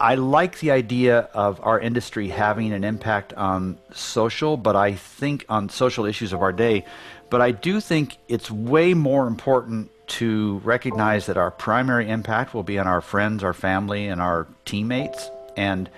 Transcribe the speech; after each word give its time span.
I 0.00 0.14
like 0.14 0.60
the 0.60 0.70
idea 0.70 1.28
of 1.34 1.60
our 1.64 1.80
industry 1.80 2.28
having 2.28 2.72
an 2.72 2.84
impact 2.84 3.32
on 3.32 3.78
social, 3.92 4.56
but 4.56 4.76
I 4.76 4.94
think 4.94 5.44
on 5.48 5.68
social 5.68 6.04
issues 6.04 6.32
of 6.32 6.40
our 6.40 6.52
day. 6.52 6.84
But 7.30 7.40
I 7.40 7.50
do 7.50 7.80
think 7.80 8.16
it's 8.28 8.48
way 8.48 8.94
more 8.94 9.26
important 9.26 9.90
to 10.18 10.58
recognize 10.64 11.26
that 11.26 11.36
our 11.36 11.50
primary 11.50 12.08
impact 12.08 12.54
will 12.54 12.62
be 12.62 12.78
on 12.78 12.86
our 12.86 13.00
friends, 13.00 13.42
our 13.42 13.52
family, 13.52 14.06
and 14.06 14.20
our 14.20 14.46
teammates. 14.64 15.30
And 15.56 15.90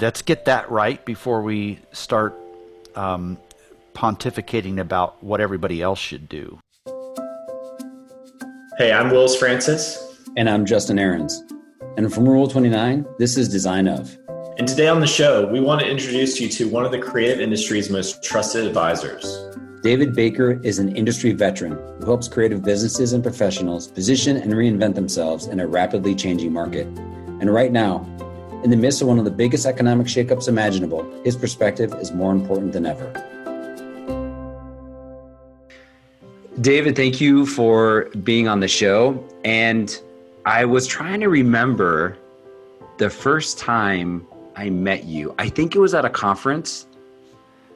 let's 0.00 0.22
get 0.22 0.44
that 0.44 0.70
right 0.70 1.04
before 1.04 1.42
we 1.42 1.80
start 1.92 2.32
um, 2.94 3.38
pontificating 3.92 4.78
about 4.78 5.22
what 5.22 5.40
everybody 5.40 5.82
else 5.82 5.98
should 5.98 6.28
do. 6.28 6.60
Hey, 8.78 8.92
I'm 8.92 9.10
Willis 9.10 9.36
Francis. 9.36 10.02
And 10.36 10.48
I'm 10.48 10.64
Justin 10.64 10.98
Ahrens. 10.98 11.42
And 11.96 12.12
from 12.12 12.28
Rule 12.28 12.46
29, 12.46 13.06
this 13.18 13.38
is 13.38 13.48
Design 13.48 13.88
of. 13.88 14.18
And 14.58 14.68
today 14.68 14.86
on 14.86 15.00
the 15.00 15.06
show, 15.06 15.46
we 15.46 15.60
want 15.60 15.80
to 15.80 15.90
introduce 15.90 16.38
you 16.38 16.46
to 16.50 16.68
one 16.68 16.84
of 16.84 16.92
the 16.92 16.98
creative 16.98 17.40
industry's 17.40 17.88
most 17.88 18.22
trusted 18.22 18.66
advisors. 18.66 19.24
David 19.80 20.14
Baker 20.14 20.60
is 20.62 20.78
an 20.78 20.94
industry 20.94 21.32
veteran 21.32 21.72
who 21.98 22.04
helps 22.04 22.28
creative 22.28 22.62
businesses 22.62 23.14
and 23.14 23.22
professionals 23.22 23.88
position 23.88 24.36
and 24.36 24.52
reinvent 24.52 24.94
themselves 24.94 25.46
in 25.46 25.58
a 25.58 25.66
rapidly 25.66 26.14
changing 26.14 26.52
market. 26.52 26.86
And 27.40 27.52
right 27.54 27.72
now, 27.72 28.04
in 28.62 28.68
the 28.68 28.76
midst 28.76 29.00
of 29.00 29.08
one 29.08 29.18
of 29.18 29.24
the 29.24 29.30
biggest 29.30 29.64
economic 29.64 30.06
shakeups 30.06 30.48
imaginable, 30.48 31.10
his 31.24 31.34
perspective 31.34 31.94
is 31.94 32.12
more 32.12 32.32
important 32.32 32.72
than 32.74 32.84
ever. 32.84 33.10
David, 36.60 36.94
thank 36.94 37.22
you 37.22 37.46
for 37.46 38.10
being 38.22 38.48
on 38.48 38.60
the 38.60 38.68
show. 38.68 39.26
And 39.44 39.98
I 40.46 40.64
was 40.64 40.86
trying 40.86 41.20
to 41.20 41.28
remember 41.28 42.16
the 42.98 43.10
first 43.10 43.58
time 43.58 44.24
I 44.54 44.70
met 44.70 45.04
you. 45.04 45.34
I 45.38 45.48
think 45.48 45.74
it 45.74 45.80
was 45.80 45.92
at 45.92 46.04
a 46.04 46.10
conference, 46.10 46.86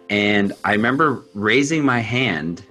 and 0.09 0.53
I 0.65 0.73
remember 0.73 1.25
raising 1.35 1.85
my 1.85 1.99
hand. 1.99 2.65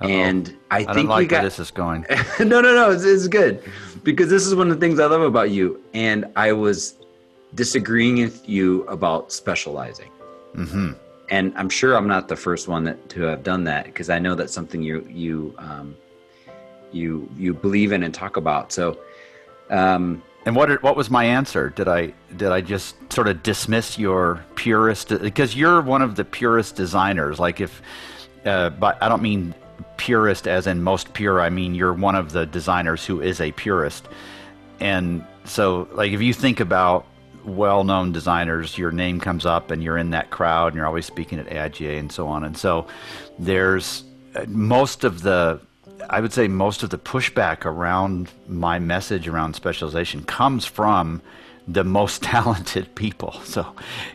Uh-oh. 0.00 0.08
And 0.08 0.56
I, 0.70 0.78
I 0.78 0.94
think 0.94 1.10
like 1.10 1.18
we 1.18 1.26
got 1.26 1.42
this 1.42 1.58
is 1.58 1.70
going. 1.70 2.06
no, 2.40 2.60
no, 2.60 2.74
no. 2.74 2.90
It's, 2.90 3.04
it's 3.04 3.28
good 3.28 3.62
because 4.02 4.30
this 4.30 4.46
is 4.46 4.54
one 4.54 4.70
of 4.70 4.80
the 4.80 4.86
things 4.86 4.98
I 4.98 5.06
love 5.06 5.22
about 5.22 5.50
you. 5.50 5.82
And 5.94 6.26
I 6.36 6.52
was 6.52 6.96
disagreeing 7.54 8.18
with 8.18 8.46
you 8.48 8.82
about 8.84 9.32
specializing. 9.32 10.10
Mm-hmm. 10.54 10.92
And 11.30 11.52
I'm 11.56 11.70
sure 11.70 11.96
I'm 11.96 12.08
not 12.08 12.28
the 12.28 12.36
first 12.36 12.68
one 12.68 12.84
that 12.84 13.08
to 13.10 13.22
have 13.22 13.42
done 13.42 13.64
that 13.64 13.84
because 13.84 14.10
I 14.10 14.18
know 14.18 14.34
that's 14.34 14.52
something 14.52 14.82
you 14.82 15.06
you 15.10 15.54
um, 15.58 15.96
you 16.90 17.28
you 17.36 17.52
believe 17.52 17.92
in 17.92 18.02
and 18.02 18.14
talk 18.14 18.36
about. 18.36 18.72
So 18.72 18.98
um, 19.70 20.22
and 20.46 20.54
what 20.54 20.80
what 20.82 20.96
was 20.96 21.10
my 21.10 21.24
answer? 21.24 21.70
Did 21.70 21.88
I 21.88 22.14
did 22.36 22.48
I 22.52 22.60
just 22.60 22.94
sort 23.12 23.26
of 23.26 23.42
dismiss 23.42 23.98
your 23.98 24.44
purist 24.54 25.08
because 25.08 25.56
you're 25.56 25.80
one 25.80 26.02
of 26.02 26.14
the 26.14 26.24
purest 26.24 26.76
designers? 26.76 27.40
Like 27.40 27.60
if, 27.60 27.82
uh, 28.44 28.70
but 28.70 29.02
I 29.02 29.08
don't 29.08 29.22
mean 29.22 29.54
purist 29.96 30.46
as 30.46 30.68
in 30.68 30.82
most 30.84 31.12
pure. 31.14 31.40
I 31.40 31.50
mean 31.50 31.74
you're 31.74 31.92
one 31.92 32.14
of 32.14 32.30
the 32.30 32.46
designers 32.46 33.04
who 33.04 33.20
is 33.20 33.40
a 33.40 33.50
purist. 33.52 34.06
And 34.78 35.24
so, 35.44 35.88
like 35.92 36.12
if 36.12 36.22
you 36.22 36.32
think 36.32 36.60
about 36.60 37.06
well-known 37.44 38.12
designers, 38.12 38.78
your 38.78 38.92
name 38.92 39.18
comes 39.18 39.46
up 39.46 39.72
and 39.72 39.82
you're 39.82 39.98
in 39.98 40.10
that 40.10 40.30
crowd 40.30 40.68
and 40.68 40.76
you're 40.76 40.86
always 40.86 41.06
speaking 41.06 41.40
at 41.40 41.46
AIGA 41.46 41.98
and 41.98 42.12
so 42.12 42.28
on. 42.28 42.44
And 42.44 42.56
so, 42.56 42.86
there's 43.38 44.04
uh, 44.36 44.44
most 44.46 45.02
of 45.02 45.22
the 45.22 45.60
I 46.10 46.20
would 46.20 46.32
say 46.32 46.48
most 46.48 46.82
of 46.82 46.90
the 46.90 46.98
pushback 46.98 47.64
around 47.64 48.30
my 48.48 48.78
message 48.78 49.28
around 49.28 49.54
specialization 49.54 50.22
comes 50.24 50.64
from 50.64 51.22
the 51.68 51.84
most 51.84 52.22
talented 52.22 52.94
people. 52.94 53.32
So 53.44 53.66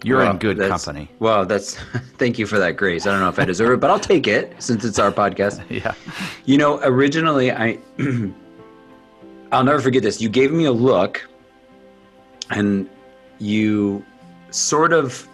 you're 0.04 0.20
well, 0.20 0.32
in 0.32 0.38
good 0.38 0.58
company. 0.60 1.10
Well, 1.20 1.46
that's 1.46 1.76
thank 2.18 2.40
you 2.40 2.46
for 2.46 2.60
that 2.60 2.78
grace. 2.78 3.06
I 3.06 3.12
don't 3.12 3.20
know 3.20 3.30
if 3.30 3.40
I 3.40 3.46
deserve 3.46 3.74
it, 3.74 3.80
but 3.80 3.90
I'll 3.90 4.00
take 4.00 4.28
it 4.28 4.62
since 4.62 4.86
it's 4.86 5.00
our 5.00 5.12
podcast. 5.12 5.64
yeah. 5.70 5.94
You 6.46 6.58
know, 6.58 6.80
originally 6.84 7.52
I 7.52 7.78
I'll 9.52 9.64
never 9.64 9.82
forget 9.82 10.04
this. 10.04 10.22
You 10.22 10.30
gave 10.30 10.52
me 10.52 10.66
a 10.66 10.72
look 10.72 11.28
and 12.50 12.90
you 13.40 14.06
sort 14.52 14.94
of 14.94 15.28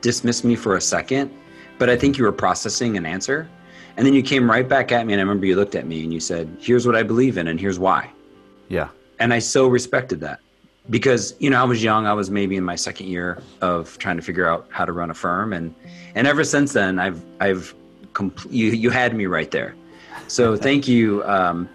dismissed 0.00 0.44
me 0.44 0.54
for 0.54 0.76
a 0.76 0.80
second, 0.80 1.30
but 1.78 1.88
I 1.88 1.96
think 1.96 2.18
you 2.18 2.24
were 2.24 2.32
processing 2.32 2.96
an 2.96 3.06
answer. 3.06 3.48
And 3.96 4.06
then 4.06 4.14
you 4.14 4.22
came 4.22 4.50
right 4.50 4.68
back 4.68 4.90
at 4.90 5.06
me, 5.06 5.12
and 5.12 5.20
I 5.20 5.22
remember 5.22 5.46
you 5.46 5.56
looked 5.56 5.74
at 5.74 5.86
me 5.86 6.02
and 6.02 6.12
you 6.12 6.20
said, 6.20 6.56
"Here's 6.58 6.86
what 6.86 6.96
I 6.96 7.02
believe 7.02 7.38
in, 7.38 7.48
and 7.48 7.60
here's 7.60 7.78
why." 7.78 8.10
Yeah. 8.68 8.88
And 9.20 9.32
I 9.32 9.38
so 9.38 9.68
respected 9.68 10.20
that 10.20 10.40
because 10.90 11.34
you 11.38 11.50
know 11.50 11.60
I 11.60 11.64
was 11.64 11.82
young. 11.82 12.06
I 12.06 12.12
was 12.12 12.30
maybe 12.30 12.56
in 12.56 12.64
my 12.64 12.76
second 12.76 13.06
year 13.06 13.42
of 13.60 13.96
trying 13.98 14.16
to 14.16 14.22
figure 14.22 14.48
out 14.48 14.66
how 14.70 14.84
to 14.84 14.92
run 14.92 15.10
a 15.10 15.14
firm, 15.14 15.52
and 15.52 15.74
and 16.14 16.26
ever 16.26 16.44
since 16.44 16.72
then, 16.72 16.98
I've 16.98 17.22
I've 17.40 17.74
compl- 18.12 18.50
you 18.50 18.70
you 18.70 18.90
had 18.90 19.14
me 19.14 19.26
right 19.26 19.50
there. 19.50 19.74
So 20.28 20.56
thank 20.68 20.88
you 20.88 21.22
um, 21.24 21.68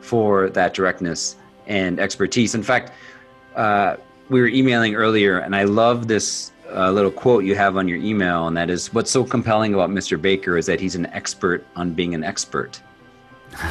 for 0.00 0.50
that 0.50 0.74
directness 0.74 1.36
and 1.66 1.98
expertise. 1.98 2.54
In 2.54 2.62
fact, 2.62 2.92
uh, 3.56 3.96
we 4.28 4.40
were 4.40 4.48
emailing 4.48 4.94
earlier, 4.94 5.38
and 5.38 5.56
I 5.56 5.64
love 5.64 6.08
this 6.08 6.52
a 6.72 6.92
little 6.92 7.10
quote 7.10 7.44
you 7.44 7.54
have 7.54 7.76
on 7.76 7.88
your 7.88 7.98
email, 7.98 8.46
and 8.46 8.56
that 8.56 8.70
is 8.70 8.92
what's 8.92 9.10
so 9.10 9.24
compelling 9.24 9.74
about 9.74 9.90
Mr. 9.90 10.20
Baker 10.20 10.56
is 10.56 10.66
that 10.66 10.80
he's 10.80 10.94
an 10.94 11.06
expert 11.06 11.66
on 11.76 11.92
being 11.92 12.14
an 12.14 12.24
expert. 12.24 12.80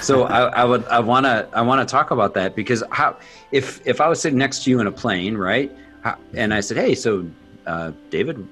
So 0.01 0.23
I, 0.39 0.41
I, 0.47 0.63
would 0.63 0.85
I 0.85 0.99
want 0.99 1.25
to 1.25 1.47
I 1.53 1.61
want 1.61 1.87
to 1.87 1.91
talk 1.91 2.11
about 2.11 2.33
that 2.35 2.55
because 2.55 2.83
how 2.91 3.17
if 3.51 3.85
if 3.85 4.01
I 4.01 4.07
was 4.07 4.21
sitting 4.21 4.37
next 4.39 4.63
to 4.63 4.69
you 4.69 4.79
in 4.79 4.87
a 4.87 4.91
plane, 4.91 5.37
right, 5.37 5.71
how, 6.01 6.17
and 6.33 6.53
I 6.53 6.61
said, 6.61 6.77
hey, 6.77 6.95
so 6.95 7.25
uh, 7.65 7.91
David, 8.09 8.47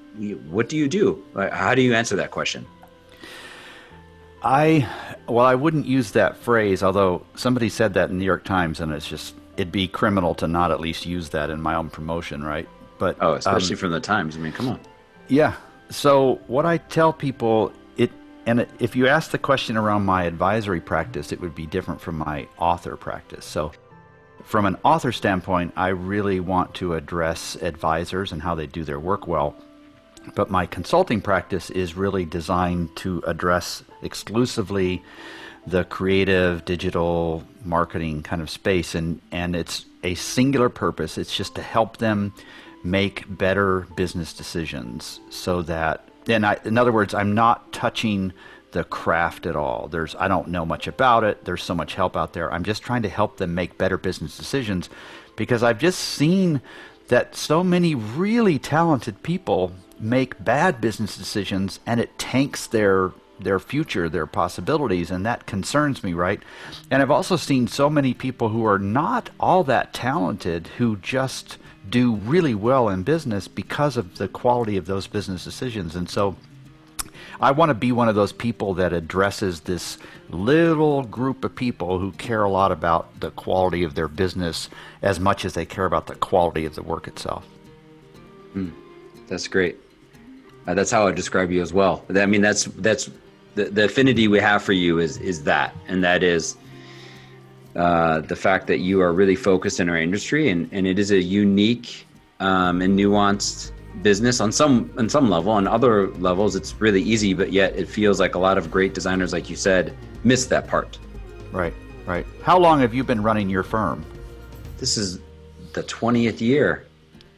what 0.50 0.68
do 0.68 0.76
you 0.76 0.88
do? 0.88 1.22
How 1.34 1.74
do 1.74 1.82
you 1.82 1.94
answer 1.94 2.16
that 2.16 2.30
question? 2.30 2.66
I 4.42 4.88
well, 5.28 5.46
I 5.46 5.54
wouldn't 5.54 5.86
use 5.86 6.12
that 6.12 6.36
phrase, 6.36 6.82
although 6.82 7.24
somebody 7.34 7.68
said 7.68 7.94
that 7.94 8.10
in 8.10 8.16
the 8.16 8.20
New 8.20 8.26
York 8.26 8.44
Times, 8.44 8.80
and 8.80 8.92
it's 8.92 9.08
just 9.08 9.34
it'd 9.56 9.72
be 9.72 9.86
criminal 9.86 10.34
to 10.36 10.46
not 10.46 10.70
at 10.70 10.80
least 10.80 11.04
use 11.04 11.28
that 11.30 11.50
in 11.50 11.60
my 11.60 11.74
own 11.74 11.90
promotion, 11.90 12.42
right? 12.42 12.68
But 13.00 13.16
oh, 13.20 13.32
especially 13.32 13.74
um, 13.76 13.78
from 13.78 13.90
the 13.92 14.00
Times. 14.00 14.36
I 14.36 14.40
mean, 14.40 14.52
come 14.52 14.68
on. 14.68 14.78
Yeah. 15.28 15.54
So 15.88 16.38
what 16.46 16.66
I 16.66 16.76
tell 16.76 17.12
people, 17.14 17.72
it 17.96 18.12
and 18.46 18.66
if 18.78 18.94
you 18.94 19.08
ask 19.08 19.30
the 19.30 19.38
question 19.38 19.76
around 19.78 20.04
my 20.04 20.24
advisory 20.24 20.82
practice, 20.82 21.32
it 21.32 21.40
would 21.40 21.54
be 21.54 21.66
different 21.66 22.00
from 22.00 22.18
my 22.18 22.46
author 22.58 22.96
practice. 22.96 23.46
So 23.46 23.72
from 24.44 24.66
an 24.66 24.76
author 24.84 25.12
standpoint, 25.12 25.72
I 25.76 25.88
really 25.88 26.40
want 26.40 26.74
to 26.74 26.94
address 26.94 27.56
advisors 27.56 28.32
and 28.32 28.42
how 28.42 28.54
they 28.54 28.66
do 28.66 28.84
their 28.84 29.00
work 29.00 29.26
well. 29.26 29.56
But 30.34 30.50
my 30.50 30.66
consulting 30.66 31.22
practice 31.22 31.70
is 31.70 31.96
really 31.96 32.26
designed 32.26 32.94
to 32.96 33.22
address 33.26 33.82
exclusively 34.02 35.02
the 35.66 35.84
creative 35.84 36.64
digital 36.66 37.44
marketing 37.64 38.22
kind 38.22 38.42
of 38.42 38.50
space 38.50 38.94
and 38.94 39.20
and 39.30 39.54
it's 39.54 39.84
a 40.02 40.14
singular 40.14 40.70
purpose 40.70 41.18
it's 41.18 41.36
just 41.36 41.54
to 41.54 41.60
help 41.60 41.98
them 41.98 42.32
make 42.82 43.24
better 43.28 43.86
business 43.96 44.32
decisions 44.32 45.20
so 45.30 45.62
that 45.62 46.08
and 46.26 46.46
I, 46.46 46.58
in 46.64 46.78
other 46.78 46.92
words 46.92 47.14
i'm 47.14 47.34
not 47.34 47.72
touching 47.72 48.32
the 48.72 48.84
craft 48.84 49.46
at 49.46 49.56
all. 49.56 49.88
There's 49.88 50.14
i 50.16 50.28
don't 50.28 50.48
know 50.48 50.64
much 50.64 50.86
about 50.86 51.24
it. 51.24 51.44
There's 51.44 51.62
so 51.62 51.74
much 51.74 51.94
help 51.94 52.16
out 52.16 52.32
there. 52.32 52.52
I'm 52.52 52.64
just 52.64 52.82
trying 52.82 53.02
to 53.02 53.08
help 53.08 53.36
them 53.36 53.54
make 53.54 53.78
better 53.78 53.98
business 53.98 54.36
decisions 54.36 54.88
because 55.36 55.62
i've 55.62 55.78
just 55.78 55.98
seen 55.98 56.60
that 57.08 57.34
so 57.34 57.64
many 57.64 57.94
really 57.94 58.58
talented 58.58 59.22
people 59.22 59.72
make 59.98 60.42
bad 60.42 60.80
business 60.80 61.16
decisions 61.16 61.80
and 61.84 62.00
it 62.00 62.18
tanks 62.18 62.66
their 62.66 63.12
their 63.40 63.58
future, 63.58 64.08
their 64.08 64.26
possibilities, 64.26 65.10
and 65.10 65.24
that 65.24 65.46
concerns 65.46 66.04
me, 66.04 66.12
right? 66.12 66.42
And 66.90 67.00
I've 67.00 67.10
also 67.10 67.36
seen 67.36 67.68
so 67.68 67.88
many 67.88 68.12
people 68.12 68.50
who 68.50 68.66
are 68.66 68.78
not 68.78 69.30
all 69.40 69.64
that 69.64 69.94
talented 69.94 70.68
who 70.76 70.96
just 70.96 71.56
do 71.88 72.14
really 72.14 72.54
well 72.54 72.88
in 72.88 73.02
business 73.02 73.48
because 73.48 73.96
of 73.96 74.18
the 74.18 74.28
quality 74.28 74.76
of 74.76 74.86
those 74.86 75.06
business 75.06 75.44
decisions. 75.44 75.96
And 75.96 76.08
so 76.08 76.36
I 77.40 77.52
want 77.52 77.70
to 77.70 77.74
be 77.74 77.90
one 77.90 78.08
of 78.08 78.14
those 78.14 78.32
people 78.32 78.74
that 78.74 78.92
addresses 78.92 79.60
this 79.60 79.98
little 80.28 81.02
group 81.04 81.42
of 81.44 81.54
people 81.54 81.98
who 81.98 82.12
care 82.12 82.42
a 82.42 82.50
lot 82.50 82.70
about 82.70 83.20
the 83.20 83.30
quality 83.30 83.82
of 83.82 83.94
their 83.94 84.08
business 84.08 84.68
as 85.00 85.18
much 85.18 85.44
as 85.44 85.54
they 85.54 85.64
care 85.64 85.86
about 85.86 86.06
the 86.06 86.14
quality 86.16 86.66
of 86.66 86.74
the 86.74 86.82
work 86.82 87.08
itself. 87.08 87.46
Mm, 88.54 88.72
that's 89.26 89.48
great. 89.48 89.78
Uh, 90.66 90.74
that's 90.74 90.90
how 90.90 91.06
I 91.06 91.12
describe 91.12 91.50
you 91.50 91.62
as 91.62 91.72
well. 91.72 92.04
I 92.14 92.26
mean, 92.26 92.42
that's 92.42 92.64
that's 92.64 93.10
the, 93.54 93.64
the 93.64 93.86
affinity 93.86 94.28
we 94.28 94.38
have 94.38 94.62
for 94.62 94.72
you 94.72 94.98
is 94.98 95.16
is 95.18 95.42
that, 95.44 95.74
and 95.88 96.04
that 96.04 96.22
is 96.22 96.56
uh, 97.76 98.20
the 98.20 98.36
fact 98.36 98.66
that 98.66 98.78
you 98.78 99.00
are 99.00 99.12
really 99.12 99.36
focused 99.36 99.80
in 99.80 99.88
our 99.88 99.96
industry, 99.96 100.48
and, 100.50 100.68
and 100.72 100.86
it 100.86 100.98
is 100.98 101.10
a 101.10 101.20
unique 101.20 102.06
um, 102.40 102.82
and 102.82 102.98
nuanced 102.98 103.72
business 104.02 104.40
on 104.40 104.52
some 104.52 104.90
on 104.98 105.08
some 105.08 105.28
level. 105.30 105.52
On 105.52 105.66
other 105.66 106.08
levels, 106.14 106.56
it's 106.56 106.74
really 106.80 107.02
easy, 107.02 107.34
but 107.34 107.52
yet 107.52 107.76
it 107.76 107.88
feels 107.88 108.18
like 108.20 108.34
a 108.34 108.38
lot 108.38 108.58
of 108.58 108.70
great 108.70 108.94
designers, 108.94 109.32
like 109.32 109.50
you 109.50 109.56
said, 109.56 109.96
miss 110.24 110.46
that 110.46 110.66
part. 110.66 110.98
Right, 111.52 111.74
right. 112.06 112.26
How 112.42 112.58
long 112.58 112.80
have 112.80 112.94
you 112.94 113.04
been 113.04 113.22
running 113.22 113.48
your 113.50 113.62
firm? 113.62 114.04
This 114.78 114.96
is 114.96 115.20
the 115.72 115.82
twentieth 115.84 116.40
year. 116.40 116.86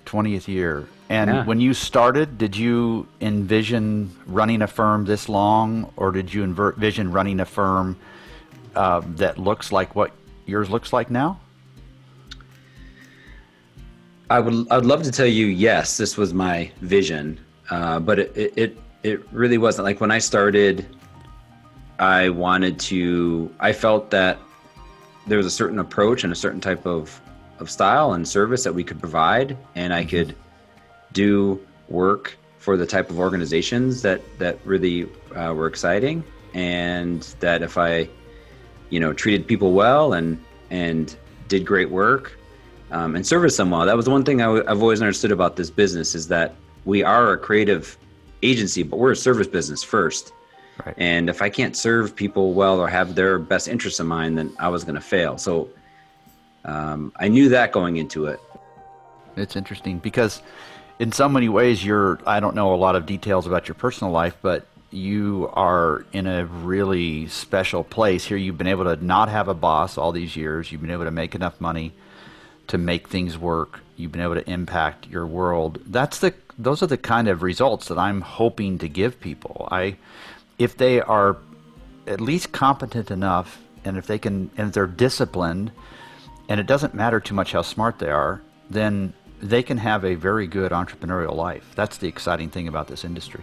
20th 0.06 0.46
year. 0.49 0.87
And 1.08 1.31
Yeah. 1.31 1.44
when 1.44 1.61
you 1.61 1.73
started, 1.75 2.37
did 2.37 2.56
you 2.56 3.06
envision 3.20 4.11
running 4.26 4.61
a 4.62 4.67
firm 4.67 5.05
this 5.05 5.29
long, 5.29 5.90
or 5.96 6.11
did 6.12 6.34
you 6.34 6.43
envision 6.43 7.12
running 7.12 7.40
a 7.40 7.44
firm 7.44 7.96
uh, 8.75 9.00
that 9.17 9.38
looks 9.38 9.73
like 9.73 9.94
what 9.94 10.11
yours 10.47 10.71
looks 10.71 10.93
like 10.93 11.11
now? 11.11 11.41
I 14.31 14.41
would 14.41 14.67
I'd 14.71 14.87
love 14.87 15.03
to 15.03 15.11
tell 15.11 15.27
you 15.27 15.47
yes, 15.47 15.97
this 15.97 16.17
was 16.17 16.33
my 16.33 16.71
vision, 16.81 17.39
uh, 17.71 17.99
but 18.00 18.19
it, 18.19 18.53
it 18.56 18.79
it 19.03 19.33
really 19.33 19.59
wasn't. 19.59 19.85
Like 19.85 20.00
when 20.00 20.11
I 20.11 20.19
started, 20.19 20.87
I 21.99 22.31
wanted 22.31 22.79
to. 22.81 23.55
I 23.61 23.73
felt 23.73 24.11
that 24.11 24.39
there 25.27 25.37
was 25.37 25.47
a 25.47 25.50
certain 25.50 25.79
approach 25.79 26.25
and 26.25 26.33
a 26.33 26.37
certain 26.37 26.61
type 26.61 26.87
of 26.87 27.21
of 27.59 27.71
style 27.71 28.15
and 28.15 28.27
service 28.27 28.65
that 28.65 28.75
we 28.75 28.83
could 28.83 29.00
provide, 29.00 29.56
and 29.75 29.93
I 29.93 30.05
could 30.05 30.35
do 31.12 31.61
work 31.89 32.37
for 32.59 32.77
the 32.77 32.87
type 32.87 33.11
of 33.11 33.19
organizations 33.19 34.03
that 34.03 34.21
that 34.39 34.59
really 34.65 35.09
uh, 35.35 35.53
were 35.53 35.67
exciting, 35.67 36.25
and 36.55 37.23
that 37.41 37.62
if 37.62 37.77
I, 37.77 38.09
you 38.93 39.00
know, 39.00 39.12
treated 39.15 39.47
people 39.47 39.73
well 39.73 40.12
and 40.12 40.39
and 40.71 41.17
did 41.49 41.65
great 41.67 41.91
work 41.91 42.39
um, 42.91 43.17
and 43.17 43.27
service 43.27 43.56
them 43.56 43.71
well. 43.71 43.87
That 43.87 43.97
was 43.97 44.05
the 44.05 44.11
one 44.11 44.23
thing 44.23 44.41
i 44.43 44.44
w- 44.44 44.65
I've 44.69 44.83
always 44.83 45.00
understood 45.00 45.33
about 45.33 45.56
this 45.56 45.71
business 45.71 46.15
is 46.15 46.29
that 46.29 46.55
we 46.85 47.03
are 47.03 47.33
a 47.33 47.39
creative 47.39 47.97
agency, 48.43 48.83
but 48.83 48.99
we're 48.99 49.12
a 49.12 49.17
service 49.17 49.47
business 49.47 49.83
first. 49.83 50.33
Right. 50.85 50.94
And 50.99 51.31
if 51.31 51.41
I 51.41 51.49
can't 51.49 51.75
serve 51.77 52.15
people 52.15 52.53
well 52.53 52.79
or 52.79 52.89
have 52.89 53.15
their 53.15 53.39
best 53.39 53.67
interests 53.67 53.99
in 53.99 54.06
mind, 54.06 54.37
then 54.37 54.55
I 54.59 54.69
was 54.69 54.85
going 54.85 54.94
to 54.94 55.00
fail. 55.00 55.39
So 55.39 55.71
um, 56.67 57.12
I 57.17 57.29
knew 57.29 57.49
that 57.49 57.73
going 57.73 57.97
into 57.97 58.27
it. 58.27 58.41
It's 59.37 59.56
interesting 59.56 59.99
because, 59.99 60.43
in 60.99 61.12
so 61.12 61.29
many 61.31 61.49
ways, 61.49 61.83
you're. 61.83 62.21
I 62.27 62.41
don't 62.41 62.55
know 62.55 62.75
a 62.75 62.77
lot 62.77 62.94
of 62.94 63.06
details 63.06 63.47
about 63.47 63.67
your 63.67 63.75
personal 63.75 64.12
life, 64.12 64.37
but 64.43 64.67
you 64.93 65.50
are 65.55 66.05
in 66.12 66.27
a 66.27 66.44
really 66.47 67.27
special 67.29 67.83
place 67.83 68.25
here. 68.25 68.37
You've 68.37 68.59
been 68.59 68.67
able 68.67 68.85
to 68.85 69.03
not 69.03 69.29
have 69.29 69.49
a 69.49 69.55
boss 69.55 69.97
all 69.97 70.12
these 70.12 70.37
years. 70.37 70.71
You've 70.71 70.83
been 70.83 70.91
able 70.91 71.05
to 71.05 71.11
make 71.11 71.35
enough 71.35 71.61
money 71.61 71.93
to 72.69 72.79
make 72.79 73.09
things 73.09 73.39
work. 73.39 73.81
You've 73.97 74.12
been 74.12 74.23
able 74.23 74.35
to 74.35 74.50
impact 74.50 75.09
your 75.09 75.27
world. 75.27 75.81
That's 75.87 76.19
the. 76.19 76.35
Those 76.59 76.83
are 76.83 76.87
the 76.87 76.99
kind 76.99 77.29
of 77.29 77.43
results 77.43 77.89
that 77.89 77.99
I'm 77.99 78.21
hoping 78.21 78.79
to 78.79 78.89
give 78.89 79.19
people. 79.21 79.69
I, 79.71 79.97
if 80.59 80.77
they 80.77 81.00
are 81.00 81.39
at 82.06 82.21
least 82.21 82.53
competent 82.53 83.11
enough, 83.11 83.61
and 83.85 83.97
if 83.97 84.06
they 84.06 84.19
can, 84.19 84.50
and 84.56 84.69
if 84.69 84.75
they're 84.75 84.87
disciplined, 84.87 85.73
and 86.49 86.61
it 86.61 86.67
doesn't 86.67 86.94
matter 86.94 87.21
too 87.21 87.35
much 87.35 87.53
how 87.53 87.62
smart 87.62 87.99
they 87.99 88.11
are, 88.11 88.43
then 88.69 89.15
they 89.41 89.62
can 89.62 89.79
have 89.79 90.05
a 90.05 90.15
very 90.15 90.47
good 90.47 90.73
entrepreneurial 90.73 91.35
life. 91.35 91.73
That's 91.75 91.97
the 91.97 92.09
exciting 92.09 92.50
thing 92.50 92.69
about 92.69 92.87
this 92.87 93.05
industry. 93.05 93.43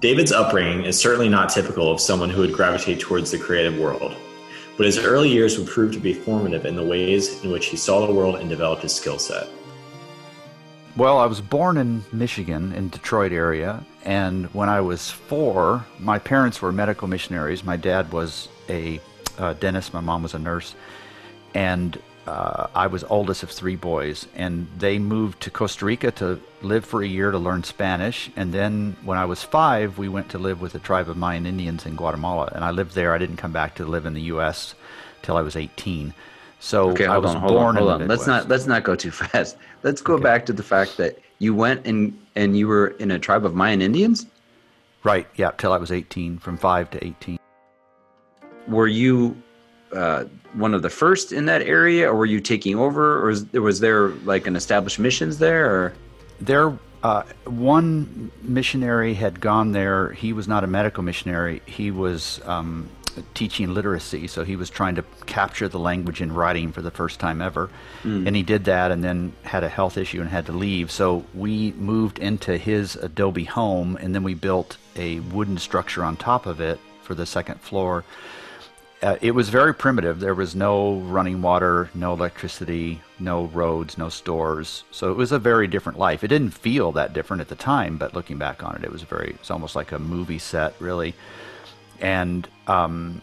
David's 0.00 0.32
upbringing 0.32 0.86
is 0.86 0.98
certainly 0.98 1.28
not 1.28 1.50
typical 1.50 1.92
of 1.92 2.00
someone 2.00 2.30
who 2.30 2.40
would 2.40 2.54
gravitate 2.54 3.00
towards 3.00 3.30
the 3.30 3.38
creative 3.38 3.78
world, 3.78 4.16
but 4.78 4.86
his 4.86 4.96
early 4.96 5.28
years 5.28 5.58
would 5.58 5.68
prove 5.68 5.92
to 5.92 6.00
be 6.00 6.14
formative 6.14 6.64
in 6.64 6.74
the 6.74 6.82
ways 6.82 7.44
in 7.44 7.50
which 7.50 7.66
he 7.66 7.76
saw 7.76 8.06
the 8.06 8.12
world 8.12 8.36
and 8.36 8.48
developed 8.48 8.80
his 8.80 8.94
skill 8.94 9.18
set. 9.18 9.46
Well, 10.96 11.18
I 11.18 11.26
was 11.26 11.42
born 11.42 11.76
in 11.76 12.02
Michigan, 12.12 12.72
in 12.72 12.88
Detroit 12.88 13.32
area, 13.32 13.84
and 14.02 14.46
when 14.54 14.70
I 14.70 14.80
was 14.80 15.10
four, 15.10 15.84
my 15.98 16.18
parents 16.18 16.62
were 16.62 16.72
medical 16.72 17.06
missionaries. 17.06 17.62
My 17.62 17.76
dad 17.76 18.10
was 18.10 18.48
a 18.70 19.00
uh, 19.38 19.52
dentist, 19.52 19.92
my 19.92 20.00
mom 20.00 20.22
was 20.22 20.32
a 20.32 20.38
nurse, 20.38 20.74
and 21.52 22.00
uh, 22.26 22.66
I 22.74 22.86
was 22.86 23.04
oldest 23.04 23.42
of 23.42 23.50
three 23.50 23.76
boys. 23.76 24.26
And 24.34 24.68
they 24.78 24.98
moved 24.98 25.40
to 25.42 25.50
Costa 25.50 25.84
Rica 25.84 26.10
to 26.12 26.40
live 26.62 26.84
for 26.84 27.02
a 27.02 27.06
year 27.06 27.30
to 27.30 27.38
learn 27.38 27.64
Spanish. 27.64 28.30
And 28.36 28.52
then 28.52 28.96
when 29.04 29.18
I 29.18 29.24
was 29.24 29.42
five, 29.42 29.98
we 29.98 30.08
went 30.08 30.28
to 30.30 30.38
live 30.38 30.60
with 30.60 30.74
a 30.74 30.78
tribe 30.78 31.08
of 31.08 31.16
Mayan 31.16 31.46
Indians 31.46 31.86
in 31.86 31.96
Guatemala. 31.96 32.50
And 32.54 32.64
I 32.64 32.70
lived 32.70 32.94
there. 32.94 33.14
I 33.14 33.18
didn't 33.18 33.36
come 33.38 33.52
back 33.52 33.74
to 33.76 33.84
live 33.84 34.06
in 34.06 34.14
the 34.14 34.22
U.S. 34.22 34.74
till 35.22 35.36
I 35.36 35.42
was 35.42 35.56
18. 35.56 36.14
So 36.62 36.90
Okay, 36.90 37.06
I 37.06 37.16
was 37.16 37.34
on, 37.34 37.40
born 37.40 37.54
on, 37.68 37.74
hold 37.76 37.88
in 37.88 37.94
on. 37.94 38.00
the 38.02 38.06
Let's 38.08 38.26
not 38.26 38.48
let's 38.48 38.66
not 38.66 38.82
go 38.84 38.94
too 38.94 39.10
fast. 39.22 39.56
Let's 39.82 40.02
go 40.02 40.14
Okay. 40.14 40.22
back 40.22 40.44
to 40.46 40.52
the 40.52 40.62
fact 40.62 40.98
that 40.98 41.18
you 41.38 41.54
went 41.54 41.86
and 41.86 42.18
and 42.36 42.56
you 42.56 42.68
were 42.68 42.88
in 42.98 43.10
a 43.10 43.18
tribe 43.18 43.46
of 43.46 43.54
Mayan 43.54 43.80
Indians. 43.80 44.26
Right, 45.02 45.26
yeah, 45.36 45.52
till 45.52 45.72
I 45.72 45.78
was 45.78 45.90
18, 45.90 46.36
from 46.38 46.58
5 46.58 46.90
to 46.90 47.02
18. 47.02 47.38
Were 48.68 48.86
you 48.86 49.34
uh, 49.92 50.24
one 50.54 50.74
of 50.74 50.82
the 50.82 50.90
first 50.90 51.32
in 51.32 51.46
that 51.46 51.62
area, 51.62 52.10
or 52.10 52.14
were 52.14 52.26
you 52.26 52.40
taking 52.40 52.76
over, 52.76 53.22
or 53.22 53.26
was, 53.26 53.52
was 53.52 53.80
there 53.80 54.08
like 54.24 54.46
an 54.46 54.56
established 54.56 54.98
missions 54.98 55.38
there? 55.38 55.66
Or 55.66 55.94
There, 56.40 56.78
uh, 57.02 57.22
one 57.44 58.30
missionary 58.42 59.14
had 59.14 59.40
gone 59.40 59.72
there. 59.72 60.12
He 60.12 60.32
was 60.32 60.46
not 60.46 60.64
a 60.64 60.66
medical 60.66 61.02
missionary. 61.02 61.62
He 61.66 61.90
was 61.90 62.40
um, 62.44 62.88
teaching 63.34 63.72
literacy, 63.72 64.26
so 64.26 64.44
he 64.44 64.56
was 64.56 64.70
trying 64.70 64.94
to 64.96 65.04
capture 65.26 65.68
the 65.68 65.78
language 65.78 66.20
in 66.20 66.32
writing 66.32 66.72
for 66.72 66.82
the 66.82 66.90
first 66.90 67.18
time 67.18 67.40
ever. 67.40 67.70
And 68.26 68.36
he 68.36 68.42
did 68.42 68.64
that, 68.64 68.90
and 68.90 69.02
then 69.02 69.32
had 69.42 69.64
a 69.64 69.68
health 69.68 69.96
issue 69.96 70.20
and 70.20 70.28
had 70.28 70.46
to 70.46 70.52
leave. 70.52 70.90
So 70.90 71.24
we 71.34 71.72
moved 71.72 72.18
into 72.18 72.56
his 72.56 72.96
adobe 72.96 73.44
home, 73.44 73.96
and 73.96 74.14
then 74.14 74.22
we 74.22 74.34
built 74.34 74.76
a 74.96 75.20
wooden 75.20 75.58
structure 75.58 76.04
on 76.04 76.16
top 76.16 76.46
of 76.46 76.60
it 76.60 76.78
for 77.02 77.14
the 77.14 77.26
second 77.26 77.60
floor. 77.60 78.04
Uh, 79.02 79.16
it 79.22 79.30
was 79.30 79.48
very 79.48 79.74
primitive. 79.74 80.20
There 80.20 80.34
was 80.34 80.54
no 80.54 80.96
running 80.96 81.40
water, 81.40 81.88
no 81.94 82.12
electricity, 82.12 83.00
no 83.18 83.44
roads, 83.46 83.96
no 83.96 84.10
stores. 84.10 84.84
So 84.90 85.10
it 85.10 85.16
was 85.16 85.32
a 85.32 85.38
very 85.38 85.66
different 85.66 85.98
life. 85.98 86.22
It 86.22 86.28
didn't 86.28 86.50
feel 86.50 86.92
that 86.92 87.14
different 87.14 87.40
at 87.40 87.48
the 87.48 87.54
time, 87.54 87.96
but 87.96 88.12
looking 88.12 88.36
back 88.36 88.62
on 88.62 88.76
it, 88.76 88.84
it 88.84 88.92
was 88.92 89.02
very. 89.02 89.30
It's 89.30 89.50
almost 89.50 89.74
like 89.74 89.92
a 89.92 89.98
movie 89.98 90.38
set, 90.38 90.74
really. 90.80 91.14
And 92.00 92.46
um, 92.66 93.22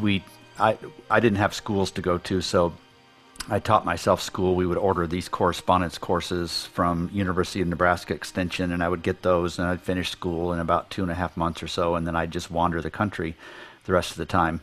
we, 0.00 0.22
I, 0.60 0.78
I 1.10 1.18
didn't 1.18 1.38
have 1.38 1.54
schools 1.54 1.90
to 1.92 2.02
go 2.02 2.18
to, 2.18 2.40
so 2.40 2.74
I 3.48 3.58
taught 3.58 3.84
myself 3.84 4.22
school. 4.22 4.54
We 4.54 4.66
would 4.66 4.78
order 4.78 5.08
these 5.08 5.28
correspondence 5.28 5.98
courses 5.98 6.66
from 6.66 7.10
University 7.12 7.60
of 7.60 7.66
Nebraska 7.66 8.14
Extension, 8.14 8.70
and 8.70 8.82
I 8.82 8.88
would 8.88 9.02
get 9.02 9.22
those, 9.22 9.58
and 9.58 9.66
I'd 9.66 9.80
finish 9.80 10.10
school 10.10 10.52
in 10.52 10.60
about 10.60 10.90
two 10.90 11.02
and 11.02 11.10
a 11.10 11.14
half 11.14 11.36
months 11.36 11.64
or 11.64 11.68
so, 11.68 11.96
and 11.96 12.06
then 12.06 12.14
I'd 12.14 12.30
just 12.30 12.48
wander 12.48 12.80
the 12.80 12.90
country 12.90 13.34
the 13.86 13.92
rest 13.92 14.12
of 14.12 14.18
the 14.18 14.26
time. 14.26 14.60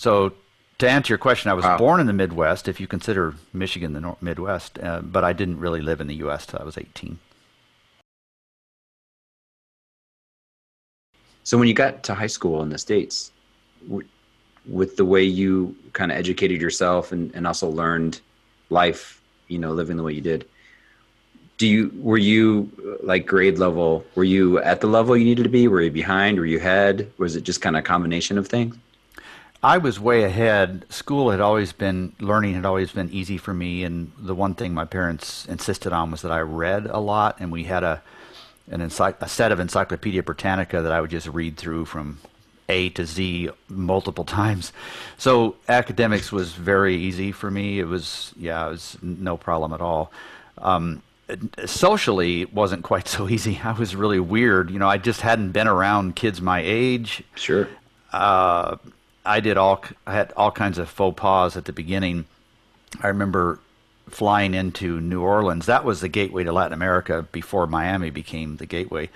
So, 0.00 0.32
to 0.78 0.88
answer 0.88 1.12
your 1.12 1.18
question, 1.18 1.50
I 1.50 1.54
was 1.54 1.66
Wow. 1.66 1.76
born 1.76 2.00
in 2.00 2.06
the 2.06 2.14
Midwest, 2.14 2.68
if 2.68 2.80
you 2.80 2.86
consider 2.86 3.34
Michigan 3.52 3.92
the 3.92 4.00
nor- 4.00 4.16
Midwest, 4.22 4.78
uh, 4.82 5.02
but 5.02 5.24
I 5.24 5.34
didn't 5.34 5.58
really 5.60 5.82
live 5.82 6.00
in 6.00 6.06
the 6.06 6.14
U.S. 6.24 6.46
till 6.46 6.58
I 6.58 6.64
was 6.64 6.78
18. 6.78 7.18
so 11.44 11.58
when 11.58 11.68
you 11.68 11.74
got 11.74 12.02
to 12.04 12.14
high 12.14 12.28
school 12.38 12.62
in 12.62 12.70
the 12.70 12.78
states, 12.78 13.30
w- 13.88 14.08
with 14.66 14.96
the 14.96 15.04
way 15.04 15.22
you 15.22 15.76
kind 15.92 16.10
of 16.10 16.16
educated 16.16 16.62
yourself 16.62 17.12
and, 17.12 17.30
and 17.34 17.46
also 17.46 17.68
learned 17.68 18.20
life, 18.70 19.20
you 19.48 19.58
know, 19.58 19.72
living 19.72 19.98
the 19.98 20.02
way 20.02 20.14
you 20.14 20.22
did. 20.22 20.48
Do 21.58 21.66
you 21.66 21.92
were 21.96 22.16
you 22.32 22.70
uh, 22.78 23.04
like 23.04 23.26
grade 23.26 23.58
level? 23.58 24.02
Were 24.14 24.24
you 24.24 24.60
at 24.60 24.80
the 24.80 24.86
level 24.86 25.14
you 25.14 25.26
needed 25.26 25.42
to 25.42 25.50
be? 25.50 25.68
Were 25.68 25.82
you 25.82 25.90
behind? 25.90 26.38
Were 26.38 26.46
you 26.46 26.58
ahead? 26.58 27.10
Was 27.18 27.36
it 27.36 27.42
just 27.42 27.60
kind 27.60 27.76
of 27.76 27.80
a 27.80 27.86
combination 27.86 28.38
of 28.38 28.48
things? 28.48 28.76
I 29.62 29.78
was 29.78 30.00
way 30.00 30.24
ahead. 30.24 30.86
School 30.90 31.30
had 31.30 31.40
always 31.40 31.72
been, 31.72 32.14
learning 32.18 32.54
had 32.54 32.64
always 32.64 32.92
been 32.92 33.10
easy 33.10 33.36
for 33.36 33.52
me. 33.52 33.84
And 33.84 34.12
the 34.18 34.34
one 34.34 34.54
thing 34.54 34.72
my 34.72 34.86
parents 34.86 35.44
insisted 35.46 35.92
on 35.92 36.10
was 36.10 36.22
that 36.22 36.32
I 36.32 36.40
read 36.40 36.86
a 36.86 36.98
lot. 36.98 37.36
And 37.40 37.52
we 37.52 37.64
had 37.64 37.84
a, 37.84 38.02
an 38.70 38.80
ency- 38.80 39.14
a 39.20 39.28
set 39.28 39.52
of 39.52 39.60
Encyclopedia 39.60 40.22
Britannica 40.22 40.80
that 40.80 40.92
I 40.92 41.00
would 41.00 41.10
just 41.10 41.26
read 41.28 41.58
through 41.58 41.84
from 41.84 42.20
A 42.70 42.88
to 42.90 43.04
Z 43.04 43.50
multiple 43.68 44.24
times. 44.40 44.72
So 45.18 45.56
academics 45.68 46.32
was 46.32 46.52
very 46.52 46.96
easy 46.96 47.30
for 47.30 47.50
me. 47.50 47.80
It 47.80 47.84
was, 47.86 48.32
yeah, 48.38 48.66
it 48.66 48.70
was 48.70 48.96
no 49.02 49.36
problem 49.36 49.74
at 49.74 49.82
all. 49.82 50.10
Um, 50.56 51.02
socially, 51.66 52.42
it 52.42 52.54
wasn't 52.54 52.82
quite 52.82 53.08
so 53.08 53.28
easy. 53.34 53.60
I 53.62 53.72
was 53.72 53.94
really 53.94 54.20
weird. 54.20 54.70
You 54.70 54.78
know, 54.78 54.88
I 54.88 54.96
just 54.96 55.20
hadn't 55.20 55.52
been 55.52 55.68
around 55.68 56.16
kids 56.16 56.40
my 56.40 56.60
age 56.64 57.22
Sure. 57.34 57.68
uh, 58.14 58.76
I 59.30 59.38
did 59.40 59.56
all 59.56 59.84
I 60.06 60.14
had 60.14 60.32
all 60.36 60.50
kinds 60.50 60.78
of 60.78 60.88
faux 60.88 61.18
pas 61.18 61.56
at 61.56 61.64
the 61.64 61.72
beginning. 61.72 62.24
I 63.00 63.08
remember 63.08 63.60
flying 64.08 64.54
into 64.54 65.00
New 65.00 65.22
Orleans. 65.22 65.66
That 65.66 65.84
was 65.84 66.00
the 66.00 66.08
gateway 66.08 66.42
to 66.42 66.52
Latin 66.52 66.72
America 66.72 67.24
before 67.30 67.68
Miami 67.68 68.10
became 68.10 68.56
the 68.56 68.66
gateway. 68.66 69.08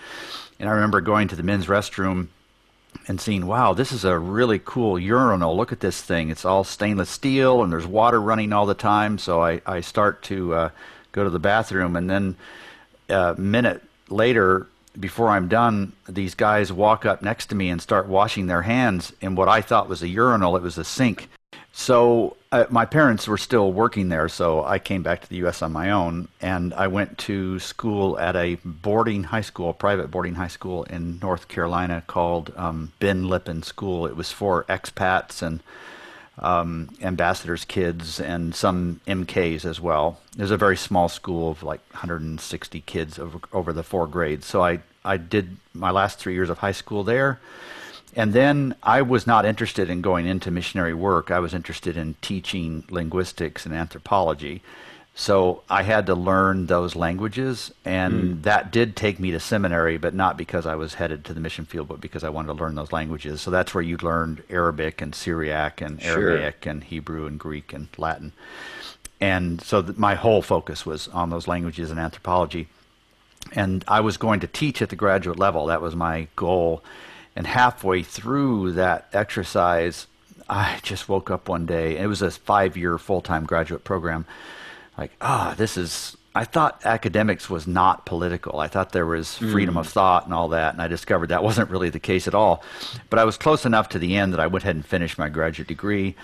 And 0.60 0.68
I 0.68 0.72
remember 0.72 1.00
going 1.00 1.26
to 1.28 1.36
the 1.36 1.42
men's 1.42 1.66
restroom 1.66 2.28
and 3.08 3.20
seeing, 3.20 3.46
wow, 3.46 3.74
this 3.74 3.90
is 3.90 4.04
a 4.04 4.16
really 4.16 4.60
cool 4.64 5.00
urinal. 5.00 5.56
Look 5.56 5.72
at 5.72 5.80
this 5.80 6.00
thing. 6.00 6.30
It's 6.30 6.44
all 6.44 6.62
stainless 6.62 7.10
steel 7.10 7.64
and 7.64 7.72
there's 7.72 7.86
water 7.86 8.20
running 8.20 8.52
all 8.52 8.66
the 8.66 8.74
time. 8.74 9.18
So 9.18 9.42
I, 9.42 9.60
I 9.66 9.80
start 9.80 10.22
to 10.24 10.54
uh, 10.54 10.68
go 11.10 11.24
to 11.24 11.30
the 11.30 11.40
bathroom 11.40 11.96
and 11.96 12.08
then 12.08 12.36
a 13.08 13.34
minute 13.34 13.82
later, 14.08 14.68
before 14.98 15.28
I'm 15.28 15.48
done, 15.48 15.92
these 16.08 16.34
guys 16.34 16.72
walk 16.72 17.04
up 17.04 17.22
next 17.22 17.46
to 17.46 17.54
me 17.54 17.70
and 17.70 17.80
start 17.80 18.06
washing 18.06 18.46
their 18.46 18.62
hands 18.62 19.12
in 19.20 19.34
what 19.34 19.48
I 19.48 19.60
thought 19.60 19.88
was 19.88 20.02
a 20.02 20.08
urinal. 20.08 20.56
It 20.56 20.62
was 20.62 20.78
a 20.78 20.84
sink. 20.84 21.28
So 21.72 22.36
uh, 22.52 22.66
my 22.70 22.84
parents 22.84 23.26
were 23.26 23.36
still 23.36 23.72
working 23.72 24.08
there, 24.08 24.28
so 24.28 24.64
I 24.64 24.78
came 24.78 25.02
back 25.02 25.22
to 25.22 25.28
the 25.28 25.36
U.S. 25.38 25.60
on 25.60 25.72
my 25.72 25.90
own, 25.90 26.28
and 26.40 26.72
I 26.72 26.86
went 26.86 27.18
to 27.18 27.58
school 27.58 28.16
at 28.18 28.36
a 28.36 28.54
boarding 28.64 29.24
high 29.24 29.40
school, 29.40 29.72
private 29.72 30.08
boarding 30.08 30.36
high 30.36 30.48
school 30.48 30.84
in 30.84 31.18
North 31.18 31.48
Carolina 31.48 32.04
called 32.06 32.52
um, 32.56 32.92
Ben 33.00 33.28
Lippen 33.28 33.64
School. 33.64 34.06
It 34.06 34.14
was 34.14 34.30
for 34.30 34.62
expats 34.64 35.42
and 35.42 35.60
um, 36.38 36.90
ambassadors' 37.00 37.64
kids 37.64 38.20
and 38.20 38.54
some 38.54 39.00
MKs 39.06 39.64
as 39.64 39.80
well. 39.80 40.20
It 40.36 40.42
was 40.42 40.50
a 40.50 40.56
very 40.56 40.76
small 40.76 41.08
school 41.08 41.50
of 41.50 41.62
like 41.62 41.80
160 41.92 42.80
kids 42.82 43.18
over, 43.18 43.38
over 43.52 43.72
the 43.72 43.82
four 43.82 44.06
grades. 44.06 44.46
So 44.46 44.62
I, 44.62 44.80
I 45.04 45.16
did 45.16 45.56
my 45.72 45.90
last 45.90 46.18
three 46.18 46.34
years 46.34 46.50
of 46.50 46.58
high 46.58 46.72
school 46.72 47.04
there 47.04 47.40
and 48.16 48.32
then 48.32 48.74
I 48.82 49.02
was 49.02 49.26
not 49.26 49.44
interested 49.44 49.90
in 49.90 50.00
going 50.00 50.26
into 50.26 50.50
missionary 50.50 50.94
work. 50.94 51.30
I 51.30 51.40
was 51.40 51.52
interested 51.52 51.96
in 51.96 52.14
teaching 52.22 52.84
linguistics 52.88 53.66
and 53.66 53.74
anthropology. 53.74 54.62
So 55.16 55.62
I 55.70 55.84
had 55.84 56.06
to 56.06 56.14
learn 56.16 56.66
those 56.66 56.96
languages, 56.96 57.72
and 57.84 58.14
mm. 58.14 58.42
that 58.42 58.72
did 58.72 58.96
take 58.96 59.20
me 59.20 59.30
to 59.30 59.38
seminary, 59.38 59.96
but 59.96 60.12
not 60.12 60.36
because 60.36 60.66
I 60.66 60.74
was 60.74 60.94
headed 60.94 61.24
to 61.24 61.34
the 61.34 61.40
mission 61.40 61.66
field, 61.66 61.86
but 61.86 62.00
because 62.00 62.24
I 62.24 62.30
wanted 62.30 62.48
to 62.48 62.54
learn 62.54 62.74
those 62.74 62.90
languages. 62.90 63.40
So 63.40 63.52
that's 63.52 63.72
where 63.72 63.82
you 63.82 63.96
learned 63.98 64.42
Arabic 64.50 65.00
and 65.00 65.14
Syriac 65.14 65.80
and 65.80 66.02
sure. 66.02 66.30
Aramaic 66.30 66.66
and 66.66 66.82
Hebrew 66.82 67.26
and 67.26 67.38
Greek 67.38 67.72
and 67.72 67.86
Latin. 67.96 68.32
And 69.20 69.62
so 69.62 69.82
th- 69.82 69.96
my 69.96 70.16
whole 70.16 70.42
focus 70.42 70.84
was 70.84 71.06
on 71.08 71.30
those 71.30 71.46
languages 71.46 71.92
and 71.92 72.00
anthropology. 72.00 72.66
And 73.52 73.84
I 73.86 74.00
was 74.00 74.16
going 74.16 74.40
to 74.40 74.48
teach 74.48 74.82
at 74.82 74.88
the 74.88 74.96
graduate 74.96 75.38
level. 75.38 75.66
That 75.66 75.80
was 75.80 75.94
my 75.94 76.26
goal. 76.34 76.82
And 77.36 77.46
halfway 77.46 78.02
through 78.02 78.72
that 78.72 79.08
exercise, 79.12 80.08
I 80.48 80.80
just 80.82 81.08
woke 81.08 81.30
up 81.30 81.48
one 81.48 81.66
day. 81.66 81.98
It 81.98 82.06
was 82.06 82.20
a 82.20 82.32
five 82.32 82.76
year 82.76 82.98
full 82.98 83.20
time 83.20 83.44
graduate 83.44 83.84
program. 83.84 84.26
Like, 84.96 85.12
ah, 85.20 85.52
oh, 85.52 85.54
this 85.54 85.76
is. 85.76 86.16
I 86.36 86.44
thought 86.44 86.84
academics 86.84 87.48
was 87.48 87.66
not 87.66 88.06
political. 88.06 88.58
I 88.58 88.66
thought 88.66 88.90
there 88.90 89.06
was 89.06 89.36
freedom 89.36 89.76
mm. 89.76 89.80
of 89.80 89.88
thought 89.88 90.24
and 90.24 90.34
all 90.34 90.48
that, 90.48 90.72
and 90.72 90.82
I 90.82 90.88
discovered 90.88 91.28
that 91.28 91.44
wasn't 91.44 91.70
really 91.70 91.90
the 91.90 92.00
case 92.00 92.26
at 92.26 92.34
all. 92.34 92.64
But 93.08 93.20
I 93.20 93.24
was 93.24 93.36
close 93.36 93.64
enough 93.64 93.88
to 93.90 94.00
the 94.00 94.16
end 94.16 94.32
that 94.32 94.40
I 94.40 94.48
went 94.48 94.64
ahead 94.64 94.74
and 94.74 94.84
finished 94.84 95.16
my 95.16 95.28
graduate 95.28 95.68
degree 95.68 96.16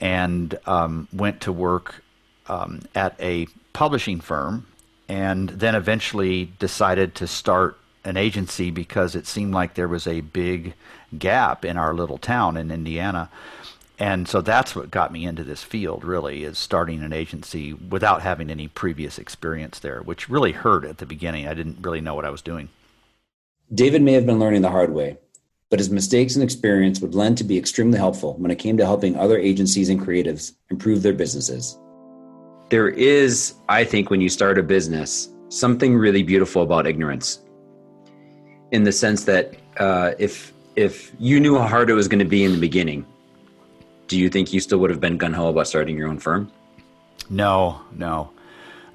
and 0.00 0.58
um, 0.66 1.06
went 1.12 1.40
to 1.42 1.52
work 1.52 2.02
um, 2.48 2.82
at 2.96 3.14
a 3.20 3.46
publishing 3.72 4.20
firm 4.20 4.66
and 5.08 5.50
then 5.50 5.74
eventually 5.74 6.52
decided 6.58 7.14
to 7.16 7.26
start 7.26 7.78
an 8.04 8.16
agency 8.16 8.70
because 8.70 9.14
it 9.14 9.26
seemed 9.26 9.54
like 9.54 9.74
there 9.74 9.88
was 9.88 10.06
a 10.06 10.20
big 10.20 10.74
gap 11.18 11.64
in 11.64 11.76
our 11.76 11.94
little 11.94 12.18
town 12.18 12.56
in 12.56 12.70
Indiana. 12.70 13.30
And 13.98 14.26
so 14.26 14.40
that's 14.40 14.74
what 14.74 14.90
got 14.90 15.12
me 15.12 15.24
into 15.24 15.44
this 15.44 15.62
field, 15.62 16.04
really, 16.04 16.42
is 16.42 16.58
starting 16.58 17.02
an 17.02 17.12
agency 17.12 17.72
without 17.72 18.22
having 18.22 18.50
any 18.50 18.66
previous 18.66 19.18
experience 19.18 19.78
there, 19.78 20.02
which 20.02 20.28
really 20.28 20.52
hurt 20.52 20.84
at 20.84 20.98
the 20.98 21.06
beginning. 21.06 21.46
I 21.46 21.54
didn't 21.54 21.78
really 21.80 22.00
know 22.00 22.14
what 22.14 22.24
I 22.24 22.30
was 22.30 22.42
doing. 22.42 22.68
David 23.72 24.02
may 24.02 24.12
have 24.12 24.26
been 24.26 24.40
learning 24.40 24.62
the 24.62 24.70
hard 24.70 24.92
way, 24.92 25.16
but 25.70 25.78
his 25.78 25.90
mistakes 25.90 26.34
and 26.34 26.42
experience 26.42 27.00
would 27.00 27.14
lend 27.14 27.38
to 27.38 27.44
be 27.44 27.56
extremely 27.56 27.98
helpful 27.98 28.34
when 28.34 28.50
it 28.50 28.58
came 28.58 28.76
to 28.76 28.84
helping 28.84 29.16
other 29.16 29.38
agencies 29.38 29.88
and 29.88 30.00
creatives 30.00 30.52
improve 30.70 31.02
their 31.02 31.12
businesses. 31.12 31.78
There 32.70 32.88
is, 32.88 33.54
I 33.68 33.84
think, 33.84 34.10
when 34.10 34.20
you 34.20 34.28
start 34.28 34.58
a 34.58 34.62
business, 34.62 35.28
something 35.50 35.96
really 35.96 36.24
beautiful 36.24 36.62
about 36.62 36.86
ignorance 36.86 37.44
in 38.72 38.82
the 38.82 38.92
sense 38.92 39.24
that 39.24 39.54
uh, 39.78 40.12
if 40.18 40.52
if 40.74 41.12
you 41.20 41.38
knew 41.38 41.56
how 41.56 41.68
hard 41.68 41.88
it 41.88 41.94
was 41.94 42.08
going 42.08 42.18
to 42.18 42.24
be 42.24 42.42
in 42.42 42.50
the 42.50 42.58
beginning, 42.58 43.06
do 44.08 44.18
you 44.18 44.28
think 44.28 44.52
you 44.52 44.60
still 44.60 44.78
would 44.78 44.90
have 44.90 45.00
been 45.00 45.16
gun 45.16 45.32
ho 45.32 45.48
about 45.48 45.66
starting 45.66 45.96
your 45.96 46.08
own 46.08 46.18
firm? 46.18 46.50
No, 47.30 47.80
no, 47.92 48.30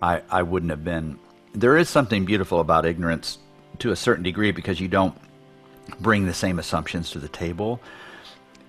I 0.01 0.21
I 0.29 0.43
wouldn't 0.43 0.69
have 0.69 0.83
been. 0.83 1.19
There 1.53 1.77
is 1.77 1.89
something 1.89 2.25
beautiful 2.25 2.59
about 2.59 2.85
ignorance 2.85 3.39
to 3.79 3.91
a 3.91 3.95
certain 3.95 4.23
degree 4.23 4.51
because 4.51 4.79
you 4.79 4.87
don't 4.87 5.15
bring 5.99 6.25
the 6.25 6.33
same 6.33 6.59
assumptions 6.59 7.11
to 7.11 7.19
the 7.19 7.29
table. 7.29 7.81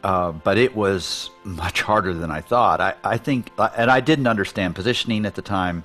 Uh, 0.02 0.32
but 0.32 0.56
it 0.56 0.74
was 0.74 1.30
much 1.44 1.82
harder 1.82 2.14
than 2.14 2.30
I 2.30 2.40
thought. 2.40 2.80
I, 2.80 2.94
I 3.04 3.18
think, 3.18 3.50
uh, 3.58 3.68
and 3.76 3.90
I 3.90 4.00
didn't 4.00 4.26
understand 4.26 4.74
positioning 4.74 5.26
at 5.26 5.34
the 5.34 5.42
time. 5.42 5.84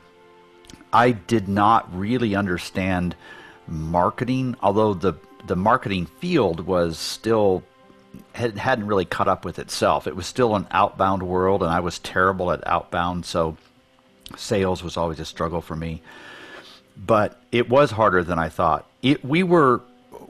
I 0.93 1.11
did 1.11 1.49
not 1.49 1.93
really 1.93 2.33
understand 2.33 3.17
marketing, 3.67 4.55
although 4.61 4.93
the 4.93 5.13
the 5.47 5.55
marketing 5.55 6.05
field 6.05 6.61
was 6.61 6.97
still 6.97 7.63
had, 8.33 8.57
hadn't 8.57 8.87
really 8.87 9.05
caught 9.05 9.27
up 9.27 9.45
with 9.45 9.59
itself. 9.59 10.07
It 10.07 10.15
was 10.15 10.25
still 10.25 10.55
an 10.55 10.67
outbound 10.71 11.23
world, 11.23 11.63
and 11.63 11.71
I 11.71 11.79
was 11.79 11.99
terrible 11.99 12.51
at 12.51 12.65
outbound, 12.67 13.25
so 13.25 13.57
sales 14.37 14.83
was 14.83 14.97
always 14.97 15.19
a 15.19 15.25
struggle 15.25 15.61
for 15.61 15.75
me. 15.75 16.01
But 16.97 17.41
it 17.51 17.69
was 17.69 17.91
harder 17.91 18.23
than 18.23 18.39
I 18.39 18.49
thought. 18.49 18.87
It, 19.01 19.23
we 19.23 19.43
were 19.43 19.81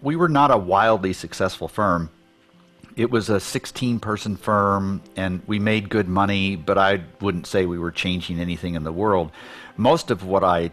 we 0.02 0.16
were 0.16 0.30
not 0.30 0.52
a 0.52 0.58
wildly 0.58 1.14
successful 1.14 1.68
firm. 1.68 2.10
It 2.96 3.12
was 3.12 3.30
a 3.30 3.40
16 3.40 4.00
person 4.00 4.36
firm 4.36 5.02
and 5.16 5.42
we 5.48 5.60
made 5.60 5.90
good 5.90 6.08
money, 6.08 6.56
but 6.56 6.78
I 6.78 7.04
wouldn't 7.22 7.48
say 7.48 7.66
we 7.66 7.80
were 7.80 7.92
changing 7.92 8.40
anything 8.40 8.76
in 8.76 8.84
the 8.84 8.92
world. 8.92 9.32
Most 9.78 10.12
of 10.12 10.24
what 10.24 10.44
I 10.44 10.72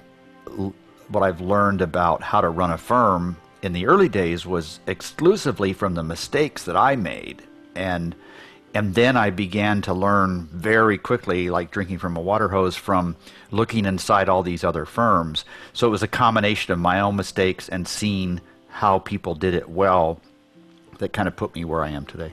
what 1.09 1.23
I've 1.23 1.41
learned 1.41 1.81
about 1.81 2.23
how 2.23 2.41
to 2.41 2.49
run 2.49 2.71
a 2.71 2.79
firm 2.79 3.37
in 3.63 3.73
the 3.73 3.87
early 3.87 4.09
days 4.09 4.45
was 4.45 4.81
exclusively 4.87 5.73
from 5.73 5.95
the 5.95 6.03
mistakes 6.03 6.65
that 6.65 6.77
I 6.77 6.97
made. 6.97 7.43
And 7.75 8.15
and 8.75 8.95
then 8.95 9.19
I 9.19 9.29
began 9.29 9.83
to 9.83 9.93
learn 9.93 10.49
very 10.51 10.97
quickly 10.97 11.51
like 11.51 11.71
drinking 11.71 11.99
from 11.99 12.17
a 12.17 12.21
water 12.21 12.49
hose 12.49 12.75
from 12.75 13.17
looking 13.51 13.85
inside 13.85 14.31
all 14.31 14.43
these 14.43 14.65
other 14.65 14.87
firms. 14.87 15.45
So 15.75 15.87
it 15.87 15.91
was 15.91 16.03
a 16.03 16.09
combination 16.09 16.73
of 16.73 16.79
my 16.79 17.01
own 17.01 17.17
mistakes 17.17 17.69
and 17.69 17.87
seeing 17.87 18.41
how 18.69 18.99
people 18.99 19.35
did 19.35 19.53
it 19.53 19.69
well 19.69 20.21
that 20.99 21.13
kind 21.13 21.29
of 21.29 21.37
put 21.37 21.55
me 21.55 21.67
where 21.67 21.83
I 21.83 21.91
am 21.91 22.07
today. 22.07 22.33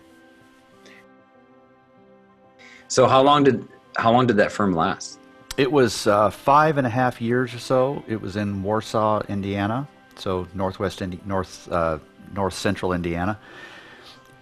So 2.88 3.06
how 3.08 3.22
long 3.22 3.44
did 3.44 3.68
how 3.98 4.12
long 4.12 4.26
did 4.26 4.38
that 4.38 4.52
firm 4.52 4.74
last? 4.74 5.20
It 5.58 5.70
was 5.70 6.08
uh, 6.08 6.30
five 6.30 6.78
and 6.78 6.88
a 6.88 6.90
half 6.90 7.20
years 7.22 7.54
or 7.54 7.60
so. 7.60 8.04
It 8.08 8.22
was 8.22 8.38
in 8.38 8.64
Warsaw, 8.64 9.24
Indiana, 9.28 9.90
so 10.20 10.48
northwest 10.54 11.02
Indi- 11.02 11.20
north 11.26 11.72
uh, 11.72 12.00
north 12.34 12.54
central 12.54 12.94
Indiana, 12.94 13.40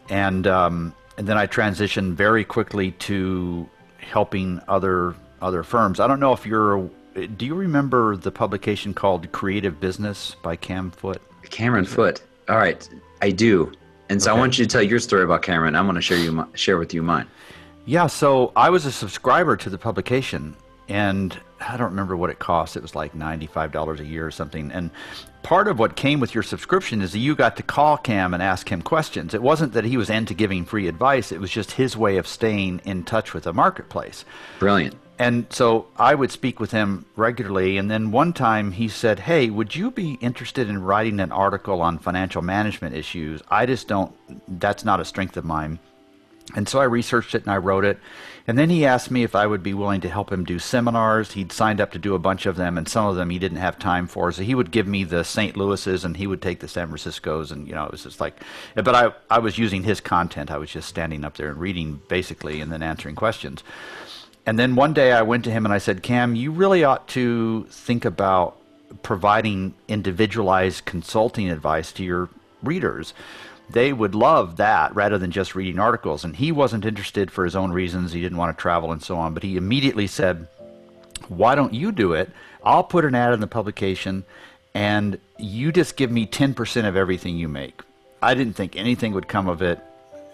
and 0.10 0.48
um, 0.48 0.94
and 1.18 1.28
then 1.28 1.38
I 1.38 1.48
transitioned 1.48 2.14
very 2.14 2.44
quickly 2.44 2.92
to 2.92 3.68
helping 4.00 4.62
other 4.68 5.16
other 5.42 5.64
firms. 5.64 6.00
I 6.00 6.08
don't 6.08 6.20
know 6.20 6.34
if 6.34 6.46
you're. 6.46 6.90
Do 7.36 7.46
you 7.46 7.56
remember 7.56 8.16
the 8.16 8.32
publication 8.32 8.94
called 8.94 9.32
Creative 9.32 9.80
Business 9.80 10.36
by 10.44 10.56
Cam 10.56 10.92
Foote? 10.92 11.22
Cameron 11.50 11.86
Foote. 11.86 12.22
All 12.48 12.58
right, 12.58 12.88
I 13.22 13.32
do. 13.32 13.72
And 14.10 14.22
so 14.22 14.32
okay. 14.32 14.38
I 14.38 14.40
want 14.40 14.58
you 14.58 14.66
to 14.66 14.70
tell 14.70 14.84
your 14.84 15.00
story 15.00 15.24
about 15.24 15.42
Cameron. 15.42 15.76
I'm 15.76 15.86
going 15.86 15.96
to 15.96 16.02
share 16.02 16.18
you 16.18 16.48
share 16.54 16.78
with 16.78 16.94
you 16.94 17.02
mine. 17.02 17.28
Yeah, 17.86 18.08
so 18.08 18.52
I 18.56 18.70
was 18.70 18.86
a 18.86 18.92
subscriber 18.92 19.56
to 19.58 19.70
the 19.70 19.78
publication, 19.78 20.56
and 20.90 21.38
I 21.60 21.78
don't 21.78 21.90
remember 21.90 22.16
what 22.16 22.30
it 22.30 22.40
cost. 22.40 22.76
It 22.76 22.82
was 22.82 22.96
like 22.96 23.14
$95 23.14 24.00
a 24.00 24.06
year 24.06 24.26
or 24.26 24.32
something. 24.32 24.72
And 24.72 24.92
part 25.44 25.68
of 25.68 25.80
what 25.80 25.96
came 25.96 26.20
with 26.20 26.34
your 26.34 26.44
subscription 26.44 27.02
is 27.02 27.12
that 27.14 27.20
you 27.20 27.36
got 27.36 27.58
to 27.58 27.64
call 27.64 27.98
Cam 27.98 28.34
and 28.34 28.44
ask 28.44 28.70
him 28.72 28.82
questions. 28.82 29.34
It 29.34 29.42
wasn't 29.42 29.74
that 29.74 29.86
he 29.86 29.98
was 29.98 30.10
into 30.10 30.34
giving 30.34 30.66
free 30.66 30.88
advice, 30.88 31.32
it 31.32 31.40
was 31.40 31.52
just 31.52 31.72
his 31.72 31.98
way 31.98 32.18
of 32.18 32.28
staying 32.28 32.82
in 32.86 33.04
touch 33.04 33.34
with 33.34 33.46
the 33.46 33.54
marketplace. 33.54 34.26
Brilliant. 34.60 34.96
And 35.20 35.48
so 35.50 35.88
I 35.98 36.14
would 36.14 36.32
speak 36.32 36.60
with 36.60 36.72
him 36.72 37.06
regularly. 37.16 37.78
And 37.78 37.90
then 37.90 38.12
one 38.12 38.34
time 38.34 38.72
he 38.72 38.88
said, 38.88 39.20
Hey, 39.20 39.50
would 39.50 39.76
you 39.76 39.90
be 39.90 40.14
interested 40.16 40.70
in 40.70 40.84
writing 40.84 41.20
an 41.20 41.32
article 41.32 41.82
on 41.82 41.98
financial 41.98 42.44
management 42.44 42.96
issues? 42.96 43.42
I 43.50 43.66
just 43.66 43.88
don't, 43.88 44.14
that's 44.60 44.86
not 44.86 45.00
a 45.00 45.06
strength 45.06 45.36
of 45.38 45.44
mine. 45.44 45.80
And 46.56 46.70
so 46.70 46.80
I 46.80 46.84
researched 46.86 47.36
it 47.36 47.44
and 47.44 47.52
I 47.52 47.58
wrote 47.58 47.84
it. 47.84 48.00
And 48.48 48.58
then 48.58 48.70
he 48.70 48.86
asked 48.86 49.12
me 49.12 49.24
if 49.24 49.36
I 49.36 49.46
would 49.46 49.62
be 49.62 49.74
willing 49.74 50.00
to 50.02 50.10
help 50.10 50.32
him 50.32 50.46
do 50.46 50.58
seminars. 50.58 51.34
He'd 51.34 51.52
signed 51.52 51.82
up 51.82 51.92
to 51.92 52.00
do 52.00 52.16
a 52.16 52.20
bunch 52.20 52.46
of 52.46 52.56
them, 52.56 52.78
and 52.78 52.88
some 52.88 53.06
of 53.06 53.18
them 53.18 53.30
he 53.30 53.40
didn't 53.40 53.58
have 53.58 53.78
time 53.78 54.08
for. 54.08 54.32
So 54.32 54.42
he 54.42 54.56
would 54.56 54.72
give 54.72 54.88
me 54.88 55.04
the 55.04 55.26
St. 55.26 55.58
Louis's 55.58 56.06
and 56.06 56.16
he 56.16 56.28
would 56.28 56.42
take 56.42 56.62
the 56.62 56.70
San 56.70 56.88
Francisco's. 56.88 57.52
And, 57.52 57.68
you 57.68 57.76
know, 57.76 57.84
it 57.84 57.92
was 57.92 58.04
just 58.04 58.22
like, 58.22 58.42
but 58.74 58.96
I, 58.96 59.12
I 59.30 59.40
was 59.40 59.58
using 59.58 59.84
his 59.84 60.00
content. 60.00 60.50
I 60.50 60.58
was 60.58 60.72
just 60.72 60.88
standing 60.88 61.26
up 61.26 61.36
there 61.36 61.50
and 61.50 61.60
reading 61.60 62.02
basically 62.08 62.62
and 62.62 62.72
then 62.72 62.82
answering 62.82 63.16
questions. 63.16 63.66
And 64.46 64.58
then 64.58 64.76
one 64.76 64.94
day 64.94 65.12
I 65.12 65.24
went 65.24 65.44
to 65.44 65.52
him 65.52 65.66
and 65.66 65.74
I 65.74 65.78
said, 65.78 66.02
Cam, 66.02 66.34
you 66.34 66.52
really 66.52 66.86
ought 66.86 67.06
to 67.10 67.66
think 67.70 68.06
about 68.06 68.58
providing 69.04 69.74
individualized 69.90 70.86
consulting 70.86 71.52
advice 71.52 71.92
to 71.92 72.04
your 72.06 72.30
readers 72.64 73.14
they 73.70 73.92
would 73.94 74.16
love 74.16 74.58
that 74.58 74.96
rather 74.96 75.18
than 75.18 75.32
just 75.32 75.56
reading 75.56 75.80
articles. 75.80 76.24
And 76.24 76.36
he 76.36 76.52
wasn't 76.52 76.86
interested 76.86 77.32
for 77.32 77.44
his 77.44 77.56
own 77.56 77.72
reasons. 77.72 78.14
He 78.14 78.22
didn't 78.22 78.38
want 78.38 78.58
to 78.58 78.62
travel 78.62 78.92
and 78.92 79.04
so 79.04 79.18
on. 79.18 79.34
But 79.34 79.44
he 79.44 79.58
immediately 79.58 80.08
said, 80.08 80.48
Why 81.28 81.56
don't 81.56 81.74
you 81.74 81.92
do 81.92 82.14
it? 82.14 82.30
I'll 82.64 82.84
put 82.84 83.06
an 83.06 83.16
ad 83.16 83.34
in 83.34 83.40
the 83.40 83.48
publication 83.48 84.26
and 84.74 85.20
you 85.38 85.72
just 85.72 85.98
give 85.98 86.12
me 86.12 86.28
10% 86.28 86.88
of 86.88 86.96
everything 86.96 87.38
you 87.38 87.48
make. 87.48 87.82
I 88.22 88.34
didn't 88.34 88.54
think 88.54 88.76
anything 88.76 89.14
would 89.14 89.28
come 89.28 89.48
of 89.48 89.62
it. 89.62 89.80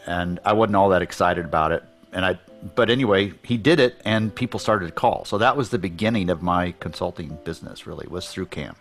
And 0.05 0.39
I 0.43 0.53
wasn't 0.53 0.75
all 0.75 0.89
that 0.89 1.01
excited 1.01 1.45
about 1.45 1.71
it. 1.71 1.83
and 2.11 2.25
I, 2.25 2.39
but 2.75 2.89
anyway, 2.89 3.33
he 3.43 3.57
did 3.57 3.79
it, 3.79 4.01
and 4.05 4.33
people 4.33 4.59
started 4.59 4.87
to 4.87 4.91
call. 4.91 5.25
So 5.25 5.37
that 5.37 5.57
was 5.57 5.69
the 5.69 5.77
beginning 5.77 6.29
of 6.29 6.41
my 6.41 6.73
consulting 6.79 7.37
business. 7.43 7.87
Really, 7.87 8.07
was 8.07 8.29
through 8.29 8.47
Cam. 8.47 8.75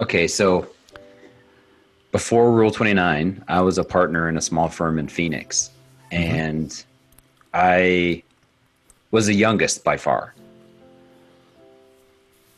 Okay, 0.00 0.28
so 0.28 0.66
before 2.12 2.52
Rule 2.52 2.70
Twenty 2.70 2.94
Nine, 2.94 3.42
I 3.48 3.60
was 3.60 3.78
a 3.78 3.84
partner 3.84 4.28
in 4.28 4.36
a 4.36 4.40
small 4.40 4.68
firm 4.68 4.98
in 4.98 5.08
Phoenix, 5.08 5.70
and 6.10 6.84
I 7.54 8.22
was 9.10 9.26
the 9.26 9.34
youngest 9.34 9.84
by 9.84 9.96
far. 9.96 10.34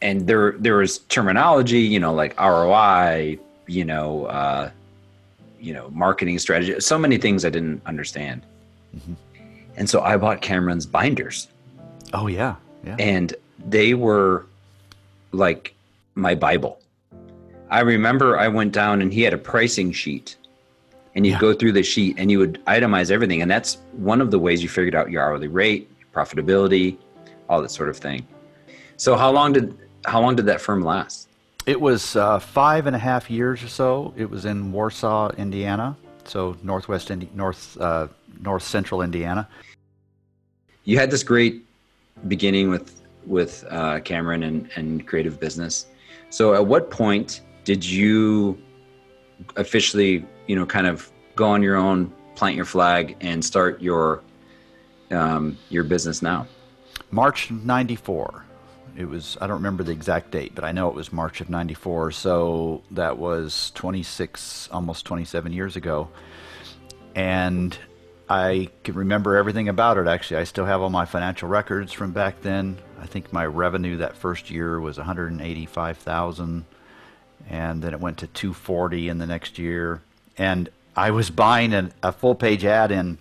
And 0.03 0.27
there, 0.27 0.53
there 0.53 0.77
was 0.77 0.99
terminology, 0.99 1.81
you 1.81 2.01
know, 2.01 2.15
like 2.15 2.39
ROI, 2.41 3.39
you 3.67 3.85
know, 3.85 4.25
uh, 4.27 4.71
you 5.61 5.75
know, 5.75 5.91
marketing 5.91 6.39
strategy, 6.39 6.81
so 6.81 6.99
many 6.99 7.19
things 7.19 7.45
I 7.45 7.51
didn't 7.51 7.83
understand. 7.85 8.43
And 9.77 9.89
so 9.89 10.01
I 10.01 10.17
bought 10.17 10.41
Cameron's 10.41 10.87
binders, 10.87 11.49
Oh 12.13 12.27
yeah, 12.27 12.57
yeah. 12.85 12.97
and 12.99 13.35
they 13.67 13.95
were 13.95 14.47
like 15.33 15.75
my 16.15 16.35
Bible. 16.35 16.81
I 17.71 17.81
remember 17.81 18.39
I 18.39 18.49
went 18.49 18.73
down 18.73 19.01
and 19.01 19.13
he 19.13 19.23
had 19.23 19.33
a 19.33 19.39
pricing 19.39 19.93
sheet, 19.93 20.37
and 21.15 21.25
you'd 21.25 21.33
Yeah. 21.35 21.41
go 21.41 21.55
through 21.55 21.73
the 21.73 21.83
sheet 21.83 22.17
and 22.19 22.31
you 22.31 22.39
would 22.39 22.61
itemize 22.67 23.11
everything. 23.11 23.43
And 23.43 23.51
that's 23.51 23.79
one 23.93 24.21
of 24.21 24.31
the 24.31 24.39
ways 24.39 24.63
you 24.63 24.69
figured 24.69 24.95
out 24.95 25.11
your 25.11 25.23
hourly 25.23 25.49
rate, 25.49 25.89
profitability, 26.13 26.97
all 27.49 27.63
that 27.63 27.71
sort 27.71 27.89
of 27.89 27.97
thing. 27.97 28.27
So 28.97 29.17
how 29.17 29.31
long 29.31 29.53
did 29.53 29.77
how 30.07 30.21
long 30.21 30.35
did 30.37 30.47
that 30.47 30.61
firm 30.61 30.83
last? 30.83 31.29
It 31.67 31.81
was 31.81 32.17
uh, 32.17 32.39
five 32.39 32.87
and 32.87 32.97
a 32.97 32.99
half 32.99 33.31
years 33.31 33.63
or 33.63 33.69
so. 33.69 34.15
It 34.17 34.29
was 34.31 34.45
in 34.47 34.73
Warsaw, 34.73 35.31
Indiana, 35.37 35.97
so 36.25 36.57
northwest 36.63 37.11
Indi- 37.11 37.31
north 37.35 37.77
uh, 37.81 38.09
north 38.43 38.63
central 38.63 39.03
Indiana. 39.03 39.47
You 40.85 40.99
had 40.99 41.11
this 41.11 41.23
great 41.23 41.65
beginning 42.29 42.71
with 42.71 43.01
with 43.27 43.65
uh, 43.71 44.01
Cameron 44.01 44.43
and, 44.43 44.69
and 44.77 45.07
creative 45.07 45.39
business. 45.39 45.87
So 46.31 46.55
at 46.55 46.65
what 46.67 46.91
point 46.91 47.43
did 47.65 47.85
you 47.85 48.59
officially, 49.57 50.25
you 50.47 50.57
know, 50.57 50.67
kind 50.67 50.87
of 50.87 51.11
go 51.37 51.49
on 51.49 51.63
your 51.63 51.77
own, 51.77 52.13
plant 52.35 52.57
your 52.57 52.65
flag, 52.65 53.17
and 53.21 53.45
start 53.45 53.81
your 53.81 54.23
um, 55.11 55.59
your 55.69 55.85
business 55.85 56.23
now? 56.23 56.47
March 57.11 57.51
94. 57.51 58.45
It 58.97 59.05
was, 59.09 59.39
I 59.41 59.47
don't 59.47 59.57
remember 59.57 59.83
the 59.83 59.93
exact 59.93 60.31
date, 60.31 60.55
but 60.55 60.65
I 60.65 60.73
know 60.73 60.89
it 60.89 60.95
was 60.95 61.13
March 61.13 61.41
of 61.41 61.49
94. 61.49 62.11
So 62.11 62.83
that 62.91 63.19
was 63.19 63.71
26, 63.75 64.69
almost 64.73 65.07
27 65.07 65.53
years 65.53 65.77
ago. 65.77 66.09
And 67.15 67.77
I 68.29 68.69
can 68.85 68.95
remember 68.95 69.37
everything 69.37 69.69
about 69.69 69.97
it, 69.97 70.07
actually. 70.07 70.39
I 70.39 70.45
still 70.45 70.65
have 70.65 70.83
all 70.83 70.91
my 70.91 71.05
financial 71.05 71.49
records 71.49 71.93
from 71.93 72.13
back 72.13 72.43
then. 72.43 72.79
I 73.01 73.07
think 73.07 73.33
my 73.33 73.47
revenue 73.47 73.97
that 73.99 74.17
first 74.17 74.51
year 74.51 74.81
was 74.81 74.99
185,000 74.99 76.65
and 77.49 77.83
then 77.83 77.93
it 77.95 78.01
went 78.01 78.19
to 78.19 78.27
240 78.29 79.09
in 79.09 79.19
the 79.19 79.27
next 79.27 79.59
year. 79.59 80.01
And 80.37 80.69
I 80.97 81.11
was 81.11 81.31
buying 81.31 81.73
an, 81.73 81.93
a 82.03 82.13
full 82.13 82.35
page 82.35 82.65
ad 82.65 82.91
in 82.91 83.19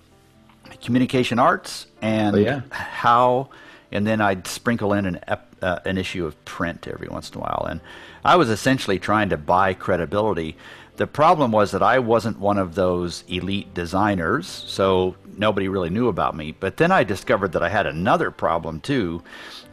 communication 0.82 1.40
arts 1.40 1.88
and 2.02 2.36
Oh, 2.36 2.40
yeah. 2.40 2.62
how, 2.72 3.50
and 3.92 4.06
then 4.06 4.22
I'd 4.22 4.48
sprinkle 4.48 4.94
in 4.94 5.06
an 5.06 5.20
ep, 5.28 5.48
uh, 5.62 5.80
an 5.86 5.98
issue 5.98 6.26
of 6.26 6.44
print 6.46 6.88
every 6.88 7.08
once 7.08 7.30
in 7.32 7.38
a 7.38 7.40
while. 7.42 7.68
And 7.70 7.82
I 8.24 8.36
was 8.36 8.50
essentially 8.50 9.00
trying 9.00 9.30
to 9.30 9.38
buy 9.38 9.74
credibility. 9.74 10.56
The 10.98 11.08
problem 11.08 11.52
was 11.52 11.72
that 11.72 11.82
I 11.82 12.00
wasn't 12.00 12.40
one 12.40 12.58
of 12.58 12.76
those 12.76 13.24
elite 13.28 13.74
designers, 13.74 14.48
so 14.48 15.16
nobody 15.38 15.68
really 15.70 15.90
knew 15.90 16.08
about 16.10 16.36
me. 16.36 16.52
But 16.52 16.78
then 16.78 16.92
I 16.92 17.04
discovered 17.04 17.54
that 17.54 17.64
I 17.64 17.70
had 17.70 17.86
another 17.88 18.32
problem 18.32 18.82
too. 18.82 19.24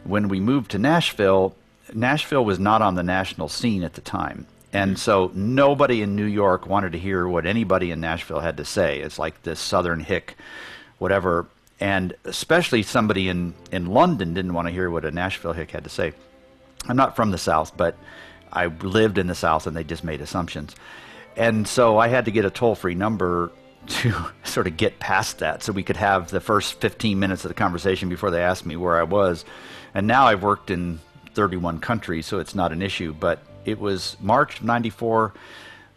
When 0.05 0.29
we 0.29 0.39
moved 0.39 0.71
to 0.71 0.79
Nashville, 0.79 1.53
Nashville 1.93 2.45
was 2.45 2.59
not 2.59 2.81
on 2.81 2.95
the 2.95 3.03
national 3.03 3.49
scene 3.49 3.83
at 3.83 3.93
the 3.93 4.01
time. 4.01 4.47
And 4.73 4.99
so 4.99 5.31
nobody 5.33 6.01
in 6.01 6.15
New 6.15 6.25
York 6.25 6.67
wanted 6.67 6.91
to 6.91 6.99
hear 6.99 7.27
what 7.27 7.45
anybody 7.45 7.91
in 7.91 8.01
Nashville 8.01 8.41
had 8.41 8.57
to 8.57 8.65
say. 8.65 8.99
It's 8.99 9.17
like 9.17 9.41
this 9.43 9.59
southern 9.59 10.01
hick, 10.01 10.35
whatever. 10.97 11.47
And 11.79 12.15
especially 12.25 12.83
somebody 12.83 13.29
in, 13.29 13.53
in 13.71 13.87
London 13.87 14.33
didn't 14.33 14.53
want 14.53 14.67
to 14.67 14.73
hear 14.73 14.89
what 14.89 15.05
a 15.05 15.11
Nashville 15.11 15.53
hick 15.53 15.71
had 15.71 15.85
to 15.85 15.89
say. 15.89 16.13
I'm 16.87 16.97
not 16.97 17.15
from 17.15 17.31
the 17.31 17.37
South, 17.37 17.75
but 17.77 17.95
I 18.51 18.67
lived 18.67 19.17
in 19.17 19.27
the 19.27 19.35
South 19.35 19.67
and 19.67 19.75
they 19.75 19.83
just 19.83 20.03
made 20.03 20.21
assumptions. 20.21 20.75
And 21.35 21.67
so 21.67 21.97
I 21.97 22.07
had 22.07 22.25
to 22.25 22.31
get 22.31 22.45
a 22.45 22.49
toll 22.49 22.75
free 22.75 22.95
number 22.95 23.51
to 23.87 24.13
sort 24.43 24.67
of 24.67 24.75
get 24.75 24.99
past 24.99 25.39
that 25.39 25.63
so 25.63 25.71
we 25.71 25.83
could 25.83 25.97
have 25.97 26.29
the 26.29 26.41
first 26.41 26.81
15 26.81 27.17
minutes 27.17 27.45
of 27.45 27.49
the 27.49 27.55
conversation 27.55 28.09
before 28.09 28.31
they 28.31 28.41
asked 28.41 28.65
me 28.65 28.75
where 28.75 28.99
I 28.99 29.03
was. 29.03 29.45
And 29.93 30.07
now 30.07 30.27
I've 30.27 30.43
worked 30.43 30.69
in 30.69 30.99
31 31.37 31.79
countries, 31.79 32.25
so 32.25 32.39
it's 32.39 32.55
not 32.55 32.71
an 32.71 32.81
issue. 32.81 33.13
But 33.13 33.39
it 33.63 33.79
was 33.79 34.17
March 34.19 34.59
of 34.59 34.65
94 34.65 35.33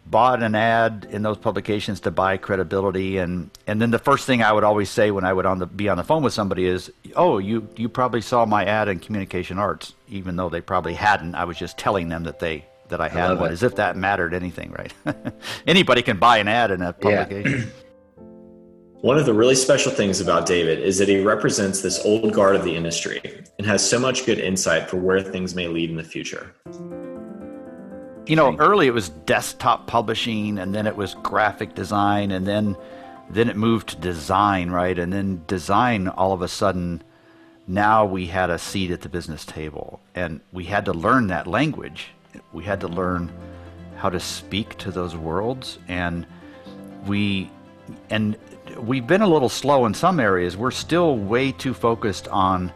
bought 0.05 0.43
an 0.43 0.53
ad 0.53 1.07
in 1.11 1.23
those 1.23 1.37
publications 1.37 1.99
to 2.01 2.11
buy 2.11 2.35
credibility 2.35 3.17
and 3.17 3.51
and 3.67 3.79
then 3.79 3.91
the 3.91 3.99
first 3.99 4.25
thing 4.25 4.41
I 4.41 4.51
would 4.51 4.63
always 4.63 4.89
say 4.89 5.11
when 5.11 5.23
I 5.23 5.31
would 5.31 5.45
on 5.45 5.59
the 5.59 5.67
be 5.67 5.89
on 5.89 5.97
the 5.97 6.03
phone 6.03 6.23
with 6.23 6.33
somebody 6.33 6.65
is 6.65 6.91
oh 7.15 7.37
you 7.37 7.67
you 7.77 7.87
probably 7.87 8.19
saw 8.19 8.45
my 8.45 8.65
ad 8.65 8.87
in 8.87 8.99
communication 8.99 9.59
arts 9.59 9.93
even 10.09 10.35
though 10.37 10.49
they 10.49 10.59
probably 10.59 10.95
hadn't 10.95 11.35
I 11.35 11.45
was 11.45 11.55
just 11.55 11.77
telling 11.77 12.09
them 12.09 12.23
that 12.23 12.39
they 12.39 12.65
that 12.89 12.99
I 12.99 13.09
had 13.09 13.29
love 13.29 13.41
one 13.41 13.49
it. 13.51 13.53
as 13.53 13.63
if 13.63 13.75
that 13.75 13.95
mattered 13.95 14.33
anything 14.33 14.71
right 14.71 14.93
anybody 15.67 16.01
can 16.01 16.17
buy 16.17 16.39
an 16.39 16.47
ad 16.47 16.71
in 16.71 16.81
a 16.81 16.93
publication 16.93 17.71
One 19.01 19.17
of 19.17 19.25
the 19.25 19.33
really 19.33 19.55
special 19.55 19.91
things 19.91 20.21
about 20.21 20.45
David 20.45 20.77
is 20.77 20.99
that 20.99 21.07
he 21.07 21.23
represents 21.23 21.81
this 21.81 22.05
old 22.05 22.33
guard 22.33 22.55
of 22.55 22.63
the 22.63 22.75
industry 22.75 23.19
and 23.57 23.65
has 23.65 23.87
so 23.87 23.97
much 23.97 24.27
good 24.27 24.37
insight 24.37 24.87
for 24.87 24.97
where 24.97 25.23
things 25.23 25.55
may 25.55 25.67
lead 25.67 25.89
in 25.89 25.95
the 25.95 26.03
future. 26.03 26.53
you 28.27 28.35
know 28.35 28.55
early 28.57 28.85
it 28.85 28.93
was 28.93 29.09
desktop 29.25 29.87
publishing 29.87 30.59
and 30.59 30.75
then 30.75 30.85
it 30.85 30.95
was 30.95 31.15
graphic 31.23 31.73
design 31.73 32.29
and 32.29 32.45
then 32.45 32.77
then 33.31 33.49
it 33.49 33.55
moved 33.55 33.89
to 33.89 33.95
design 33.95 34.69
right 34.69 34.99
and 34.99 35.11
then 35.11 35.43
design 35.47 36.07
all 36.07 36.31
of 36.31 36.43
a 36.43 36.47
sudden 36.47 37.01
now 37.67 38.05
we 38.05 38.27
had 38.27 38.51
a 38.51 38.59
seat 38.59 38.91
at 38.91 39.01
the 39.01 39.09
business 39.09 39.43
table 39.43 39.99
and 40.13 40.39
we 40.53 40.63
had 40.63 40.85
to 40.85 40.93
learn 40.93 41.25
that 41.25 41.47
language 41.47 42.09
we 42.53 42.63
had 42.63 42.79
to 42.79 42.87
learn 42.87 43.31
how 43.95 44.09
to 44.09 44.19
speak 44.19 44.77
to 44.77 44.91
those 44.91 45.15
worlds 45.17 45.79
and 45.87 46.27
we 47.07 47.49
and 48.11 48.37
we've 48.81 49.05
been 49.05 49.21
a 49.21 49.27
little 49.27 49.49
slow 49.49 49.85
in 49.85 49.93
some 49.93 50.19
areas. 50.19 50.57
We're 50.57 50.71
still 50.71 51.17
way 51.17 51.51
too 51.51 51.73
focused 51.73 52.27
on 52.29 52.71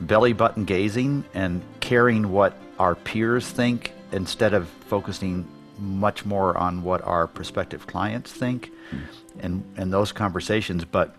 belly 0.00 0.32
button 0.32 0.64
gazing 0.64 1.24
and 1.34 1.62
caring 1.80 2.30
what 2.30 2.56
our 2.78 2.94
peers 2.94 3.48
think 3.48 3.92
instead 4.12 4.54
of 4.54 4.68
focusing 4.68 5.46
much 5.78 6.24
more 6.24 6.56
on 6.56 6.82
what 6.82 7.02
our 7.02 7.26
prospective 7.26 7.86
clients 7.86 8.32
think 8.32 8.70
hmm. 8.90 8.98
and 9.40 9.74
and 9.76 9.92
those 9.92 10.12
conversations. 10.12 10.84
But 10.84 11.14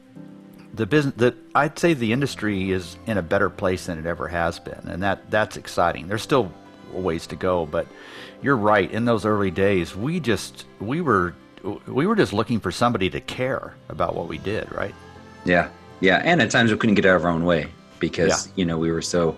the 0.73 0.85
business 0.85 1.15
that 1.17 1.35
I'd 1.53 1.77
say 1.77 1.93
the 1.93 2.13
industry 2.13 2.71
is 2.71 2.97
in 3.05 3.17
a 3.17 3.21
better 3.21 3.49
place 3.49 3.87
than 3.87 3.99
it 3.99 4.05
ever 4.05 4.27
has 4.27 4.59
been 4.59 4.87
and 4.87 5.03
that 5.03 5.29
that's 5.29 5.57
exciting. 5.57 6.07
There's 6.07 6.21
still 6.21 6.51
ways 6.91 7.27
to 7.27 7.35
go 7.35 7.65
but 7.65 7.87
you're 8.41 8.57
right. 8.57 8.89
In 8.91 9.05
those 9.05 9.25
early 9.25 9.51
days 9.51 9.95
we 9.95 10.19
just 10.19 10.65
we 10.79 11.01
were 11.01 11.35
we 11.87 12.05
were 12.07 12.15
just 12.15 12.33
looking 12.33 12.59
for 12.59 12.71
somebody 12.71 13.09
to 13.09 13.19
care 13.21 13.73
about 13.89 14.15
what 14.15 14.27
we 14.27 14.37
did 14.37 14.71
right 14.71 14.95
Yeah, 15.45 15.69
yeah, 15.99 16.21
and 16.23 16.41
at 16.41 16.51
times 16.51 16.71
we 16.71 16.77
couldn't 16.77 16.95
get 16.95 17.05
out 17.05 17.15
of 17.15 17.25
our 17.25 17.31
own 17.31 17.45
way 17.45 17.67
because 17.99 18.47
Yeah. 18.47 18.53
you 18.55 18.65
know 18.65 18.77
we 18.77 18.91
were 18.91 19.01
so 19.01 19.35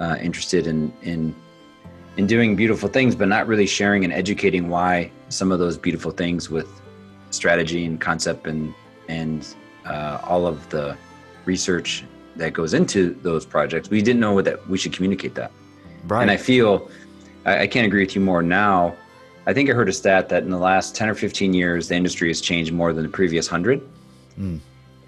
uh, 0.00 0.16
interested 0.20 0.66
in 0.66 0.92
in 1.02 1.34
in 2.16 2.26
doing 2.26 2.56
beautiful 2.56 2.88
things, 2.88 3.14
but 3.14 3.28
not 3.28 3.46
really 3.46 3.66
sharing 3.66 4.04
and 4.04 4.12
educating 4.12 4.68
why 4.68 5.10
some 5.28 5.52
of 5.52 5.58
those 5.58 5.76
beautiful 5.78 6.10
things 6.10 6.50
with 6.50 6.68
strategy 7.30 7.84
and 7.84 8.00
concept 8.00 8.46
and 8.46 8.74
and 9.08 9.54
uh, 9.86 10.18
all 10.24 10.46
of 10.46 10.68
the 10.70 10.96
research 11.44 12.04
that 12.36 12.52
goes 12.52 12.74
into 12.74 13.14
those 13.22 13.44
projects. 13.46 13.90
We 13.90 14.02
didn't 14.02 14.20
know 14.20 14.40
that 14.42 14.68
we 14.68 14.78
should 14.78 14.92
communicate 14.92 15.34
that. 15.36 15.50
right 16.06 16.22
And 16.22 16.30
I 16.30 16.36
feel 16.36 16.90
I, 17.46 17.60
I 17.62 17.66
can't 17.66 17.86
agree 17.86 18.02
with 18.04 18.14
you 18.16 18.20
more 18.20 18.42
now. 18.42 18.94
I 19.46 19.52
think 19.52 19.70
I 19.70 19.72
heard 19.72 19.88
a 19.88 19.92
stat 19.92 20.28
that 20.28 20.42
in 20.42 20.50
the 20.50 20.58
last 20.58 20.94
10 20.94 21.08
or 21.08 21.14
15 21.14 21.54
years, 21.54 21.88
the 21.88 21.94
industry 21.94 22.28
has 22.28 22.40
changed 22.40 22.72
more 22.72 22.92
than 22.92 23.04
the 23.04 23.08
previous 23.10 23.50
100. 23.50 23.80
Hmm. 24.36 24.58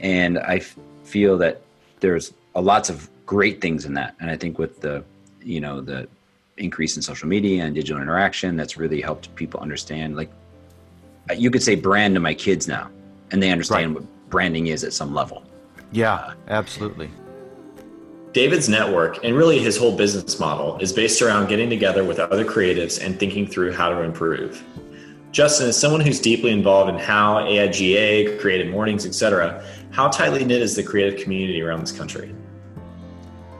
And 0.00 0.38
I 0.38 0.56
f- 0.56 0.76
feel 1.04 1.38
that 1.38 1.62
there's 2.00 2.32
a 2.54 2.60
lots 2.60 2.90
of 2.90 3.08
great 3.26 3.60
things 3.60 3.84
in 3.84 3.94
that. 3.94 4.16
And 4.20 4.30
I 4.30 4.36
think 4.36 4.58
with 4.58 4.80
the, 4.80 5.04
you 5.42 5.60
know, 5.60 5.80
the 5.80 6.08
increase 6.56 6.96
in 6.96 7.02
social 7.02 7.28
media 7.28 7.64
and 7.64 7.74
digital 7.74 8.00
interaction, 8.00 8.56
that's 8.56 8.76
really 8.76 9.00
helped 9.00 9.34
people 9.34 9.60
understand. 9.60 10.16
Like, 10.16 10.30
uh, 11.30 11.34
you 11.34 11.50
could 11.50 11.62
say 11.62 11.74
brand 11.74 12.14
to 12.14 12.20
my 12.20 12.34
kids 12.34 12.66
now, 12.66 12.90
and 13.30 13.42
they 13.42 13.50
understand 13.50 13.94
what 13.94 14.04
branding 14.28 14.68
is 14.68 14.82
at 14.82 14.92
some 14.92 15.14
level. 15.14 15.44
yeah 15.92 16.14
uh, 16.14 16.34
absolutely 16.48 17.10
David's 18.32 18.66
network 18.66 19.22
and 19.22 19.36
really 19.36 19.58
his 19.58 19.76
whole 19.76 19.94
business 19.94 20.40
model 20.40 20.78
is 20.78 20.90
based 20.90 21.20
around 21.20 21.48
getting 21.48 21.68
together 21.68 22.02
with 22.02 22.18
other 22.18 22.46
creatives 22.46 23.04
and 23.04 23.18
thinking 23.20 23.46
through 23.46 23.72
how 23.72 23.90
to 23.90 24.00
improve. 24.00 24.64
Justin 25.32 25.68
is 25.68 25.76
someone 25.78 26.00
who's 26.00 26.18
deeply 26.18 26.50
involved 26.50 26.90
in 26.90 26.98
how 26.98 27.36
AIGA, 27.36 28.40
Creative 28.40 28.68
Mornings, 28.68 29.04
etc., 29.06 29.64
How 29.90 30.08
tightly 30.08 30.42
knit 30.44 30.62
is 30.62 30.74
the 30.74 30.82
creative 30.82 31.20
community 31.20 31.60
around 31.60 31.80
this 31.80 31.92
country? 31.92 32.34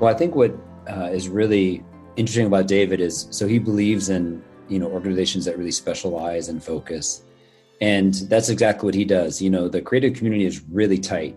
Well, 0.01 0.09
I 0.09 0.17
think 0.17 0.35
what 0.35 0.55
uh, 0.91 1.11
is 1.13 1.29
really 1.29 1.85
interesting 2.17 2.47
about 2.47 2.67
David 2.67 3.01
is 3.01 3.29
so 3.31 3.47
he 3.47 3.59
believes 3.59 4.09
in 4.09 4.43
you 4.69 4.79
know 4.79 4.91
organizations 4.91 5.45
that 5.45 5.59
really 5.59 5.71
specialize 5.71 6.49
and 6.49 6.65
focus, 6.65 7.25
and 7.83 8.15
that's 8.31 8.49
exactly 8.49 8.87
what 8.87 8.95
he 8.95 9.05
does. 9.05 9.43
You 9.43 9.51
know, 9.51 9.69
the 9.69 9.83
creative 9.83 10.15
community 10.15 10.47
is 10.47 10.63
really 10.71 10.99
tight. 10.99 11.37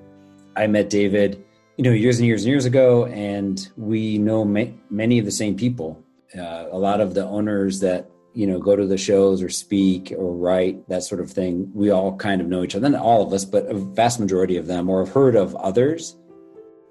I 0.55 0.67
met 0.67 0.89
David, 0.89 1.43
you 1.77 1.83
know, 1.83 1.91
years 1.91 2.19
and 2.19 2.27
years 2.27 2.43
and 2.43 2.49
years 2.49 2.65
ago, 2.65 3.05
and 3.07 3.69
we 3.75 4.17
know 4.17 4.45
ma- 4.45 4.65
many 4.89 5.19
of 5.19 5.25
the 5.25 5.31
same 5.31 5.55
people. 5.55 6.01
Uh, 6.37 6.67
a 6.71 6.77
lot 6.77 7.01
of 7.01 7.13
the 7.13 7.25
owners 7.25 7.79
that 7.81 8.09
you 8.35 8.45
know 8.45 8.59
go 8.59 8.75
to 8.75 8.85
the 8.85 8.97
shows 8.97 9.41
or 9.41 9.49
speak 9.49 10.13
or 10.15 10.35
write 10.35 10.87
that 10.89 11.03
sort 11.03 11.21
of 11.21 11.31
thing 11.31 11.71
we 11.73 11.89
all 11.89 12.15
kind 12.17 12.41
of 12.41 12.47
know 12.47 12.63
each 12.63 12.75
other 12.75 12.89
not 12.89 13.01
all 13.01 13.25
of 13.25 13.31
us 13.31 13.45
but 13.45 13.65
a 13.67 13.73
vast 13.73 14.19
majority 14.19 14.57
of 14.57 14.67
them 14.67 14.89
or 14.89 15.05
have 15.05 15.13
heard 15.13 15.35
of 15.35 15.55
others 15.55 16.17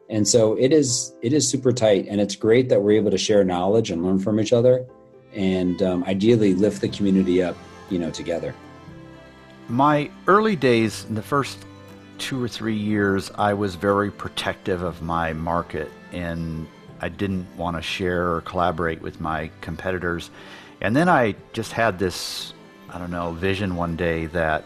and 0.09 0.27
so 0.27 0.55
it 0.55 0.73
is 0.73 1.15
it 1.21 1.35
is 1.35 1.47
super 1.47 1.71
tight 1.71 2.07
and 2.09 2.19
it's 2.19 2.35
great 2.35 2.71
that 2.71 2.81
we're 2.81 2.93
able 2.93 3.11
to 3.11 3.19
share 3.19 3.45
knowledge 3.45 3.91
and 3.91 4.03
learn 4.03 4.19
from 4.19 4.41
each 4.41 4.55
other 4.55 4.87
and 5.35 5.83
um, 5.83 6.03
ideally 6.05 6.55
lift 6.55 6.81
the 6.81 6.89
community 6.89 7.43
up 7.43 7.57
you 7.91 7.99
know 7.99 8.11
together 8.11 8.55
my 9.69 10.11
early 10.27 10.57
days 10.57 11.05
in 11.11 11.15
the 11.15 11.23
first 11.23 11.59
two 12.19 12.43
or 12.43 12.49
three 12.49 12.77
years 12.77 13.31
i 13.37 13.53
was 13.53 13.75
very 13.75 14.11
protective 14.11 14.83
of 14.83 15.03
my 15.03 15.33
market 15.33 15.91
and 16.13 16.67
i 17.01 17.09
didn't 17.09 17.47
want 17.57 17.77
to 17.77 17.83
share 17.83 18.33
or 18.33 18.41
collaborate 18.43 19.01
with 19.03 19.21
my 19.21 19.51
competitors 19.61 20.31
and 20.85 20.95
then 20.95 21.09
I 21.09 21.35
just 21.55 21.73
had 21.73 21.99
this, 21.99 22.53
I 22.91 22.99
don't 22.99 23.11
know, 23.11 23.33
vision 23.33 23.75
one 23.75 23.97
day 23.97 24.27
that 24.27 24.65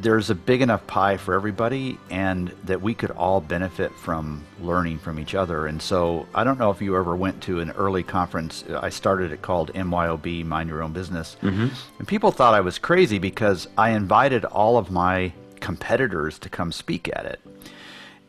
there's 0.00 0.30
a 0.30 0.34
big 0.36 0.62
enough 0.62 0.86
pie 0.86 1.16
for 1.16 1.34
everybody 1.34 1.98
and 2.08 2.54
that 2.62 2.80
we 2.80 2.94
could 2.94 3.10
all 3.10 3.40
benefit 3.40 3.92
from 3.96 4.44
learning 4.60 5.00
from 5.00 5.18
each 5.18 5.34
other. 5.34 5.66
And 5.66 5.82
so 5.82 6.28
I 6.36 6.44
don't 6.44 6.56
know 6.56 6.70
if 6.70 6.80
you 6.80 6.96
ever 6.96 7.16
went 7.16 7.42
to 7.42 7.58
an 7.58 7.72
early 7.72 8.04
conference. 8.04 8.62
I 8.70 8.90
started 8.90 9.32
it 9.32 9.42
called 9.42 9.72
MYOB, 9.74 10.44
Mind 10.44 10.68
Your 10.68 10.84
Own 10.84 10.92
Business. 10.92 11.36
Mm-hmm. 11.42 11.66
And 11.98 12.06
people 12.06 12.30
thought 12.30 12.54
I 12.54 12.60
was 12.60 12.78
crazy 12.78 13.18
because 13.18 13.66
I 13.76 13.90
invited 13.90 14.44
all 14.44 14.78
of 14.78 14.92
my 14.92 15.32
competitors 15.62 16.38
to 16.40 16.50
come 16.50 16.72
speak 16.72 17.08
at 17.08 17.24
it. 17.24 17.40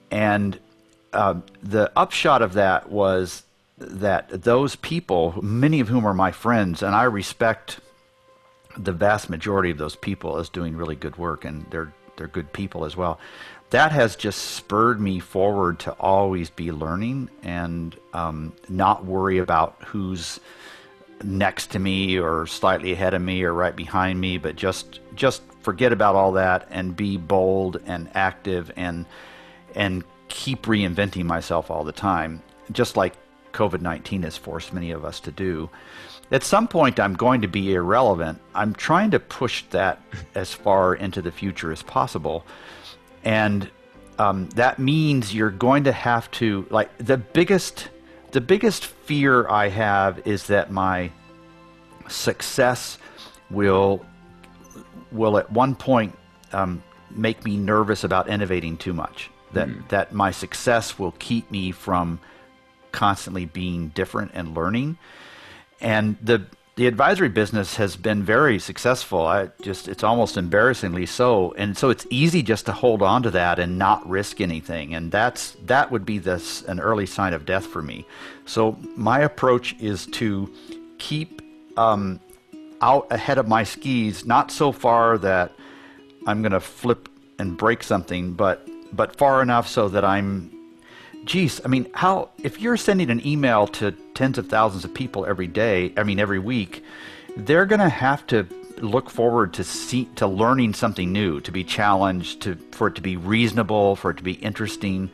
And 0.10 0.60
uh, 1.12 1.36
the 1.62 1.92
upshot 1.96 2.42
of 2.42 2.54
that 2.54 2.90
was 2.90 3.44
that 3.78 4.44
those 4.44 4.78
people, 4.78 5.38
many 5.42 5.80
of 5.82 5.90
whom 5.90 6.06
are 6.06 6.14
my 6.14 6.32
friends, 6.32 6.82
and 6.82 6.96
I 6.96 7.04
respect 7.04 7.80
the 8.78 8.94
vast 8.94 9.30
majority 9.30 9.72
of 9.72 9.78
those 9.78 9.96
people 9.96 10.38
as 10.38 10.48
doing 10.48 10.78
really 10.78 10.96
good 10.96 11.18
work, 11.18 11.44
and 11.44 11.66
they're 11.70 11.92
they're 12.16 12.28
good 12.28 12.54
people 12.54 12.86
as 12.86 12.96
well. 12.96 13.20
That 13.72 13.92
has 13.92 14.16
just 14.16 14.40
spurred 14.40 15.02
me 15.02 15.20
forward 15.20 15.80
to 15.80 15.92
always 15.94 16.52
be 16.52 16.72
learning 16.72 17.30
and 17.42 17.96
um, 18.14 18.54
not 18.70 19.04
worry 19.04 19.40
about 19.40 19.76
who's 19.84 20.40
next 21.24 21.72
to 21.72 21.80
me 21.80 22.20
or 22.20 22.46
slightly 22.46 22.92
ahead 22.92 23.16
of 23.16 23.22
me 23.22 23.42
or 23.44 23.54
right 23.54 23.76
behind 23.76 24.22
me, 24.22 24.38
but 24.38 24.56
just 24.56 25.00
just 25.16 25.42
forget 25.64 25.92
about 25.92 26.16
all 26.16 26.34
that 26.34 26.68
and 26.70 26.96
be 26.96 27.18
bold 27.18 27.82
and 27.86 28.10
active 28.14 28.72
and 28.76 29.06
and 29.76 30.04
keep 30.28 30.64
reinventing 30.64 31.26
myself 31.26 31.72
all 31.72 31.84
the 31.84 31.92
time. 31.92 32.42
Just 32.72 32.98
like 32.98 33.14
COVID 33.54 33.82
19 33.82 34.24
has 34.24 34.38
forced 34.38 34.74
many 34.74 34.92
of 34.92 35.06
us 35.06 35.20
to 35.22 35.32
do. 35.32 35.70
At 36.32 36.44
some 36.44 36.68
point, 36.68 37.00
I'm 37.00 37.14
going 37.14 37.42
to 37.42 37.48
be 37.48 37.74
irrelevant. 37.74 38.40
I'm 38.56 38.74
trying 38.74 39.12
to 39.12 39.20
push 39.20 39.64
that 39.70 40.02
as 40.36 40.54
far 40.54 40.96
into 40.96 41.22
the 41.22 41.32
future 41.32 41.72
as 41.72 41.84
possible. 41.84 42.46
And 43.24 43.70
um, 44.20 44.50
that 44.50 44.80
means 44.80 45.34
you're 45.34 45.52
going 45.52 45.86
to 45.86 45.92
have 45.92 46.30
to, 46.32 46.68
like, 46.70 46.96
the 46.98 47.18
biggest. 47.18 47.90
The 48.32 48.42
biggest 48.42 48.86
fear 48.86 49.48
I 49.48 49.70
have 49.70 50.26
is 50.26 50.48
that 50.48 50.72
my 50.72 51.12
success 52.08 52.98
will 53.52 54.04
will 55.14 55.38
at 55.38 55.52
one 55.52 55.76
point 55.76 56.18
um, 56.52 56.84
make 57.10 57.44
me 57.46 57.58
nervous 57.58 58.04
about 58.04 58.28
innovating 58.28 58.78
too 58.78 58.94
much. 58.94 59.30
That 59.54 59.68
mm. 59.68 59.88
that 59.90 60.14
my 60.14 60.32
success 60.32 60.98
will 60.98 61.14
keep 61.20 61.50
me 61.52 61.72
from 61.72 62.20
constantly 62.92 63.46
being 63.46 63.90
different 63.90 64.32
and 64.34 64.56
learning. 64.56 64.98
And 65.80 66.18
the 66.22 66.46
the 66.76 66.88
advisory 66.88 67.30
business 67.30 67.76
has 67.76 67.96
been 67.96 68.24
very 68.24 68.58
successful. 68.58 69.28
I 69.28 69.50
just 69.62 69.88
it's 69.88 70.04
almost 70.04 70.38
embarrassingly 70.38 71.06
so. 71.06 71.54
And 71.54 71.78
so 71.78 71.90
it's 71.90 72.08
easy 72.10 72.42
just 72.42 72.66
to 72.66 72.72
hold 72.72 73.04
on 73.04 73.22
to 73.24 73.32
that 73.32 73.60
and 73.60 73.78
not 73.78 74.08
risk 74.10 74.42
anything. 74.42 74.96
And 74.96 75.12
that's 75.12 75.56
that 75.66 75.92
would 75.92 76.06
be 76.06 76.18
this 76.18 76.64
an 76.64 76.80
early 76.80 77.06
sign 77.06 77.34
of 77.34 77.46
death 77.46 77.66
for 77.66 77.82
me. 77.82 78.08
So 78.46 78.78
my 78.96 79.20
approach 79.20 79.76
is 79.80 80.08
to 80.08 80.52
keep 80.98 81.42
um, 81.78 82.20
out 82.84 83.08
ahead 83.10 83.38
of 83.38 83.48
my 83.48 83.64
skis, 83.64 84.26
not 84.26 84.52
so 84.52 84.74
far 84.74 85.18
that 85.18 85.54
I'm 86.28 86.42
going 86.42 86.52
to 86.52 86.60
flip 86.60 87.08
and 87.40 87.58
break 87.58 87.82
something, 87.82 88.34
but 88.34 88.68
but 88.96 89.16
far 89.16 89.42
enough 89.42 89.68
so 89.68 89.88
that 89.90 90.06
I'm 90.06 90.52
geez, 91.26 91.62
I 91.64 91.70
mean, 91.70 91.88
how 91.94 92.30
if 92.44 92.60
you're 92.60 92.78
sending 92.78 93.10
an 93.10 93.26
email 93.26 93.68
to 93.80 93.92
tens 94.14 94.38
of 94.38 94.50
thousands 94.50 94.84
of 94.84 94.94
people 94.94 95.26
every 95.26 95.48
day, 95.48 95.94
I 95.96 96.04
mean 96.04 96.20
every 96.20 96.40
week, 96.40 96.84
they're 97.38 97.66
going 97.66 97.80
to 97.80 97.90
have 97.90 98.28
to 98.28 98.46
look 98.82 99.10
forward 99.10 99.54
to 99.54 99.64
see 99.64 100.06
to 100.16 100.28
learning 100.28 100.74
something 100.74 101.14
new, 101.14 101.40
to 101.42 101.52
be 101.52 101.64
challenged, 101.64 102.42
to 102.42 102.56
for 102.72 102.88
it 102.88 102.96
to 102.96 103.02
be 103.02 103.16
reasonable, 103.16 103.96
for 103.96 104.12
it 104.12 104.18
to 104.18 104.24
be 104.24 104.34
interesting. 104.34 105.10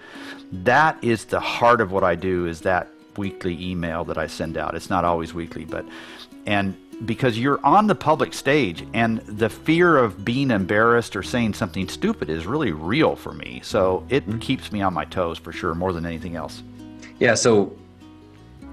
That 0.51 1.01
is 1.03 1.25
the 1.25 1.39
heart 1.39 1.81
of 1.81 1.91
what 1.91 2.03
I 2.03 2.15
do 2.15 2.47
is 2.47 2.61
that 2.61 2.87
weekly 3.15 3.55
email 3.63 4.03
that 4.05 4.17
I 4.17 4.25
send 4.25 4.57
out. 4.57 4.73
It's 4.73 4.89
not 4.89 5.05
always 5.05 5.35
weekly, 5.35 5.65
but 5.65 5.85
and 6.47 6.75
because 7.05 7.37
you're 7.39 7.63
on 7.65 7.87
the 7.87 7.95
public 7.95 8.33
stage 8.33 8.85
and 8.93 9.19
the 9.19 9.49
fear 9.49 9.97
of 9.97 10.25
being 10.25 10.51
embarrassed 10.51 11.15
or 11.15 11.23
saying 11.23 11.53
something 11.53 11.87
stupid 11.87 12.29
is 12.29 12.45
really 12.45 12.71
real 12.71 13.15
for 13.15 13.33
me. 13.33 13.61
So 13.63 14.05
it 14.09 14.27
mm-hmm. 14.27 14.39
keeps 14.39 14.71
me 14.71 14.81
on 14.81 14.93
my 14.93 15.05
toes 15.05 15.37
for 15.37 15.51
sure 15.51 15.73
more 15.73 15.93
than 15.93 16.05
anything 16.05 16.35
else. 16.35 16.61
Yeah, 17.19 17.35
so 17.35 17.75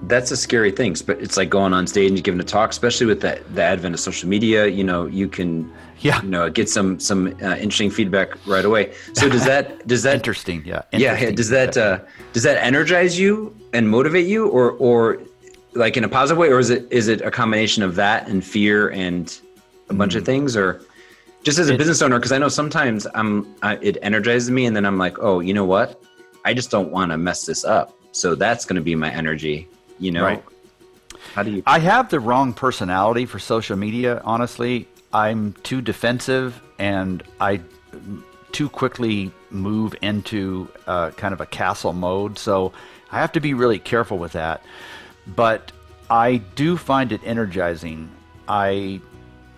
that's 0.02 0.30
a 0.30 0.36
scary 0.36 0.70
thing, 0.70 0.96
but 1.06 1.20
it's 1.20 1.36
like 1.36 1.50
going 1.50 1.72
on 1.72 1.86
stage 1.86 2.10
and 2.10 2.22
giving 2.22 2.40
a 2.40 2.44
talk, 2.44 2.70
especially 2.70 3.06
with 3.06 3.20
the, 3.20 3.42
the 3.54 3.62
advent 3.62 3.94
of 3.94 4.00
social 4.00 4.28
media. 4.28 4.66
You 4.66 4.84
know, 4.84 5.06
you 5.06 5.28
can, 5.28 5.72
yeah, 6.00 6.22
you 6.22 6.28
know, 6.28 6.50
get 6.50 6.68
some 6.68 7.00
some 7.00 7.28
uh, 7.42 7.56
interesting 7.56 7.90
feedback 7.90 8.30
right 8.46 8.64
away. 8.64 8.94
So 9.14 9.28
does 9.28 9.44
that 9.46 9.86
does 9.86 10.02
that 10.02 10.14
interesting? 10.20 10.62
Yeah, 10.64 10.82
interesting. 10.92 11.28
yeah. 11.28 11.34
Does 11.34 11.48
that 11.48 11.76
uh, 11.76 12.00
does 12.32 12.42
that 12.42 12.62
energize 12.62 13.18
you 13.18 13.56
and 13.72 13.88
motivate 13.88 14.26
you, 14.26 14.48
or 14.48 14.72
or 14.72 15.18
like 15.76 15.96
in 15.96 16.04
a 16.04 16.08
positive 16.08 16.38
way, 16.38 16.48
or 16.48 16.58
is 16.58 16.70
it 16.70 16.86
is 16.90 17.08
it 17.08 17.20
a 17.20 17.30
combination 17.30 17.82
of 17.82 17.94
that 17.96 18.28
and 18.28 18.44
fear 18.44 18.90
and 18.90 19.40
a 19.88 19.94
bunch 19.94 20.12
mm-hmm. 20.12 20.18
of 20.18 20.24
things, 20.24 20.56
or 20.56 20.80
just 21.42 21.58
as 21.58 21.68
a 21.68 21.76
business 21.76 22.02
owner? 22.02 22.18
Because 22.18 22.32
I 22.32 22.38
know 22.38 22.48
sometimes 22.48 23.06
I'm 23.14 23.54
I, 23.62 23.76
it 23.76 23.98
energizes 24.02 24.50
me, 24.50 24.66
and 24.66 24.74
then 24.74 24.84
I'm 24.84 24.98
like, 24.98 25.18
oh, 25.20 25.40
you 25.40 25.54
know 25.54 25.64
what? 25.64 26.02
I 26.44 26.54
just 26.54 26.70
don't 26.70 26.90
want 26.90 27.12
to 27.12 27.18
mess 27.18 27.46
this 27.46 27.64
up. 27.64 27.96
So 28.12 28.34
that's 28.34 28.64
going 28.64 28.76
to 28.76 28.82
be 28.82 28.94
my 28.94 29.10
energy. 29.10 29.68
You 29.98 30.12
know. 30.12 30.24
Right. 30.24 30.44
How 31.34 31.42
do 31.42 31.50
you? 31.50 31.62
I 31.66 31.78
have 31.80 32.08
the 32.08 32.20
wrong 32.20 32.52
personality 32.52 33.26
for 33.26 33.38
social 33.38 33.76
media. 33.76 34.22
Honestly, 34.24 34.88
I'm 35.12 35.52
too 35.62 35.80
defensive, 35.82 36.60
and 36.78 37.22
I 37.40 37.60
too 38.52 38.68
quickly 38.68 39.30
move 39.50 39.94
into 40.00 40.68
uh, 40.86 41.10
kind 41.10 41.34
of 41.34 41.40
a 41.40 41.46
castle 41.46 41.92
mode. 41.92 42.38
So 42.38 42.72
I 43.10 43.20
have 43.20 43.32
to 43.32 43.40
be 43.40 43.54
really 43.54 43.78
careful 43.78 44.18
with 44.18 44.32
that 44.32 44.62
but 45.26 45.72
I 46.08 46.36
do 46.54 46.76
find 46.76 47.12
it 47.12 47.20
energizing. 47.24 48.10
I 48.48 49.00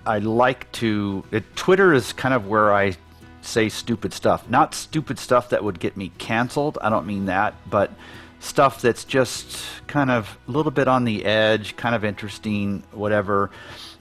I 0.06 0.18
like 0.18 0.70
to. 0.72 1.24
It, 1.30 1.56
Twitter 1.56 1.92
is 1.92 2.12
kind 2.12 2.34
of 2.34 2.46
where 2.46 2.72
I 2.72 2.96
say 3.42 3.68
stupid 3.68 4.12
stuff. 4.12 4.48
Not 4.48 4.74
stupid 4.74 5.18
stuff 5.18 5.50
that 5.50 5.62
would 5.62 5.80
get 5.80 5.96
me 5.96 6.12
canceled. 6.18 6.78
I 6.80 6.88
don't 6.88 7.06
mean 7.06 7.26
that, 7.26 7.54
but 7.68 7.92
stuff 8.40 8.80
that's 8.80 9.04
just 9.04 9.58
kind 9.86 10.10
of 10.10 10.38
a 10.46 10.50
little 10.50 10.70
bit 10.70 10.88
on 10.88 11.04
the 11.04 11.24
edge, 11.24 11.76
kind 11.76 11.94
of 11.94 12.04
interesting, 12.04 12.84
whatever. 12.92 13.50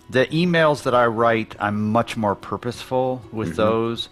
The 0.10 0.26
emails 0.28 0.84
that 0.84 0.96
I 0.96 1.08
write, 1.08 1.56
I'm 1.60 1.92
much 1.92 2.16
more 2.16 2.36
purposeful 2.36 3.22
with 3.32 3.50
mm-hmm. 3.50 3.58
those. 3.58 4.10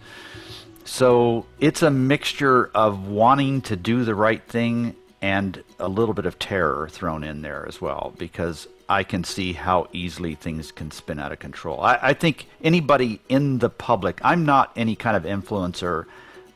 So 0.84 1.46
it's 1.58 1.82
a 1.82 1.90
mixture 1.90 2.70
of 2.74 3.08
wanting 3.08 3.62
to 3.62 3.76
do 3.76 4.04
the 4.04 4.14
right 4.14 4.42
thing 4.46 4.94
and 5.26 5.64
a 5.80 5.88
little 5.88 6.14
bit 6.14 6.24
of 6.24 6.38
terror 6.38 6.88
thrown 6.88 7.24
in 7.24 7.42
there 7.42 7.66
as 7.66 7.80
well 7.80 8.14
because 8.16 8.68
I 8.88 9.02
can 9.02 9.24
see 9.24 9.54
how 9.54 9.88
easily 9.92 10.36
things 10.36 10.70
can 10.70 10.92
spin 10.92 11.18
out 11.18 11.32
of 11.32 11.40
control. 11.40 11.80
I, 11.80 11.98
I, 12.00 12.12
think 12.12 12.46
anybody 12.62 13.20
in 13.28 13.58
the 13.58 13.68
public, 13.68 14.20
I'm 14.22 14.46
not 14.46 14.70
any 14.76 14.94
kind 14.94 15.16
of 15.16 15.24
influencer, 15.24 16.04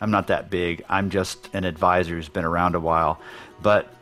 I'm 0.01 0.13
not 0.13 0.29
that 0.29 0.51
big, 0.51 0.85
I'm 0.89 1.11
just 1.11 1.53
an 1.53 1.65
advisor 1.65 2.15
who's 2.15 2.29
been 2.29 2.45
around 2.45 2.77
a 2.77 2.81
while. 2.81 3.21
But 3.61 3.93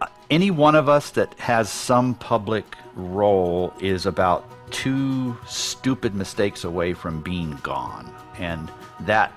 uh, 0.00 0.06
any 0.30 0.50
one 0.50 0.74
of 0.74 0.88
us 0.88 1.10
that 1.10 1.38
has 1.38 1.68
some 1.68 2.14
public 2.14 2.64
role 2.94 3.74
is 3.78 4.06
about 4.06 4.50
two 4.70 5.36
stupid 5.46 6.14
mistakes 6.14 6.64
away 6.64 6.94
from 6.94 7.20
being 7.20 7.58
gone. 7.62 8.10
And 8.38 8.72
that 9.00 9.34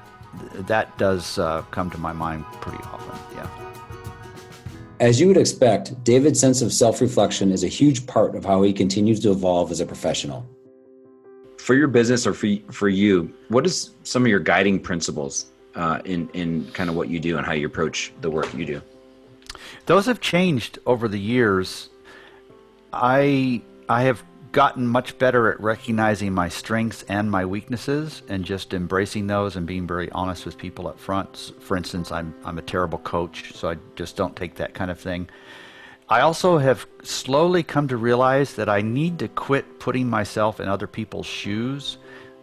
that 0.53 0.97
does 0.97 1.37
uh, 1.39 1.63
come 1.71 1.89
to 1.89 1.97
my 1.97 2.13
mind 2.13 2.45
pretty 2.61 2.81
often. 2.85 3.19
Yeah. 3.35 3.68
As 4.99 5.19
you 5.19 5.27
would 5.27 5.37
expect, 5.37 6.03
David's 6.03 6.39
sense 6.39 6.61
of 6.61 6.73
self 6.73 6.99
reflection 6.99 7.51
is 7.51 7.63
a 7.63 7.67
huge 7.67 8.05
part 8.05 8.35
of 8.35 8.43
how 8.43 8.61
he 8.61 8.73
continues 8.73 9.19
to 9.21 9.31
evolve 9.31 9.71
as 9.71 9.79
a 9.79 9.85
professional. 9.85 10.45
For 11.57 11.73
your 11.73 11.87
business 11.87 12.27
or 12.27 12.33
for, 12.33 12.49
for 12.71 12.89
you, 12.89 13.33
what 13.47 13.65
is 13.65 13.91
some 14.03 14.23
of 14.23 14.27
your 14.27 14.39
guiding 14.39 14.79
principles 14.79 15.51
uh, 15.75 15.99
in, 16.03 16.29
in 16.33 16.69
kind 16.71 16.89
of 16.89 16.95
what 16.95 17.07
you 17.07 17.19
do 17.19 17.37
and 17.37 17.45
how 17.45 17.53
you 17.53 17.67
approach 17.67 18.11
the 18.21 18.29
work 18.29 18.53
you 18.53 18.65
do? 18.65 18.81
Those 19.85 20.05
have 20.05 20.19
changed 20.19 20.79
over 20.85 21.07
the 21.07 21.19
years. 21.19 21.89
I 22.91 23.61
I 23.87 24.03
have 24.03 24.23
gotten 24.51 24.87
much 24.87 25.17
better 25.17 25.51
at 25.51 25.59
recognizing 25.59 26.33
my 26.33 26.49
strengths 26.49 27.03
and 27.03 27.29
my 27.29 27.45
weaknesses 27.45 28.23
and 28.27 28.43
just 28.43 28.73
embracing 28.73 29.27
those 29.27 29.55
and 29.55 29.67
being 29.67 29.85
very 29.85 30.09
honest 30.11 30.45
with 30.45 30.57
people 30.57 30.87
up 30.87 30.99
front. 30.99 31.53
For 31.59 31.77
instance, 31.77 32.11
I'm 32.11 32.33
I'm 32.43 32.57
a 32.57 32.63
terrible 32.63 32.99
coach, 32.99 33.53
so 33.53 33.69
I 33.69 33.77
just 33.95 34.15
don't 34.15 34.35
take 34.35 34.55
that 34.55 34.73
kind 34.73 34.89
of 34.89 34.99
thing. 34.99 35.29
I 36.09 36.21
also 36.21 36.57
have 36.57 36.87
slowly 37.03 37.61
come 37.61 37.87
to 37.89 37.97
realize 37.97 38.55
that 38.55 38.67
I 38.67 38.81
need 38.81 39.19
to 39.19 39.27
quit 39.27 39.79
putting 39.79 40.09
myself 40.09 40.59
in 40.59 40.67
other 40.67 40.87
people's 40.87 41.27
shoes. 41.27 41.97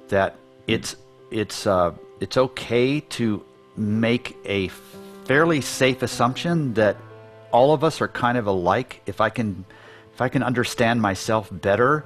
That 0.08 0.36
it's 0.68 0.94
it's 1.32 1.66
uh, 1.66 1.92
it's 2.20 2.36
okay 2.36 3.00
to 3.00 3.44
make 3.76 4.36
a 4.44 4.68
fairly 5.24 5.60
safe 5.60 6.02
assumption 6.02 6.74
that 6.74 6.96
all 7.50 7.74
of 7.74 7.82
us 7.82 8.00
are 8.00 8.08
kind 8.08 8.38
of 8.38 8.46
alike. 8.46 9.02
If 9.06 9.20
I 9.20 9.30
can 9.30 9.64
if 10.16 10.22
I 10.22 10.30
can 10.30 10.42
understand 10.42 11.02
myself 11.02 11.50
better, 11.52 12.02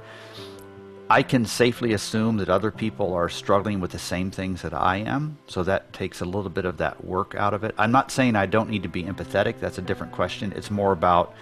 I 1.09 1.23
can 1.23 1.47
safely 1.47 1.93
assume 1.93 2.39
that 2.39 2.49
other 2.49 2.73
people 2.73 3.15
are 3.15 3.29
struggling 3.29 3.79
with 3.79 3.93
the 3.93 4.01
same 4.01 4.33
things 4.33 4.63
that 4.63 4.75
I 4.75 4.97
am. 4.97 5.39
So 5.47 5.63
that 5.63 5.93
takes 5.93 6.21
a 6.21 6.25
little 6.25 6.51
bit 6.51 6.65
of 6.65 6.79
that 6.79 7.05
work 7.05 7.37
out 7.37 7.55
of 7.55 7.63
it. 7.63 7.73
I'm 7.79 7.93
not 7.93 8.11
saying 8.11 8.35
I 8.35 8.47
don't 8.47 8.69
need 8.69 8.83
to 8.83 8.89
be 8.89 9.05
empathetic. 9.05 9.61
That's 9.61 9.79
a 9.79 9.83
different 9.83 10.13
question. 10.13 10.53
It's 10.57 10.73
more 10.73 10.91
about 10.91 11.35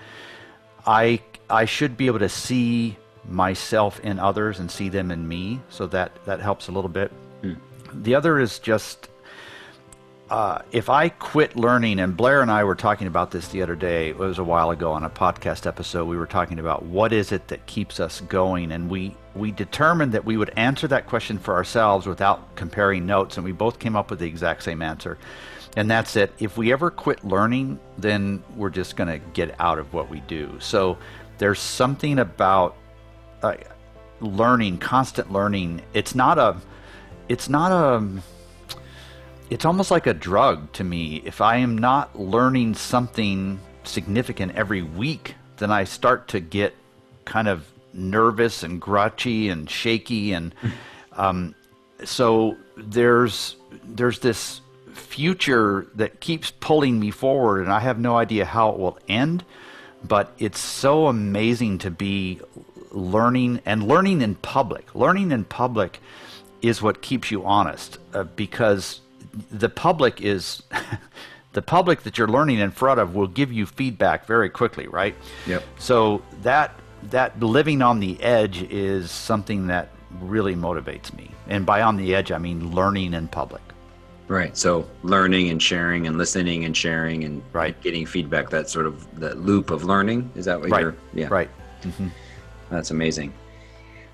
I 0.87 1.23
I 1.49 1.65
should 1.65 1.97
be 1.97 2.07
able 2.07 2.19
to 2.19 2.29
see 2.29 2.99
myself 3.27 3.99
in 4.01 4.19
others 4.19 4.59
and 4.59 4.71
see 4.71 4.91
them 4.91 5.11
in 5.11 5.27
me. 5.27 5.63
So 5.71 5.87
that 5.87 6.23
that 6.27 6.41
helps 6.41 6.69
a 6.69 6.73
little 6.73 6.91
bit. 6.91 7.11
Mm. 7.41 7.57
The 7.95 8.15
other 8.15 8.39
is 8.39 8.59
just 8.59 9.09
uh, 10.31 10.61
if 10.73 10.91
I 10.91 11.09
quit 11.09 11.57
learning, 11.57 12.01
and 12.01 12.17
Blair 12.17 12.43
and 12.43 12.51
I 12.51 12.65
were 12.65 12.75
talking 12.75 13.07
about 13.07 13.31
this 13.31 13.49
the 13.49 13.63
other 13.63 13.75
day, 13.75 14.11
it 14.11 14.19
was 14.19 14.39
a 14.39 14.45
while 14.45 14.71
ago 14.71 14.93
on 14.93 15.05
a 15.05 15.11
podcast 15.11 15.67
episode, 15.67 16.05
we 16.05 16.19
were 16.19 16.27
talking 16.27 16.59
about 16.59 16.85
what 16.85 17.13
is 17.13 17.33
it 17.33 17.49
that 17.49 17.65
keeps 17.67 17.99
us 17.99 18.21
going, 18.21 18.73
and 18.73 18.91
we 18.91 19.17
we 19.35 19.51
determined 19.53 20.13
that 20.13 20.25
we 20.25 20.37
would 20.37 20.51
answer 20.57 20.89
that 20.89 21.07
question 21.07 21.39
for 21.39 21.55
ourselves 21.55 22.07
without 22.07 22.57
comparing 22.57 23.07
notes, 23.07 23.37
and 23.37 23.45
we 23.45 23.53
both 23.53 23.79
came 23.79 23.97
up 23.97 24.11
with 24.11 24.19
the 24.19 24.27
exact 24.27 24.63
same 24.63 24.83
answer, 24.83 25.17
and 25.77 25.91
that's 25.91 26.15
it. 26.17 26.33
If 26.39 26.59
we 26.59 26.73
ever 26.73 26.91
quit 26.91 27.25
learning, 27.25 27.79
then 27.97 28.43
we're 28.57 28.71
just 28.71 28.97
going 28.97 29.09
to 29.09 29.25
get 29.33 29.55
out 29.59 29.79
of 29.79 29.95
what 29.95 30.11
we 30.11 30.21
do. 30.21 30.57
So 30.59 30.99
there's 31.39 31.61
something 31.61 32.19
about 32.19 32.77
uh, 33.43 33.55
learning, 34.21 34.79
constant 34.79 35.33
learning. 35.33 35.83
It's 35.95 36.15
not 36.15 36.37
a, 36.37 36.57
it's 37.29 37.49
not 37.49 37.73
a 37.73 38.21
it's 39.51 39.65
almost 39.65 39.91
like 39.91 40.07
a 40.07 40.15
drug 40.15 40.73
to 40.75 40.85
me. 40.85 41.23
If 41.25 41.41
I 41.41 41.57
am 41.57 41.77
not 41.77 42.19
learning 42.19 42.75
something 42.75 43.59
significant 43.85 44.55
every 44.55 44.83
week, 44.83 45.35
then 45.57 45.71
I 45.71 45.85
start 45.85 46.29
to 46.29 46.41
get 46.41 46.75
kind 47.25 47.49
of 47.49 47.67
nervous 47.93 48.63
and 48.63 48.81
grouchy 48.81 49.49
and 49.49 49.69
shaky, 49.69 50.33
and 50.33 50.55
um, 51.13 51.55
so 52.05 52.57
there's 52.77 53.57
there's 53.85 54.21
this 54.21 54.61
future 54.93 55.87
that 55.95 56.21
keeps 56.21 56.51
pulling 56.51 57.01
me 57.01 57.11
forward, 57.11 57.63
and 57.63 57.73
I 57.73 57.81
have 57.81 57.99
no 57.99 58.17
idea 58.17 58.45
how 58.45 58.71
it 58.71 58.79
will 58.79 58.99
end. 59.09 59.45
But 60.05 60.33
it's 60.39 60.61
so 60.61 61.09
amazing 61.09 61.79
to 61.79 61.91
be 61.91 62.41
learning 62.93 63.61
and 63.67 63.87
learning 63.87 64.21
in 64.23 64.37
public. 64.37 64.95
Learning 64.95 65.33
in 65.33 65.45
public 65.45 66.01
is 66.63 66.81
what 66.81 67.03
keeps 67.03 67.31
you 67.31 67.45
honest 67.45 67.99
uh, 68.15 68.23
because 68.23 69.01
the 69.51 69.69
public 69.69 70.21
is 70.21 70.63
the 71.53 71.63
public 71.63 72.03
that 72.03 72.19
you're 72.19 72.29
learning 72.29 72.59
in 72.59 72.71
front 72.71 73.01
of 73.01 73.15
will 73.15 73.27
give 73.27 73.53
you 73.53 73.67
feedback 73.67 74.27
very 74.27 74.51
quickly, 74.51 74.87
right? 74.87 75.15
Yep. 75.47 75.65
So 75.79 76.23
that 76.43 76.79
that 77.05 77.39
living 77.41 77.83
on 77.83 78.01
the 78.01 78.21
edge 78.23 78.63
is 78.63 79.11
something 79.11 79.69
that 79.69 79.91
really 80.21 80.55
motivates 80.55 81.13
me. 81.15 81.31
And 81.49 81.65
by 81.65 81.83
on 81.83 81.97
the 81.97 82.15
edge, 82.15 82.33
I 82.33 82.39
mean 82.39 82.75
learning 82.75 83.15
in 83.15 83.29
public. 83.29 83.63
Right. 84.27 84.57
So 84.57 84.87
learning 85.03 85.49
and 85.49 85.63
sharing 85.63 86.07
and 86.07 86.19
listening 86.19 86.65
and 86.65 86.77
sharing 86.77 87.25
and 87.25 87.43
right. 87.53 87.81
getting 87.81 88.05
feedback, 88.05 88.51
that 88.51 88.69
sort 88.69 88.87
of 88.87 89.19
that 89.19 89.39
loop 89.39 89.71
of 89.71 89.85
learning. 89.85 90.31
Is 90.35 90.45
that 90.45 90.61
what 90.61 90.71
right. 90.71 90.83
you're 90.83 90.97
yeah. 91.15 91.29
Right. 91.31 91.49
Mm-hmm. 91.83 92.09
That's 92.71 92.91
amazing. 92.91 93.33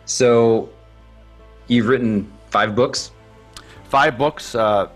So 0.04 0.68
you've 1.66 1.88
written 1.88 2.30
five 2.50 2.76
books? 2.76 3.10
Five 3.88 4.16
books. 4.16 4.54
Uh, 4.54 4.88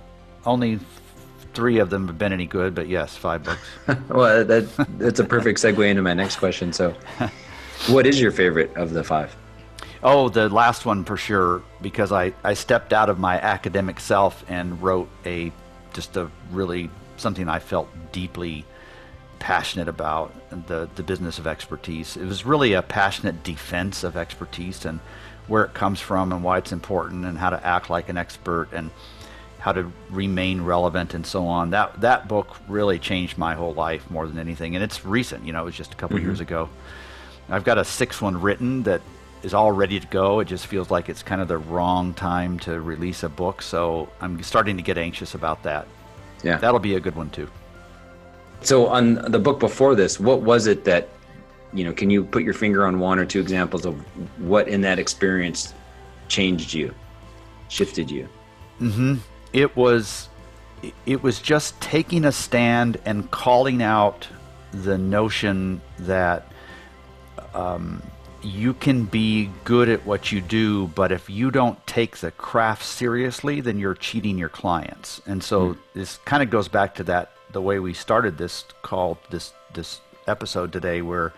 only 0.48 0.80
three 1.54 1.78
of 1.78 1.90
them 1.90 2.06
have 2.06 2.18
been 2.18 2.32
any 2.32 2.46
good, 2.46 2.74
but 2.74 2.88
yes, 2.88 3.16
five 3.16 3.42
books. 3.44 3.68
well, 4.08 4.44
that 4.44 4.68
that's 4.98 5.20
a 5.20 5.24
perfect 5.24 5.60
segue 5.60 5.88
into 5.88 6.02
my 6.02 6.14
next 6.14 6.36
question. 6.36 6.72
So, 6.72 6.94
what 7.88 8.06
is 8.06 8.20
your 8.20 8.32
favorite 8.32 8.74
of 8.76 8.92
the 8.92 9.04
five? 9.04 9.34
Oh, 10.02 10.28
the 10.28 10.48
last 10.48 10.86
one 10.86 11.04
for 11.04 11.16
sure, 11.16 11.62
because 11.82 12.12
I, 12.12 12.32
I 12.44 12.54
stepped 12.54 12.92
out 12.92 13.08
of 13.08 13.18
my 13.18 13.40
academic 13.40 13.98
self 13.98 14.44
and 14.48 14.80
wrote 14.80 15.08
a 15.26 15.52
just 15.92 16.16
a 16.16 16.30
really 16.52 16.90
something 17.16 17.48
I 17.48 17.58
felt 17.58 17.88
deeply 18.12 18.64
passionate 19.40 19.88
about 19.88 20.32
the 20.68 20.88
the 20.94 21.02
business 21.02 21.38
of 21.38 21.46
expertise. 21.46 22.16
It 22.16 22.26
was 22.26 22.46
really 22.46 22.72
a 22.74 22.82
passionate 22.82 23.42
defense 23.42 24.04
of 24.04 24.16
expertise 24.16 24.84
and 24.84 25.00
where 25.48 25.64
it 25.64 25.74
comes 25.74 25.98
from 25.98 26.32
and 26.32 26.44
why 26.44 26.58
it's 26.58 26.72
important 26.72 27.24
and 27.24 27.38
how 27.38 27.50
to 27.50 27.66
act 27.66 27.90
like 27.90 28.08
an 28.08 28.16
expert 28.18 28.68
and 28.72 28.90
how 29.58 29.72
to 29.72 29.90
remain 30.10 30.62
relevant 30.62 31.14
and 31.14 31.26
so 31.26 31.46
on. 31.46 31.70
That 31.70 32.00
that 32.00 32.28
book 32.28 32.56
really 32.68 32.98
changed 32.98 33.36
my 33.38 33.54
whole 33.54 33.74
life 33.74 34.08
more 34.10 34.26
than 34.26 34.38
anything, 34.38 34.74
and 34.74 34.84
it's 34.84 35.04
recent. 35.04 35.44
You 35.44 35.52
know, 35.52 35.62
it 35.62 35.66
was 35.66 35.74
just 35.74 35.92
a 35.92 35.96
couple 35.96 36.16
mm-hmm. 36.16 36.26
years 36.26 36.40
ago. 36.40 36.68
I've 37.50 37.64
got 37.64 37.78
a 37.78 37.84
sixth 37.84 38.22
one 38.22 38.40
written 38.40 38.82
that 38.84 39.00
is 39.42 39.54
all 39.54 39.72
ready 39.72 39.98
to 39.98 40.06
go. 40.08 40.40
It 40.40 40.46
just 40.46 40.66
feels 40.66 40.90
like 40.90 41.08
it's 41.08 41.22
kind 41.22 41.40
of 41.40 41.48
the 41.48 41.58
wrong 41.58 42.12
time 42.14 42.58
to 42.60 42.80
release 42.80 43.22
a 43.22 43.28
book, 43.28 43.62
so 43.62 44.08
I'm 44.20 44.42
starting 44.42 44.76
to 44.76 44.82
get 44.82 44.98
anxious 44.98 45.34
about 45.34 45.62
that. 45.64 45.86
Yeah, 46.42 46.58
that'll 46.58 46.80
be 46.80 46.94
a 46.94 47.00
good 47.00 47.16
one 47.16 47.30
too. 47.30 47.48
So 48.60 48.86
on 48.88 49.14
the 49.14 49.38
book 49.38 49.60
before 49.60 49.94
this, 49.94 50.20
what 50.20 50.42
was 50.42 50.66
it 50.66 50.84
that 50.84 51.08
you 51.72 51.84
know? 51.84 51.92
Can 51.92 52.10
you 52.10 52.24
put 52.24 52.44
your 52.44 52.54
finger 52.54 52.86
on 52.86 53.00
one 53.00 53.18
or 53.18 53.24
two 53.24 53.40
examples 53.40 53.86
of 53.86 53.96
what 54.38 54.68
in 54.68 54.82
that 54.82 55.00
experience 55.00 55.74
changed 56.28 56.72
you, 56.72 56.94
shifted 57.68 58.08
you? 58.08 58.28
Mm-hmm 58.80 59.16
it 59.52 59.76
was 59.76 60.28
it 61.06 61.22
was 61.22 61.40
just 61.40 61.80
taking 61.80 62.24
a 62.24 62.32
stand 62.32 63.00
and 63.04 63.30
calling 63.30 63.82
out 63.82 64.28
the 64.72 64.96
notion 64.96 65.80
that 65.98 66.52
um, 67.54 68.02
you 68.42 68.74
can 68.74 69.04
be 69.04 69.50
good 69.64 69.88
at 69.88 70.06
what 70.06 70.30
you 70.30 70.40
do, 70.40 70.86
but 70.88 71.10
if 71.10 71.28
you 71.28 71.50
don't 71.50 71.84
take 71.86 72.18
the 72.18 72.30
craft 72.30 72.84
seriously, 72.84 73.60
then 73.60 73.78
you're 73.78 73.94
cheating 73.94 74.38
your 74.38 74.48
clients. 74.48 75.20
And 75.26 75.42
so 75.42 75.74
mm. 75.74 75.78
this 75.94 76.18
kind 76.18 76.42
of 76.42 76.50
goes 76.50 76.68
back 76.68 76.94
to 76.96 77.04
that 77.04 77.32
the 77.50 77.62
way 77.62 77.78
we 77.78 77.94
started 77.94 78.36
this 78.38 78.64
call 78.82 79.18
this 79.30 79.52
this 79.74 80.00
episode 80.26 80.72
today, 80.72 81.02
where 81.02 81.32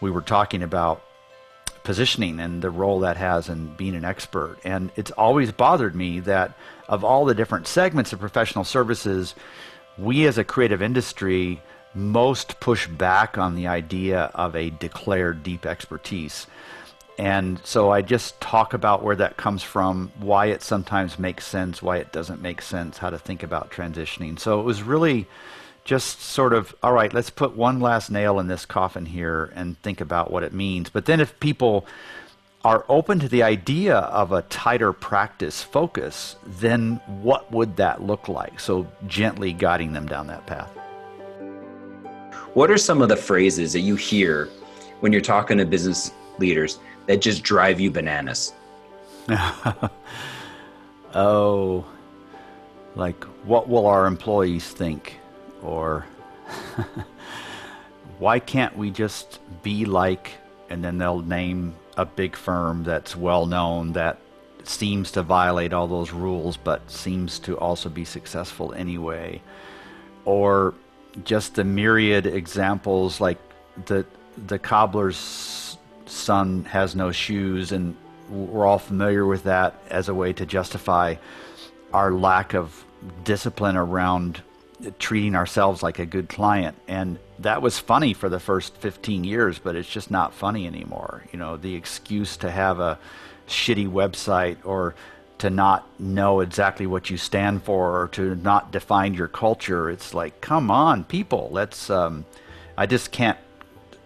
we 0.00 0.10
were 0.10 0.22
talking 0.22 0.62
about 0.62 1.02
positioning 1.82 2.40
and 2.40 2.62
the 2.62 2.70
role 2.70 3.00
that 3.00 3.16
has 3.16 3.48
in 3.48 3.74
being 3.74 3.94
an 3.94 4.04
expert. 4.04 4.58
And 4.64 4.90
it's 4.96 5.10
always 5.12 5.50
bothered 5.50 5.94
me 5.94 6.20
that 6.20 6.56
of 6.90 7.04
all 7.04 7.24
the 7.24 7.34
different 7.34 7.66
segments 7.66 8.12
of 8.12 8.18
professional 8.18 8.64
services, 8.64 9.34
we 9.96 10.26
as 10.26 10.36
a 10.36 10.44
creative 10.44 10.82
industry 10.82 11.62
most 11.94 12.60
push 12.60 12.86
back 12.86 13.38
on 13.38 13.54
the 13.54 13.68
idea 13.68 14.30
of 14.34 14.54
a 14.54 14.70
declared 14.70 15.42
deep 15.42 15.64
expertise. 15.64 16.46
And 17.16 17.60
so 17.64 17.90
I 17.90 18.02
just 18.02 18.40
talk 18.40 18.74
about 18.74 19.02
where 19.04 19.16
that 19.16 19.36
comes 19.36 19.62
from, 19.62 20.10
why 20.18 20.46
it 20.46 20.62
sometimes 20.62 21.18
makes 21.18 21.46
sense, 21.46 21.80
why 21.82 21.98
it 21.98 22.12
doesn't 22.12 22.42
make 22.42 22.60
sense, 22.60 22.98
how 22.98 23.10
to 23.10 23.18
think 23.18 23.42
about 23.42 23.70
transitioning. 23.70 24.38
So 24.38 24.58
it 24.58 24.64
was 24.64 24.82
really 24.82 25.26
just 25.84 26.22
sort 26.22 26.52
of, 26.52 26.74
all 26.82 26.92
right, 26.92 27.12
let's 27.12 27.30
put 27.30 27.56
one 27.56 27.78
last 27.78 28.10
nail 28.10 28.40
in 28.40 28.48
this 28.48 28.66
coffin 28.66 29.06
here 29.06 29.52
and 29.54 29.80
think 29.82 30.00
about 30.00 30.30
what 30.30 30.42
it 30.42 30.52
means. 30.52 30.90
But 30.90 31.04
then 31.04 31.20
if 31.20 31.38
people 31.40 31.86
are 32.64 32.84
open 32.88 33.18
to 33.20 33.28
the 33.28 33.42
idea 33.42 33.96
of 33.96 34.32
a 34.32 34.42
tighter 34.42 34.92
practice 34.92 35.62
focus, 35.62 36.36
then 36.44 37.00
what 37.22 37.50
would 37.50 37.76
that 37.76 38.02
look 38.02 38.28
like? 38.28 38.60
So, 38.60 38.86
gently 39.06 39.52
guiding 39.52 39.92
them 39.92 40.06
down 40.06 40.26
that 40.26 40.46
path. 40.46 40.70
What 42.54 42.70
are 42.70 42.78
some 42.78 43.00
of 43.00 43.08
the 43.08 43.16
phrases 43.16 43.72
that 43.72 43.80
you 43.80 43.96
hear 43.96 44.48
when 45.00 45.12
you're 45.12 45.20
talking 45.20 45.58
to 45.58 45.64
business 45.64 46.12
leaders 46.38 46.78
that 47.06 47.20
just 47.22 47.42
drive 47.42 47.80
you 47.80 47.90
bananas? 47.90 48.52
oh, 51.14 51.86
like 52.94 53.24
what 53.44 53.68
will 53.68 53.86
our 53.86 54.06
employees 54.06 54.68
think 54.68 55.18
or 55.62 56.04
why 58.18 58.38
can't 58.38 58.76
we 58.76 58.90
just 58.90 59.38
be 59.62 59.84
like 59.84 60.32
and 60.68 60.84
then 60.84 60.98
they'll 60.98 61.22
name 61.22 61.74
a 61.96 62.06
big 62.06 62.36
firm 62.36 62.84
that's 62.84 63.16
well 63.16 63.46
known 63.46 63.92
that 63.92 64.18
seems 64.64 65.10
to 65.12 65.22
violate 65.22 65.72
all 65.72 65.88
those 65.88 66.12
rules 66.12 66.56
but 66.56 66.88
seems 66.90 67.38
to 67.40 67.56
also 67.58 67.88
be 67.88 68.04
successful 68.04 68.72
anyway. 68.74 69.40
Or 70.24 70.74
just 71.24 71.54
the 71.54 71.64
myriad 71.64 72.26
examples 72.26 73.20
like 73.20 73.38
the 73.86 74.06
the 74.46 74.58
cobbler's 74.58 75.76
son 76.06 76.64
has 76.64 76.94
no 76.94 77.10
shoes 77.10 77.72
and 77.72 77.96
we're 78.28 78.66
all 78.66 78.78
familiar 78.78 79.26
with 79.26 79.44
that 79.44 79.82
as 79.90 80.08
a 80.08 80.14
way 80.14 80.32
to 80.32 80.46
justify 80.46 81.16
our 81.92 82.12
lack 82.12 82.54
of 82.54 82.84
discipline 83.24 83.76
around 83.76 84.42
treating 84.98 85.34
ourselves 85.34 85.82
like 85.82 85.98
a 85.98 86.06
good 86.06 86.28
client. 86.28 86.76
And 86.88 87.18
that 87.40 87.62
was 87.62 87.78
funny 87.78 88.12
for 88.12 88.28
the 88.28 88.40
first 88.40 88.76
15 88.76 89.24
years 89.24 89.58
but 89.58 89.76
it's 89.76 89.88
just 89.88 90.10
not 90.10 90.34
funny 90.34 90.66
anymore 90.66 91.24
you 91.32 91.38
know 91.38 91.56
the 91.56 91.74
excuse 91.74 92.36
to 92.36 92.50
have 92.50 92.80
a 92.80 92.98
shitty 93.48 93.88
website 93.88 94.56
or 94.64 94.94
to 95.38 95.50
not 95.50 95.88
know 95.98 96.40
exactly 96.40 96.86
what 96.86 97.08
you 97.08 97.16
stand 97.16 97.62
for 97.62 98.02
or 98.02 98.08
to 98.08 98.34
not 98.36 98.70
define 98.70 99.14
your 99.14 99.28
culture 99.28 99.90
it's 99.90 100.14
like 100.14 100.40
come 100.40 100.70
on 100.70 101.04
people 101.04 101.48
let's 101.50 101.90
um, 101.90 102.24
i 102.76 102.86
just 102.86 103.10
can't 103.10 103.38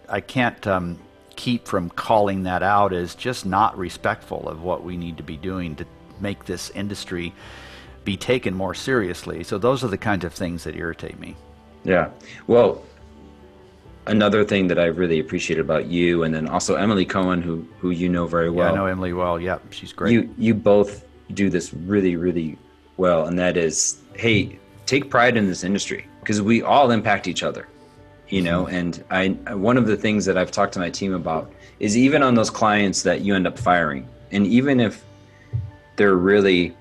i 0.09 0.21
can't 0.21 0.65
um, 0.65 0.97
keep 1.35 1.67
from 1.67 1.89
calling 1.89 2.43
that 2.43 2.63
out 2.63 2.93
as 2.93 3.15
just 3.15 3.45
not 3.45 3.77
respectful 3.77 4.47
of 4.47 4.61
what 4.63 4.83
we 4.83 4.97
need 4.97 5.17
to 5.17 5.23
be 5.23 5.37
doing 5.37 5.75
to 5.75 5.85
make 6.19 6.45
this 6.45 6.69
industry 6.71 7.33
be 8.03 8.15
taken 8.15 8.53
more 8.53 8.73
seriously. 8.73 9.43
So 9.43 9.57
those 9.57 9.83
are 9.83 9.87
the 9.87 9.97
kinds 9.97 10.23
of 10.25 10.33
things 10.33 10.63
that 10.63 10.75
irritate 10.75 11.19
me. 11.19 11.35
Yeah. 11.83 12.09
Well, 12.47 12.83
another 14.07 14.43
thing 14.43 14.67
that 14.67 14.79
I 14.79 14.85
really 14.85 15.19
appreciate 15.19 15.59
about 15.59 15.87
you, 15.87 16.23
and 16.23 16.33
then 16.33 16.47
also 16.47 16.75
Emily 16.75 17.05
Cohen, 17.05 17.41
who 17.41 17.67
who 17.79 17.91
you 17.91 18.09
know 18.09 18.27
very 18.27 18.49
well. 18.49 18.67
Yeah, 18.67 18.73
I 18.73 18.75
know 18.75 18.85
Emily 18.85 19.13
well. 19.13 19.39
Yeah, 19.39 19.59
she's 19.71 19.93
great. 19.93 20.13
You 20.13 20.33
you 20.37 20.53
both 20.53 21.05
do 21.33 21.49
this 21.49 21.73
really 21.73 22.15
really 22.15 22.57
well, 22.97 23.25
and 23.25 23.37
that 23.39 23.57
is, 23.57 24.01
hey, 24.13 24.57
take 24.85 25.09
pride 25.09 25.37
in 25.37 25.47
this 25.47 25.63
industry 25.63 26.07
because 26.19 26.41
we 26.41 26.61
all 26.61 26.91
impact 26.91 27.27
each 27.27 27.43
other, 27.43 27.67
you 28.29 28.41
know. 28.41 28.65
Mm-hmm. 28.65 28.75
And 28.75 29.43
I 29.47 29.53
one 29.55 29.77
of 29.77 29.87
the 29.87 29.97
things 29.97 30.25
that 30.25 30.37
I've 30.37 30.51
talked 30.51 30.73
to 30.73 30.79
my 30.79 30.89
team 30.89 31.13
about 31.13 31.51
is 31.79 31.97
even 31.97 32.23
on 32.23 32.35
those 32.35 32.49
clients 32.49 33.03
that 33.03 33.21
you 33.21 33.35
end 33.35 33.47
up 33.47 33.57
firing, 33.57 34.07
and 34.31 34.45
even 34.47 34.79
if 34.79 35.03
they're 35.95 36.15
really 36.15 36.75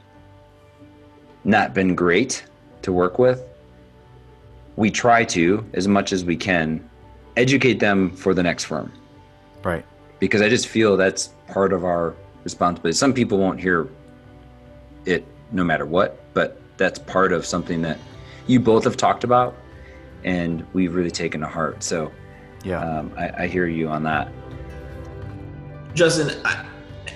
not 1.44 1.74
been 1.74 1.94
great 1.94 2.44
to 2.82 2.92
work 2.92 3.18
with, 3.18 3.42
we 4.76 4.90
try 4.90 5.24
to, 5.24 5.64
as 5.74 5.86
much 5.86 6.12
as 6.12 6.24
we 6.24 6.36
can, 6.36 6.88
educate 7.36 7.80
them 7.80 8.10
for 8.10 8.34
the 8.34 8.42
next 8.42 8.64
firm. 8.64 8.92
Right. 9.62 9.84
Because 10.18 10.42
I 10.42 10.48
just 10.48 10.68
feel 10.68 10.96
that's 10.96 11.30
part 11.48 11.72
of 11.72 11.84
our 11.84 12.14
responsibility. 12.42 12.96
Some 12.96 13.12
people 13.12 13.38
won't 13.38 13.60
hear 13.60 13.88
it 15.04 15.26
no 15.52 15.64
matter 15.64 15.86
what, 15.86 16.20
but 16.34 16.60
that's 16.76 16.98
part 16.98 17.32
of 17.32 17.44
something 17.44 17.82
that 17.82 17.98
you 18.46 18.60
both 18.60 18.84
have 18.84 18.96
talked 18.96 19.24
about 19.24 19.56
and 20.24 20.66
we've 20.72 20.94
really 20.94 21.10
taken 21.10 21.40
to 21.40 21.46
heart. 21.46 21.82
So, 21.82 22.10
yeah, 22.64 22.80
um, 22.80 23.12
I, 23.16 23.44
I, 23.44 23.46
hear 23.46 23.66
you 23.66 23.88
on 23.88 24.02
that. 24.04 24.32
Justin, 25.94 26.30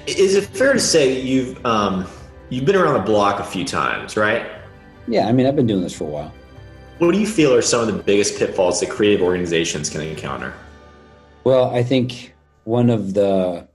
is 0.06 0.34
it 0.34 0.44
fair 0.44 0.74
to 0.74 0.78
say 0.78 1.18
you've 1.20 1.64
um, 1.64 2.06
You've 2.50 2.64
been 2.64 2.76
around 2.76 2.94
the 2.94 3.00
block 3.00 3.40
a 3.40 3.44
few 3.44 3.64
times, 3.64 4.16
right? 4.16 4.46
Yeah, 5.06 5.28
I 5.28 5.32
mean, 5.32 5.46
I've 5.46 5.56
been 5.56 5.66
doing 5.66 5.82
this 5.82 5.94
for 5.94 6.04
a 6.04 6.10
while. 6.10 6.32
What 6.98 7.12
do 7.12 7.20
you 7.20 7.28
feel 7.28 7.54
are 7.54 7.62
some 7.62 7.80
of 7.80 7.86
the 7.86 8.02
biggest 8.02 8.36
pitfalls 8.36 8.80
that 8.80 8.90
creative 8.90 9.22
organizations 9.22 9.88
can 9.88 10.00
encounter? 10.00 10.52
Well, 11.44 11.70
I 11.70 11.80
think 11.80 12.34
one 12.64 12.90
of 12.90 13.14
the 13.14 13.68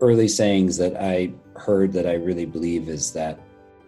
early 0.00 0.28
sayings 0.28 0.78
that 0.78 0.96
I 0.96 1.32
heard 1.56 1.92
that 1.92 2.06
I 2.06 2.14
really 2.14 2.46
believe 2.46 2.88
is 2.88 3.12
that 3.12 3.38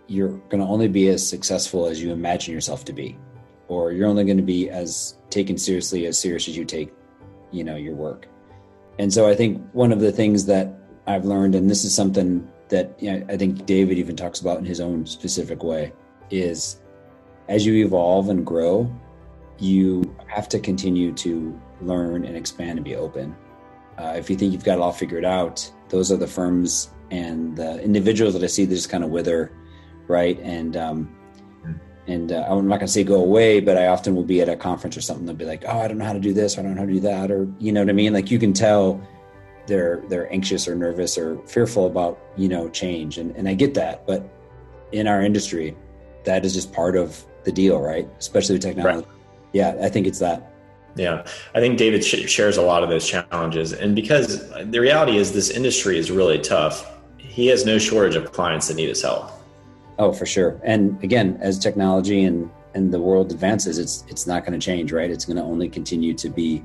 you're 0.09 0.29
going 0.51 0.61
to 0.61 0.67
only 0.67 0.89
be 0.89 1.09
as 1.09 1.27
successful 1.27 1.87
as 1.87 2.03
you 2.03 2.13
imagine 2.13 2.53
yourself 2.53 2.85
to 2.85 2.93
be, 2.93 3.17
or 3.69 3.93
you're 3.93 4.07
only 4.07 4.25
going 4.25 4.37
to 4.37 4.43
be 4.43 4.69
as 4.69 5.17
taken 5.31 5.57
seriously 5.57 6.05
as 6.05 6.19
serious 6.19 6.47
as 6.47 6.55
you 6.55 6.67
take, 6.67 6.93
you 7.51 7.65
know, 7.65 7.77
your 7.77 7.95
work. 7.95 8.29
And 8.99 9.11
so 9.11 9.27
I 9.27 9.35
think 9.35 9.67
one 9.73 9.91
of 9.91 10.01
the 10.01 10.13
things 10.13 10.45
that 10.47 10.69
I've 11.07 11.25
learned, 11.25 11.55
and 11.55 11.71
this 11.71 11.85
is 11.85 11.95
something 11.95 12.47
that 12.69 12.95
you 13.01 13.11
know, 13.11 13.27
I 13.31 13.39
think 13.39 13.65
David 13.65 13.97
even 13.97 14.17
talks 14.17 14.41
about 14.41 14.59
in 14.59 14.67
his 14.67 14.81
own 14.81 15.07
specific 15.07 15.63
way 15.63 15.95
is 16.31 16.82
as 17.49 17.67
you 17.67 17.85
evolve 17.85 18.29
and 18.29 18.45
grow, 18.47 18.91
you 19.59 20.15
have 20.27 20.49
to 20.49 20.59
continue 20.59 21.13
to 21.13 21.59
learn 21.81 22.25
and 22.25 22.37
expand 22.37 22.79
and 22.79 22.85
be 22.85 22.97
open. 22.97 23.35
Uh, 23.99 24.15
if 24.17 24.31
you 24.31 24.37
think 24.37 24.53
you've 24.53 24.65
got 24.65 24.79
it 24.79 24.81
all 24.81 24.93
figured 24.93 25.25
out, 25.25 25.71
those 25.89 26.11
are 26.11 26.17
the 26.17 26.27
firms 26.27 26.91
and 27.11 27.57
the 27.57 27.81
individuals 27.83 28.35
that 28.35 28.43
I 28.43 28.47
see 28.47 28.65
that 28.65 28.75
just 28.75 28.89
kind 28.89 29.05
of 29.05 29.11
wither, 29.11 29.53
right? 30.09 30.39
And 30.41 30.77
um, 30.77 31.17
and 32.09 32.33
uh, 32.33 32.47
I'm 32.49 32.67
not 32.67 32.79
going 32.79 32.87
to 32.87 32.93
say 32.93 33.05
go 33.05 33.21
away, 33.21 33.61
but 33.61 33.77
I 33.77 33.87
often 33.87 34.17
will 34.17 34.25
be 34.25 34.41
at 34.41 34.49
a 34.49 34.57
conference 34.57 34.97
or 34.97 35.03
something. 35.03 35.27
They'll 35.27 35.37
be 35.37 35.45
like, 35.45 35.65
"Oh, 35.67 35.79
I 35.79 35.89
don't 35.89 35.99
know 35.99 36.05
how 36.05 36.15
to 36.15 36.21
do 36.21 36.33
this. 36.33 36.57
Or 36.57 36.61
I 36.61 36.63
don't 36.65 36.75
know 36.75 36.81
how 36.81 36.87
to 36.87 36.93
do 36.93 37.01
that," 37.01 37.31
or 37.31 37.47
you 37.59 37.71
know 37.71 37.81
what 37.81 37.91
I 37.91 37.93
mean? 37.93 38.13
Like 38.13 38.31
you 38.31 38.39
can 38.39 38.53
tell 38.53 39.01
they're 39.67 40.03
they're 40.09 40.33
anxious 40.33 40.67
or 40.67 40.75
nervous 40.75 41.17
or 41.17 41.39
fearful 41.47 41.87
about 41.87 42.19
you 42.37 42.49
know 42.49 42.69
change 42.69 43.19
and, 43.19 43.35
and 43.37 43.49
i 43.49 43.55
get 43.55 43.75
that 43.75 44.07
but 44.07 44.29
in 44.93 45.07
our 45.07 45.23
industry 45.23 45.77
that 46.25 46.45
is 46.45 46.53
just 46.55 46.73
part 46.73 46.97
of 46.97 47.25
the 47.45 47.53
deal 47.53 47.81
right? 47.81 48.09
Especially 48.19 48.55
with 48.55 48.63
technology. 48.63 49.07
Right. 49.07 49.17
yeah 49.53 49.77
i 49.83 49.89
think 49.89 50.07
it's 50.07 50.19
that. 50.19 50.49
Yeah. 50.95 51.25
I 51.55 51.61
think 51.61 51.79
david 51.79 52.05
shares 52.05 52.57
a 52.57 52.63
lot 52.63 52.83
of 52.83 52.91
those 52.91 53.09
challenges. 53.09 53.73
And 53.73 53.95
because 53.97 54.51
the 54.51 54.79
reality 54.79 55.17
is 55.17 55.33
this 55.33 55.51
industry 55.51 55.99
is 55.99 56.11
really 56.11 56.39
tough 56.39 56.89
he 57.19 57.47
has 57.47 57.65
no 57.65 57.79
shortage 57.79 58.15
of 58.15 58.33
clients 58.33 58.69
that 58.69 58.75
need 58.75 58.91
his 58.91 59.01
help. 59.01 59.31
Oh 59.99 60.13
for 60.13 60.27
sure. 60.27 60.61
And 60.65 61.03
again 61.03 61.39
as 61.41 61.59
technology 61.59 62.25
and 62.25 62.51
and 62.75 62.93
the 62.93 63.01
world 63.01 63.33
advances 63.33 63.79
it's 63.79 64.05
it's 64.09 64.27
not 64.27 64.45
going 64.45 64.59
to 64.59 64.65
change 64.65 64.93
right? 64.93 65.11
It's 65.11 65.25
going 65.25 65.37
to 65.37 65.43
only 65.43 65.69
continue 65.69 66.15
to 66.15 66.29
be 66.29 66.63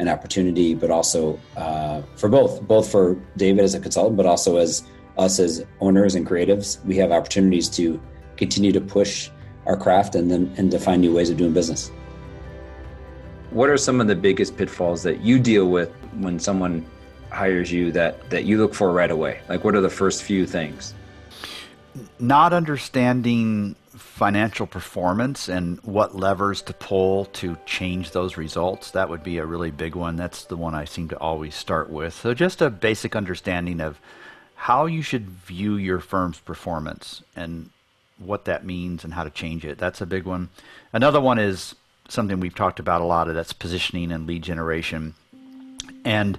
an 0.00 0.08
opportunity, 0.08 0.74
but 0.74 0.90
also 0.90 1.38
uh, 1.56 2.02
for 2.16 2.28
both, 2.28 2.62
both 2.62 2.90
for 2.90 3.16
David 3.36 3.62
as 3.62 3.74
a 3.74 3.80
consultant, 3.80 4.16
but 4.16 4.24
also 4.26 4.56
as 4.56 4.82
us 5.18 5.38
as 5.38 5.64
owners 5.80 6.14
and 6.14 6.26
creatives, 6.26 6.82
we 6.86 6.96
have 6.96 7.12
opportunities 7.12 7.68
to 7.68 8.00
continue 8.36 8.72
to 8.72 8.80
push 8.80 9.30
our 9.66 9.76
craft 9.76 10.14
and 10.14 10.30
then 10.30 10.52
and 10.56 10.70
to 10.70 10.78
find 10.78 11.00
new 11.00 11.14
ways 11.14 11.30
of 11.30 11.36
doing 11.36 11.52
business. 11.52 11.90
What 13.50 13.68
are 13.68 13.76
some 13.76 14.00
of 14.00 14.06
the 14.06 14.14
biggest 14.14 14.56
pitfalls 14.56 15.02
that 15.02 15.20
you 15.20 15.38
deal 15.38 15.68
with 15.68 15.90
when 16.18 16.38
someone 16.38 16.86
hires 17.30 17.70
you 17.72 17.92
that 17.92 18.30
that 18.30 18.44
you 18.44 18.58
look 18.58 18.74
for 18.74 18.92
right 18.92 19.10
away? 19.10 19.40
Like 19.48 19.64
what 19.64 19.74
are 19.74 19.80
the 19.80 19.90
first 19.90 20.22
few 20.22 20.46
things? 20.46 20.94
Not 22.18 22.52
understanding 22.52 23.74
financial 24.20 24.66
performance 24.66 25.48
and 25.48 25.80
what 25.82 26.14
levers 26.14 26.62
to 26.62 26.72
pull 26.74 27.24
to 27.26 27.56
change 27.66 28.12
those 28.12 28.36
results. 28.36 28.90
That 28.92 29.08
would 29.08 29.22
be 29.22 29.38
a 29.38 29.46
really 29.46 29.70
big 29.70 29.94
one. 29.94 30.16
That's 30.16 30.44
the 30.44 30.56
one 30.56 30.74
I 30.74 30.84
seem 30.84 31.08
to 31.08 31.18
always 31.18 31.54
start 31.54 31.90
with. 31.90 32.14
So, 32.14 32.34
just 32.34 32.62
a 32.62 32.70
basic 32.70 33.16
understanding 33.16 33.80
of 33.80 34.00
how 34.54 34.86
you 34.86 35.02
should 35.02 35.28
view 35.28 35.76
your 35.76 36.00
firm's 36.00 36.38
performance 36.38 37.22
and 37.34 37.70
what 38.20 38.44
that 38.44 38.64
means 38.64 39.04
and 39.04 39.14
how 39.14 39.24
to 39.24 39.30
change 39.30 39.64
it. 39.64 39.78
That's 39.78 40.00
a 40.00 40.06
big 40.06 40.24
one. 40.24 40.48
Another 40.92 41.20
one 41.20 41.38
is 41.38 41.74
something 42.08 42.40
we've 42.40 42.54
talked 42.54 42.80
about 42.80 43.00
a 43.00 43.04
lot 43.04 43.28
of 43.28 43.34
that's 43.34 43.52
positioning 43.52 44.12
and 44.12 44.26
lead 44.26 44.42
generation. 44.42 45.14
And 46.04 46.38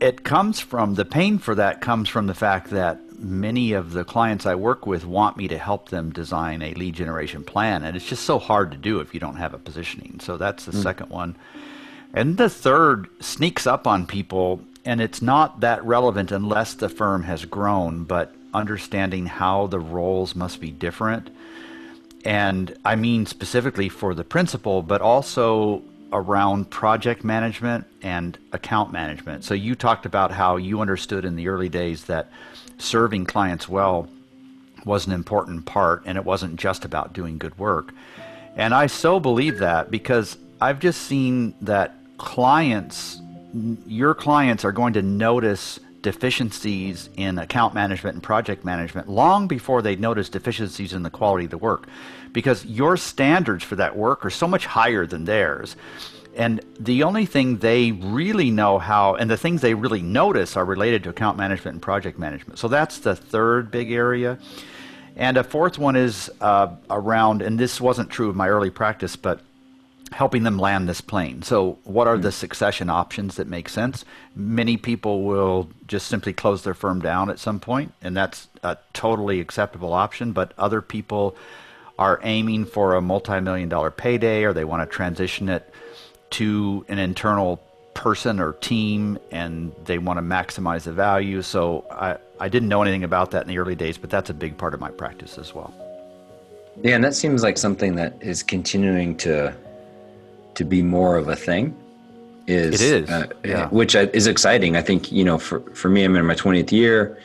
it 0.00 0.24
comes 0.24 0.60
from 0.60 0.94
the 0.94 1.04
pain 1.04 1.38
for 1.38 1.54
that 1.54 1.80
comes 1.80 2.08
from 2.08 2.26
the 2.26 2.34
fact 2.34 2.70
that 2.70 3.00
many 3.18 3.72
of 3.72 3.92
the 3.92 4.04
clients 4.04 4.46
I 4.46 4.54
work 4.54 4.86
with 4.86 5.04
want 5.04 5.36
me 5.36 5.48
to 5.48 5.58
help 5.58 5.88
them 5.88 6.12
design 6.12 6.62
a 6.62 6.74
lead 6.74 6.94
generation 6.94 7.42
plan, 7.42 7.82
and 7.82 7.96
it's 7.96 8.06
just 8.06 8.24
so 8.24 8.38
hard 8.38 8.70
to 8.70 8.76
do 8.76 9.00
if 9.00 9.12
you 9.12 9.20
don't 9.20 9.36
have 9.36 9.54
a 9.54 9.58
positioning. 9.58 10.20
So 10.20 10.36
that's 10.36 10.64
the 10.64 10.72
mm. 10.72 10.82
second 10.82 11.10
one. 11.10 11.36
And 12.14 12.36
the 12.36 12.48
third 12.48 13.08
sneaks 13.20 13.66
up 13.66 13.86
on 13.86 14.06
people, 14.06 14.62
and 14.84 15.00
it's 15.00 15.20
not 15.20 15.60
that 15.60 15.84
relevant 15.84 16.32
unless 16.32 16.74
the 16.74 16.88
firm 16.88 17.24
has 17.24 17.44
grown, 17.44 18.04
but 18.04 18.34
understanding 18.54 19.26
how 19.26 19.66
the 19.66 19.80
roles 19.80 20.34
must 20.34 20.60
be 20.60 20.70
different. 20.70 21.30
And 22.24 22.76
I 22.84 22.96
mean 22.96 23.26
specifically 23.26 23.88
for 23.88 24.14
the 24.14 24.24
principal, 24.24 24.82
but 24.82 25.00
also 25.00 25.82
around 26.12 26.70
project 26.70 27.22
management 27.24 27.86
and 28.02 28.38
account 28.52 28.92
management. 28.92 29.44
So 29.44 29.54
you 29.54 29.74
talked 29.74 30.06
about 30.06 30.30
how 30.30 30.56
you 30.56 30.80
understood 30.80 31.24
in 31.24 31.36
the 31.36 31.48
early 31.48 31.68
days 31.68 32.04
that 32.06 32.30
serving 32.78 33.26
clients 33.26 33.68
well 33.68 34.08
was 34.84 35.06
an 35.06 35.12
important 35.12 35.66
part 35.66 36.02
and 36.06 36.16
it 36.16 36.24
wasn't 36.24 36.56
just 36.56 36.84
about 36.84 37.12
doing 37.12 37.38
good 37.38 37.58
work. 37.58 37.92
And 38.56 38.74
I 38.74 38.86
so 38.86 39.20
believe 39.20 39.58
that 39.58 39.90
because 39.90 40.36
I've 40.60 40.80
just 40.80 41.02
seen 41.02 41.54
that 41.60 41.94
clients, 42.16 43.20
your 43.86 44.14
clients 44.14 44.64
are 44.64 44.72
going 44.72 44.94
to 44.94 45.02
notice 45.02 45.78
deficiencies 46.02 47.10
in 47.16 47.38
account 47.38 47.74
management 47.74 48.14
and 48.14 48.22
project 48.22 48.64
management 48.64 49.08
long 49.08 49.48
before 49.48 49.82
they 49.82 49.96
notice 49.96 50.28
deficiencies 50.28 50.92
in 50.92 51.02
the 51.02 51.10
quality 51.10 51.44
of 51.44 51.50
the 51.50 51.58
work. 51.58 51.86
Because 52.32 52.64
your 52.64 52.96
standards 52.96 53.64
for 53.64 53.76
that 53.76 53.96
work 53.96 54.24
are 54.24 54.30
so 54.30 54.46
much 54.46 54.66
higher 54.66 55.06
than 55.06 55.24
theirs. 55.24 55.76
And 56.36 56.60
the 56.78 57.02
only 57.02 57.26
thing 57.26 57.58
they 57.58 57.92
really 57.92 58.50
know 58.50 58.78
how 58.78 59.16
and 59.16 59.28
the 59.28 59.36
things 59.36 59.60
they 59.60 59.74
really 59.74 60.02
notice 60.02 60.56
are 60.56 60.64
related 60.64 61.02
to 61.04 61.10
account 61.10 61.36
management 61.36 61.74
and 61.74 61.82
project 61.82 62.18
management. 62.18 62.58
So 62.58 62.68
that's 62.68 62.98
the 62.98 63.16
third 63.16 63.70
big 63.70 63.90
area. 63.90 64.38
And 65.16 65.36
a 65.36 65.42
fourth 65.42 65.78
one 65.78 65.96
is 65.96 66.30
uh, 66.40 66.76
around 66.90 67.42
and 67.42 67.58
this 67.58 67.80
wasn't 67.80 68.08
true 68.08 68.28
of 68.28 68.36
my 68.36 68.48
early 68.48 68.70
practice 68.70 69.16
but 69.16 69.40
helping 70.12 70.42
them 70.42 70.58
land 70.58 70.88
this 70.88 71.00
plane. 71.00 71.42
So, 71.42 71.78
what 71.84 72.06
are 72.06 72.16
hmm. 72.16 72.22
the 72.22 72.32
succession 72.32 72.90
options 72.90 73.36
that 73.36 73.46
make 73.46 73.68
sense? 73.68 74.04
Many 74.34 74.76
people 74.76 75.22
will 75.22 75.70
just 75.86 76.06
simply 76.06 76.32
close 76.32 76.62
their 76.62 76.74
firm 76.74 77.00
down 77.00 77.30
at 77.30 77.38
some 77.38 77.60
point, 77.60 77.92
and 78.02 78.16
that's 78.16 78.48
a 78.62 78.76
totally 78.92 79.40
acceptable 79.40 79.92
option. 79.92 80.32
But 80.32 80.52
other 80.58 80.82
people 80.82 81.36
are 81.98 82.20
aiming 82.22 82.64
for 82.64 82.94
a 82.94 83.00
multi 83.00 83.40
million 83.40 83.68
dollar 83.68 83.90
payday 83.90 84.44
or 84.44 84.52
they 84.52 84.64
want 84.64 84.88
to 84.88 84.94
transition 84.94 85.48
it 85.48 85.72
to 86.30 86.84
an 86.88 86.98
internal 86.98 87.56
person 87.94 88.38
or 88.38 88.52
team 88.52 89.18
and 89.32 89.72
they 89.84 89.98
want 89.98 90.18
to 90.18 90.22
maximize 90.22 90.84
the 90.84 90.92
value. 90.92 91.42
So, 91.42 91.84
I, 91.90 92.16
I 92.40 92.48
didn't 92.48 92.68
know 92.68 92.82
anything 92.82 93.04
about 93.04 93.32
that 93.32 93.42
in 93.42 93.48
the 93.48 93.58
early 93.58 93.74
days, 93.74 93.98
but 93.98 94.10
that's 94.10 94.30
a 94.30 94.34
big 94.34 94.56
part 94.56 94.74
of 94.74 94.80
my 94.80 94.90
practice 94.90 95.38
as 95.38 95.54
well. 95.54 95.74
Yeah, 96.82 96.94
and 96.94 97.02
that 97.02 97.14
seems 97.14 97.42
like 97.42 97.58
something 97.58 97.96
that 97.96 98.14
is 98.22 98.44
continuing 98.44 99.16
to 99.18 99.52
to 100.58 100.64
be 100.64 100.82
more 100.82 101.16
of 101.16 101.28
a 101.28 101.36
thing 101.36 101.64
is 102.48 102.80
it 102.80 103.02
is. 103.02 103.10
uh, 103.10 103.28
yeah. 103.44 103.68
which 103.68 103.94
is 103.94 104.26
exciting. 104.26 104.76
I 104.76 104.82
think 104.82 105.12
you 105.12 105.22
know 105.22 105.38
for, 105.38 105.60
for 105.80 105.88
me 105.88 106.02
i'm 106.02 106.16
in 106.16 106.26
my 106.26 106.34
20th 106.34 106.72
year. 106.72 107.16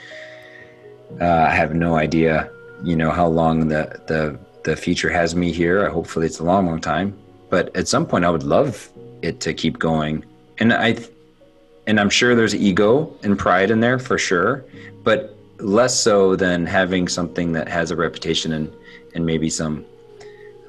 Uh, 1.20 1.26
i 1.26 1.54
have 1.62 1.74
no 1.74 1.96
idea 1.96 2.50
you 2.84 2.96
know 2.96 3.10
how 3.10 3.28
long 3.28 3.68
the 3.70 3.84
the 4.08 4.38
the 4.64 4.76
future 4.76 5.10
has 5.10 5.36
me 5.36 5.52
here. 5.52 5.90
Hopefully 5.90 6.26
it's 6.28 6.40
a 6.40 6.44
long 6.44 6.68
long 6.68 6.80
time. 6.80 7.18
But 7.50 7.76
at 7.76 7.88
some 7.88 8.06
point 8.06 8.24
i 8.24 8.30
would 8.30 8.44
love 8.44 8.74
it 9.24 9.40
to 9.46 9.54
keep 9.62 9.80
going. 9.80 10.24
And 10.60 10.72
i 10.72 10.90
and 11.88 12.00
i'm 12.00 12.12
sure 12.20 12.36
there's 12.36 12.56
ego 12.70 12.90
and 13.24 13.34
pride 13.46 13.72
in 13.72 13.80
there 13.80 13.98
for 13.98 14.18
sure. 14.20 14.64
But 15.04 15.36
less 15.58 16.00
so 16.08 16.36
than 16.36 16.68
having 16.68 17.08
something 17.08 17.54
that 17.54 17.68
has 17.68 17.90
a 17.90 17.96
reputation 17.96 18.54
and 18.58 18.72
and 19.16 19.26
maybe 19.26 19.50
some 19.50 19.86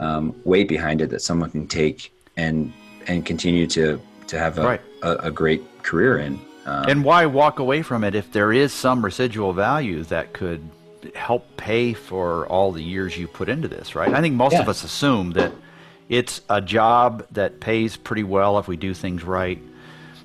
um, 0.01 0.35
weight 0.45 0.69
behind 0.69 1.01
it 1.01 1.11
that 1.11 1.23
someone 1.23 1.51
can 1.51 1.67
take 1.67 2.11
and 2.37 2.73
and 3.07 3.25
continue 3.25 3.67
to 3.69 4.01
to 4.29 4.39
have 4.39 4.59
a, 4.59 4.65
right. 4.65 4.81
a, 5.03 5.17
a, 5.27 5.31
great 5.31 5.83
career 5.83 6.19
in. 6.19 6.41
Um, 6.65 6.87
and 6.89 7.05
why 7.05 7.27
walk 7.27 7.59
away 7.59 7.83
from 7.83 8.05
it 8.05 8.15
if 8.15 8.33
there 8.33 8.53
is 8.53 8.73
some 8.73 9.05
residual 9.05 9.53
value 9.53 10.03
that 10.05 10.33
could 10.33 10.67
help 11.15 11.57
pay 11.59 11.93
for 11.93 12.47
all 12.47 12.73
the 12.73 12.83
years 12.83 13.19
you 13.19 13.29
put 13.29 13.51
into 13.51 13.69
this, 13.69 13.95
right? 13.95 14.13
I 14.15 14.23
think 14.23 14.35
most 14.35 14.55
yeah. 14.55 14.63
of 14.63 14.69
us 14.71 14.83
assume 14.83 15.33
that 15.33 15.53
it's 16.09 16.41
a 16.49 16.61
job 16.61 17.27
that 17.33 17.61
pays 17.61 17.97
pretty 17.97 18.25
well 18.25 18.59
if 18.59 18.67
we 18.67 18.77
do 18.77 18.95
things 18.95 19.25
right, 19.25 19.61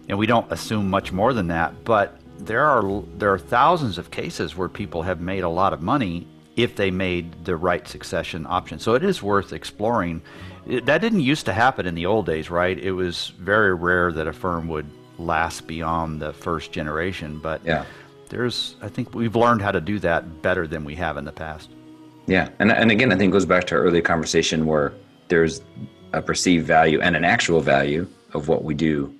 and 0.07 0.17
we 0.17 0.25
don't 0.25 0.49
assume 0.51 0.89
much 0.89 1.11
more 1.11 1.33
than 1.33 1.47
that. 1.47 1.83
But 1.83 2.19
there 2.37 2.65
are 2.65 3.03
there 3.17 3.33
are 3.33 3.39
thousands 3.39 3.97
of 3.97 4.11
cases 4.11 4.55
where 4.55 4.69
people 4.69 5.03
have 5.03 5.19
made 5.19 5.43
a 5.43 5.49
lot 5.49 5.73
of 5.73 5.81
money 5.81 6.27
if 6.55 6.75
they 6.75 6.91
made 6.91 7.45
the 7.45 7.55
right 7.55 7.87
succession 7.87 8.45
option. 8.47 8.79
So 8.79 8.93
it 8.95 9.03
is 9.03 9.21
worth 9.21 9.53
exploring 9.53 10.21
it, 10.69 10.85
that 10.85 11.01
didn't 11.01 11.21
used 11.21 11.45
to 11.47 11.53
happen 11.53 11.85
in 11.85 11.95
the 11.95 12.05
old 12.05 12.25
days, 12.25 12.49
right? 12.49 12.77
It 12.77 12.91
was 12.91 13.29
very 13.39 13.73
rare 13.73 14.11
that 14.11 14.27
a 14.27 14.33
firm 14.33 14.67
would 14.67 14.89
last 15.17 15.67
beyond 15.67 16.21
the 16.21 16.31
first 16.31 16.71
generation, 16.71 17.39
but 17.39 17.61
yeah. 17.65 17.85
there's 18.29 18.75
I 18.81 18.87
think 18.87 19.13
we've 19.13 19.35
learned 19.35 19.61
how 19.61 19.71
to 19.71 19.81
do 19.81 19.99
that 19.99 20.41
better 20.41 20.67
than 20.67 20.85
we 20.85 20.95
have 20.95 21.17
in 21.17 21.25
the 21.25 21.31
past. 21.31 21.69
Yeah, 22.27 22.49
and 22.59 22.71
and 22.71 22.91
again, 22.91 23.11
I 23.11 23.17
think 23.17 23.31
it 23.31 23.33
goes 23.33 23.45
back 23.45 23.65
to 23.67 23.75
our 23.75 23.81
early 23.81 24.01
conversation 24.01 24.65
where 24.65 24.93
there's 25.27 25.61
a 26.13 26.21
perceived 26.21 26.65
value 26.65 27.01
and 27.01 27.15
an 27.15 27.25
actual 27.25 27.59
value 27.59 28.07
of 28.33 28.47
what 28.47 28.63
we 28.63 28.73
do 28.73 29.13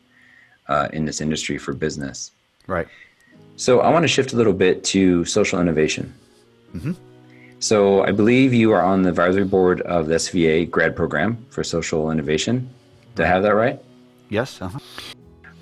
uh, 0.68 0.88
in 0.93 1.06
this 1.06 1.20
industry 1.22 1.58
for 1.58 1.74
business. 1.74 2.32
Right. 2.68 2.88
So 3.56 3.82
I 3.82 3.89
want 3.89 4.04
to 4.04 4.08
shift 4.08 4.34
a 4.34 4.36
little 4.38 4.54
bit 4.54 4.84
to 4.86 5.26
social 5.26 5.60
innovation. 5.60 6.14
Mm-hmm. 6.74 6.93
So 7.60 8.03
I 8.03 8.12
believe 8.12 8.53
you 8.53 8.72
are 8.72 8.82
on 8.82 9.01
the 9.01 9.10
advisory 9.10 9.43
board 9.43 9.82
of 9.82 10.07
the 10.07 10.16
SVA 10.16 10.70
grad 10.72 10.95
program 10.95 11.45
for 11.49 11.64
social 11.64 12.10
innovation. 12.10 12.70
Do 13.16 13.24
I 13.24 13.28
have 13.28 13.43
that 13.43 13.53
right? 13.53 13.80
Yes. 14.30 14.62
Uh-huh. 14.62 14.80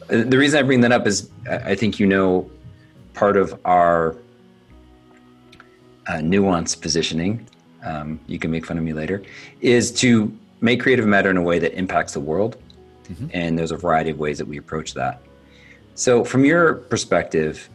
Uh, 0.09 0.23
the 0.23 0.37
reason 0.37 0.59
I 0.59 0.63
bring 0.63 0.81
that 0.81 0.91
up 0.91 1.07
is 1.07 1.29
I 1.49 1.73
think 1.73 1.99
you 1.99 2.05
know 2.05 2.49
part 3.13 3.35
of 3.35 3.59
our 3.65 4.15
uh, 6.07 6.21
nuance 6.21 6.75
positioning. 6.75 7.47
Um, 7.83 8.19
you 8.27 8.37
can 8.37 8.51
make 8.51 8.65
fun 8.65 8.77
of 8.77 8.83
me 8.83 8.93
later. 8.93 9.23
Is 9.61 9.91
to 9.93 10.31
make 10.61 10.81
creative 10.81 11.07
matter 11.07 11.31
in 11.31 11.37
a 11.37 11.41
way 11.41 11.57
that 11.59 11.73
impacts 11.73 12.13
the 12.13 12.19
world, 12.19 12.57
mm-hmm. 13.05 13.27
and 13.33 13.57
there's 13.57 13.71
a 13.71 13.77
variety 13.77 14.11
of 14.11 14.19
ways 14.19 14.37
that 14.37 14.47
we 14.47 14.57
approach 14.57 14.93
that. 14.93 15.21
So, 15.95 16.23
from 16.23 16.45
your 16.45 16.75
perspective, 16.75 17.69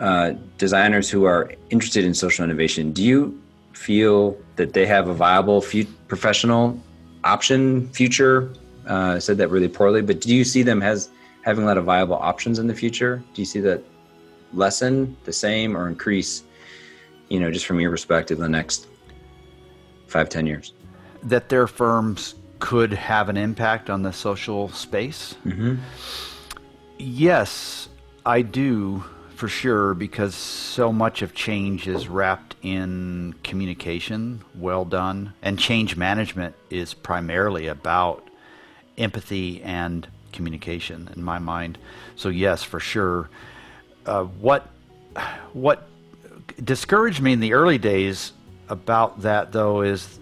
uh, 0.00 0.32
designers 0.58 1.10
who 1.10 1.24
are 1.24 1.52
interested 1.70 2.04
in 2.04 2.14
social 2.14 2.44
innovation, 2.44 2.92
do 2.92 3.02
you 3.02 3.41
feel 3.72 4.36
that 4.56 4.72
they 4.72 4.86
have 4.86 5.08
a 5.08 5.14
viable 5.14 5.64
professional 6.08 6.80
option 7.24 7.88
future? 7.88 8.52
Uh, 8.88 9.14
I 9.16 9.18
said 9.18 9.38
that 9.38 9.48
really 9.48 9.68
poorly, 9.68 10.02
but 10.02 10.20
do 10.20 10.34
you 10.34 10.44
see 10.44 10.62
them 10.62 10.82
as 10.82 11.10
having 11.42 11.64
a 11.64 11.66
lot 11.66 11.78
of 11.78 11.84
viable 11.84 12.16
options 12.16 12.58
in 12.58 12.66
the 12.66 12.74
future? 12.74 13.22
Do 13.34 13.42
you 13.42 13.46
see 13.46 13.60
that 13.60 13.82
lessen, 14.52 15.16
the 15.24 15.32
same, 15.32 15.76
or 15.76 15.88
increase? 15.88 16.44
You 17.28 17.40
know, 17.40 17.50
just 17.50 17.66
from 17.66 17.80
your 17.80 17.90
perspective, 17.90 18.38
the 18.38 18.48
next 18.48 18.88
five, 20.06 20.28
ten 20.28 20.46
years. 20.46 20.74
That 21.22 21.48
their 21.48 21.66
firms 21.66 22.34
could 22.58 22.92
have 22.92 23.28
an 23.28 23.36
impact 23.36 23.90
on 23.90 24.02
the 24.02 24.12
social 24.12 24.68
space. 24.68 25.34
Mm-hmm. 25.44 25.76
Yes, 26.98 27.88
I 28.24 28.42
do 28.42 29.02
for 29.34 29.48
sure 29.48 29.94
because 29.94 30.34
so 30.34 30.92
much 30.92 31.22
of 31.22 31.34
change 31.34 31.88
is 31.88 32.06
wrapped 32.06 32.51
in 32.62 33.34
communication 33.42 34.42
well 34.54 34.84
done 34.84 35.32
and 35.42 35.58
change 35.58 35.96
management 35.96 36.54
is 36.70 36.94
primarily 36.94 37.66
about 37.66 38.26
empathy 38.96 39.62
and 39.62 40.06
communication 40.32 41.10
in 41.16 41.22
my 41.22 41.38
mind 41.38 41.76
so 42.16 42.28
yes 42.28 42.62
for 42.62 42.80
sure 42.80 43.28
uh, 44.06 44.24
what 44.24 44.68
what 45.52 45.88
discouraged 46.62 47.20
me 47.20 47.32
in 47.32 47.40
the 47.40 47.52
early 47.52 47.78
days 47.78 48.32
about 48.68 49.22
that 49.22 49.52
though 49.52 49.82
is 49.82 50.20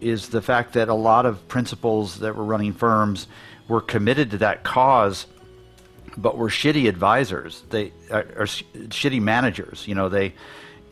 is 0.00 0.28
the 0.28 0.42
fact 0.42 0.74
that 0.74 0.88
a 0.88 0.94
lot 0.94 1.26
of 1.26 1.46
principals 1.48 2.18
that 2.18 2.36
were 2.36 2.44
running 2.44 2.72
firms 2.72 3.26
were 3.68 3.80
committed 3.80 4.30
to 4.32 4.38
that 4.38 4.62
cause 4.62 5.26
but 6.16 6.36
were 6.36 6.48
shitty 6.48 6.88
advisors. 6.88 7.62
They 7.70 7.92
are, 8.10 8.26
are 8.36 8.46
shitty 8.46 9.20
managers. 9.20 9.86
You 9.86 9.94
know, 9.94 10.08
they, 10.08 10.34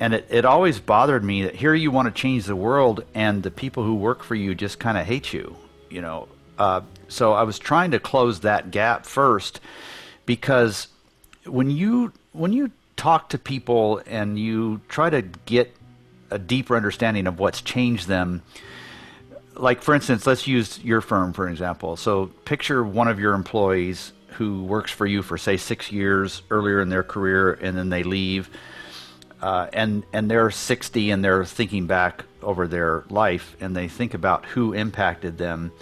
and 0.00 0.14
it, 0.14 0.26
it 0.30 0.44
always 0.44 0.80
bothered 0.80 1.22
me 1.22 1.42
that 1.44 1.54
here 1.54 1.74
you 1.74 1.90
want 1.90 2.12
to 2.12 2.20
change 2.20 2.46
the 2.46 2.56
world, 2.56 3.04
and 3.14 3.42
the 3.42 3.50
people 3.50 3.84
who 3.84 3.94
work 3.94 4.24
for 4.24 4.34
you 4.34 4.54
just 4.54 4.80
kind 4.80 4.98
of 4.98 5.06
hate 5.06 5.32
you. 5.32 5.54
You 5.90 6.00
know, 6.00 6.28
uh, 6.58 6.80
so 7.08 7.32
I 7.34 7.42
was 7.42 7.58
trying 7.58 7.92
to 7.92 8.00
close 8.00 8.40
that 8.40 8.70
gap 8.70 9.04
first, 9.06 9.60
because 10.26 10.88
when 11.44 11.70
you 11.70 12.12
when 12.32 12.52
you 12.52 12.70
talk 12.96 13.30
to 13.30 13.38
people 13.38 14.02
and 14.06 14.38
you 14.38 14.80
try 14.88 15.10
to 15.10 15.22
get 15.46 15.74
a 16.30 16.38
deeper 16.38 16.76
understanding 16.76 17.26
of 17.26 17.38
what's 17.38 17.62
changed 17.62 18.06
them 18.08 18.42
like 19.54 19.82
for 19.82 19.94
instance 19.94 20.26
let's 20.26 20.46
use 20.46 20.78
your 20.84 21.00
firm 21.00 21.32
for 21.32 21.48
example 21.48 21.96
so 21.96 22.26
picture 22.44 22.84
one 22.84 23.08
of 23.08 23.18
your 23.18 23.32
employees 23.32 24.12
who 24.36 24.62
works 24.64 24.92
for 24.92 25.06
you 25.06 25.22
for 25.22 25.38
say 25.38 25.56
six 25.56 25.90
years 25.90 26.42
earlier 26.50 26.80
in 26.80 26.90
their 26.90 27.02
career 27.02 27.54
and 27.54 27.76
then 27.76 27.88
they 27.88 28.02
leave 28.02 28.50
uh, 29.42 29.68
and 29.72 30.04
and 30.12 30.30
they're 30.30 30.50
60 30.50 31.10
and 31.10 31.24
they're 31.24 31.44
thinking 31.44 31.86
back 31.86 32.24
over 32.42 32.66
their 32.66 33.04
life 33.08 33.56
and 33.60 33.76
they 33.76 33.88
think 33.88 34.14
about 34.14 34.44
who 34.46 34.72
impacted 34.72 35.38
them. 35.38 35.72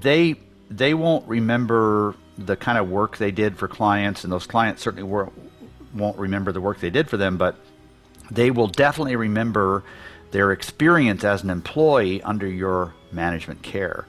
They 0.00 0.36
they 0.70 0.94
won't 0.94 1.26
remember 1.28 2.14
the 2.38 2.56
kind 2.56 2.78
of 2.78 2.88
work 2.88 3.16
they 3.16 3.30
did 3.30 3.56
for 3.58 3.68
clients 3.68 4.24
and 4.24 4.32
those 4.32 4.46
clients 4.46 4.82
certainly 4.82 5.02
won't 5.02 5.32
won't 5.94 6.18
remember 6.18 6.52
the 6.52 6.60
work 6.60 6.80
they 6.80 6.90
did 6.90 7.08
for 7.10 7.16
them 7.16 7.36
but 7.36 7.56
they 8.30 8.50
will 8.50 8.68
definitely 8.68 9.16
remember 9.16 9.82
their 10.30 10.52
experience 10.52 11.24
as 11.24 11.42
an 11.42 11.50
employee 11.50 12.22
under 12.22 12.46
your 12.46 12.94
management 13.12 13.62
care. 13.62 14.06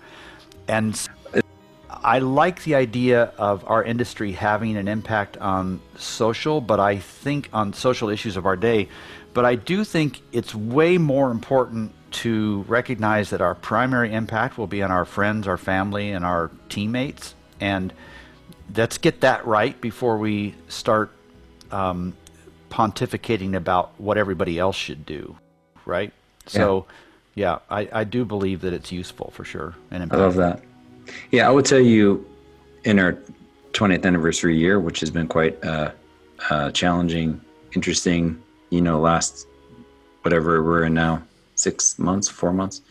And 0.68 1.00
I 2.04 2.20
like 2.20 2.64
the 2.64 2.76
idea 2.76 3.34
of 3.38 3.68
our 3.68 3.84
industry 3.84 4.32
having 4.32 4.78
an 4.78 4.88
impact 4.88 5.38
on 5.38 5.82
social, 5.98 6.62
but 6.62 6.80
I 6.80 6.98
think 6.98 7.50
on 7.54 7.74
social 7.74 8.10
issues 8.10 8.38
of 8.38 8.46
our 8.46 8.56
day. 8.56 8.88
But 9.34 9.46
I 9.46 9.56
do 9.56 9.84
think 9.84 10.22
it's 10.32 10.54
way 10.54 10.98
more 10.98 11.32
important 11.32 11.94
to 12.12 12.66
recognize 12.68 13.30
that 13.30 13.42
our 13.42 13.56
primary 13.56 14.14
impact 14.14 14.58
will 14.58 14.68
be 14.68 14.82
on 14.84 14.92
our 14.92 15.06
friends, 15.06 15.48
our 15.48 15.58
family, 15.58 16.12
and 16.12 16.26
our 16.26 16.52
teammates. 16.70 17.36
And 17.60 17.94
let's 18.76 18.98
get 18.98 19.22
that 19.22 19.46
right 19.46 19.80
before 19.80 20.18
we 20.18 20.56
start 20.68 21.12
um, 21.72 22.14
pontificating 22.70 23.56
about 23.56 23.92
what 24.00 24.18
everybody 24.18 24.60
else 24.60 24.76
should 24.76 25.06
do, 25.06 25.38
right? 25.86 26.12
So, 26.48 26.86
yeah, 27.36 27.60
I, 27.70 27.88
I 27.92 28.04
do 28.04 28.26
believe 28.26 28.62
that 28.62 28.74
it's 28.74 28.92
useful 28.92 29.32
for 29.32 29.46
sure. 29.46 29.76
And 29.90 30.12
I 30.12 30.16
love 30.18 30.36
that. 30.36 30.62
Yeah, 31.32 31.48
I 31.48 31.52
would 31.52 31.66
tell 31.66 31.80
you 31.80 32.26
in 32.84 33.00
our 33.00 33.18
20th 33.74 34.06
anniversary 34.06 34.58
year, 34.58 34.80
which 34.80 35.00
has 35.00 35.10
been 35.10 35.28
quite 35.28 35.64
uh, 35.64 35.92
uh, 36.50 36.72
challenging, 36.72 37.40
interesting, 37.74 38.42
you 38.70 38.82
know, 38.82 39.00
last 39.00 39.48
whatever 40.24 40.64
we're 40.64 40.84
in 40.84 40.94
now, 40.94 41.24
six 41.56 41.98
months, 41.98 42.30
four 42.30 42.54
months. 42.54 42.82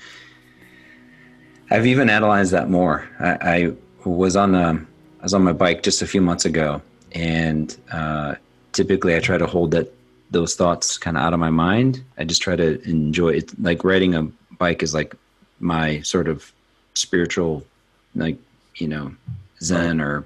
I've 1.71 1.87
even 1.87 2.11
analyzed 2.11 2.53
that 2.53 2.69
more. 2.69 3.09
I, 3.21 3.39
I 3.41 3.73
was 4.05 4.37
on 4.37 4.53
the, 4.53 4.85
I 5.21 5.23
was 5.23 5.35
on 5.35 5.45
my 5.45 5.53
bike 5.53 5.83
just 5.83 6.03
a 6.03 6.07
few 6.07 6.21
months 6.21 6.45
ago, 6.45 6.83
and 7.13 7.77
uh, 7.93 8.35
typically 8.73 9.15
I 9.15 9.21
try 9.21 9.39
to 9.39 9.47
hold 9.47 9.71
that 9.73 9.93
those 10.31 10.55
thoughts 10.55 10.97
kind 10.97 11.17
of 11.17 11.23
out 11.23 11.33
of 11.33 11.41
my 11.41 11.51
mind. 11.51 12.03
I 12.19 12.25
just 12.25 12.43
try 12.43 12.57
to 12.57 12.81
enjoy 12.89 13.31
it. 13.31 13.61
Like 13.61 13.85
riding 13.85 14.15
a 14.15 14.23
bike 14.59 14.83
is 14.83 14.95
like 14.95 15.15
my 15.59 16.01
sort 16.03 16.29
of 16.29 16.53
spiritual, 16.95 17.65
like 18.15 18.37
you 18.77 18.89
know, 18.89 19.13
zen 19.61 20.01
or. 20.01 20.25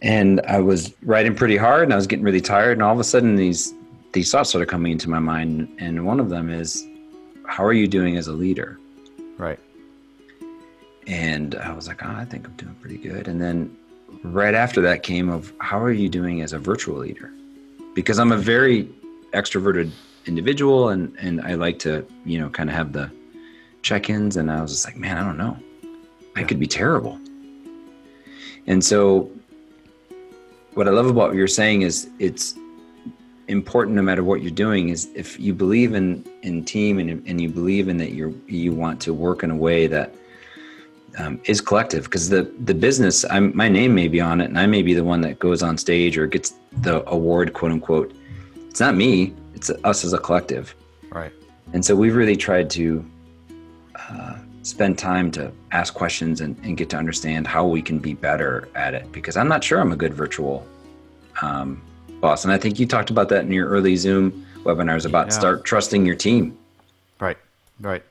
And 0.00 0.40
I 0.48 0.58
was 0.58 0.92
writing 1.04 1.36
pretty 1.36 1.56
hard, 1.56 1.84
and 1.84 1.92
I 1.92 1.96
was 1.96 2.08
getting 2.08 2.24
really 2.24 2.40
tired, 2.40 2.72
and 2.72 2.82
all 2.82 2.92
of 2.92 2.98
a 2.98 3.04
sudden 3.04 3.36
these 3.36 3.72
these 4.12 4.30
thoughts 4.32 4.50
started 4.50 4.66
coming 4.66 4.92
into 4.92 5.08
my 5.08 5.20
mind, 5.20 5.68
and 5.78 6.04
one 6.04 6.18
of 6.18 6.28
them 6.28 6.50
is, 6.50 6.84
"How 7.46 7.64
are 7.64 7.72
you 7.72 7.86
doing 7.86 8.16
as 8.16 8.26
a 8.26 8.32
leader?" 8.32 8.78
Right. 9.38 9.58
And 11.06 11.54
I 11.56 11.72
was 11.72 11.88
like, 11.88 12.04
oh, 12.04 12.10
I 12.10 12.24
think 12.24 12.46
I'm 12.46 12.54
doing 12.54 12.74
pretty 12.76 12.98
good. 12.98 13.26
And 13.28 13.40
then 13.40 13.76
right 14.22 14.54
after 14.54 14.80
that 14.82 15.02
came 15.02 15.28
of 15.28 15.52
how 15.58 15.80
are 15.80 15.92
you 15.92 16.08
doing 16.08 16.42
as 16.42 16.52
a 16.52 16.58
virtual 16.58 16.98
leader? 16.98 17.30
Because 17.94 18.18
I'm 18.18 18.32
a 18.32 18.36
very 18.36 18.88
extroverted 19.32 19.90
individual 20.26 20.90
and 20.90 21.16
and 21.18 21.40
I 21.40 21.54
like 21.54 21.78
to, 21.80 22.06
you 22.24 22.38
know, 22.38 22.48
kind 22.48 22.70
of 22.70 22.76
have 22.76 22.92
the 22.92 23.10
check-ins 23.82 24.36
and 24.36 24.50
I 24.50 24.62
was 24.62 24.70
just 24.70 24.84
like, 24.84 24.96
man, 24.96 25.18
I 25.18 25.24
don't 25.24 25.38
know. 25.38 25.56
I 26.36 26.42
could 26.44 26.58
be 26.58 26.66
terrible. 26.66 27.18
And 28.66 28.84
so 28.84 29.30
what 30.74 30.88
I 30.88 30.90
love 30.90 31.06
about 31.06 31.28
what 31.28 31.36
you're 31.36 31.48
saying 31.48 31.82
is 31.82 32.08
it's 32.18 32.54
important 33.48 33.96
no 33.96 34.02
matter 34.02 34.24
what 34.24 34.40
you're 34.40 34.50
doing 34.50 34.88
is 34.88 35.10
if 35.14 35.38
you 35.38 35.52
believe 35.52 35.94
in 35.94 36.24
in 36.42 36.64
team 36.64 36.98
and, 36.98 37.22
and 37.26 37.40
you 37.40 37.48
believe 37.48 37.88
in 37.88 37.96
that 37.98 38.12
you're 38.12 38.32
you 38.46 38.72
want 38.72 39.00
to 39.00 39.12
work 39.12 39.42
in 39.42 39.50
a 39.50 39.56
way 39.56 39.86
that 39.86 40.14
um, 41.18 41.40
is 41.44 41.60
collective. 41.60 42.04
Because 42.04 42.28
the 42.28 42.50
the 42.60 42.74
business 42.74 43.24
I'm, 43.28 43.54
my 43.56 43.68
name 43.68 43.94
may 43.94 44.08
be 44.08 44.20
on 44.20 44.40
it 44.40 44.46
and 44.46 44.58
I 44.58 44.66
may 44.66 44.82
be 44.82 44.94
the 44.94 45.04
one 45.04 45.20
that 45.22 45.38
goes 45.38 45.62
on 45.62 45.76
stage 45.76 46.16
or 46.16 46.26
gets 46.26 46.54
the 46.80 47.06
award 47.10 47.52
quote 47.52 47.72
unquote. 47.72 48.14
It's 48.68 48.80
not 48.80 48.94
me 48.94 49.34
it's 49.54 49.70
us 49.84 50.04
as 50.04 50.12
a 50.12 50.18
collective. 50.18 50.74
Right. 51.10 51.32
And 51.72 51.84
so 51.84 51.94
we've 51.94 52.16
really 52.16 52.36
tried 52.36 52.68
to 52.70 53.04
uh, 53.94 54.38
spend 54.62 54.98
time 54.98 55.30
to 55.32 55.52
ask 55.72 55.94
questions 55.94 56.40
and, 56.40 56.56
and, 56.62 56.76
get 56.76 56.88
to 56.90 56.96
understand 56.96 57.46
how 57.46 57.66
we 57.66 57.82
can 57.82 57.98
be 57.98 58.14
better 58.14 58.68
at 58.76 58.94
it 58.94 59.10
because 59.10 59.36
I'm 59.36 59.48
not 59.48 59.64
sure 59.64 59.80
I'm 59.80 59.90
a 59.92 59.96
good 59.96 60.14
virtual 60.14 60.64
um, 61.42 61.82
boss 62.20 62.44
and 62.44 62.52
I 62.52 62.58
think 62.58 62.78
you 62.78 62.86
talked 62.86 63.10
about 63.10 63.28
that 63.30 63.44
in 63.44 63.50
your 63.50 63.68
early 63.68 63.96
Zoom 63.96 64.46
webinars 64.62 65.04
about 65.04 65.26
yeah. 65.26 65.32
start 65.32 65.64
trusting 65.64 66.06
your 66.06 66.14
team 66.14 66.56
right 67.18 67.38
right 67.80 68.04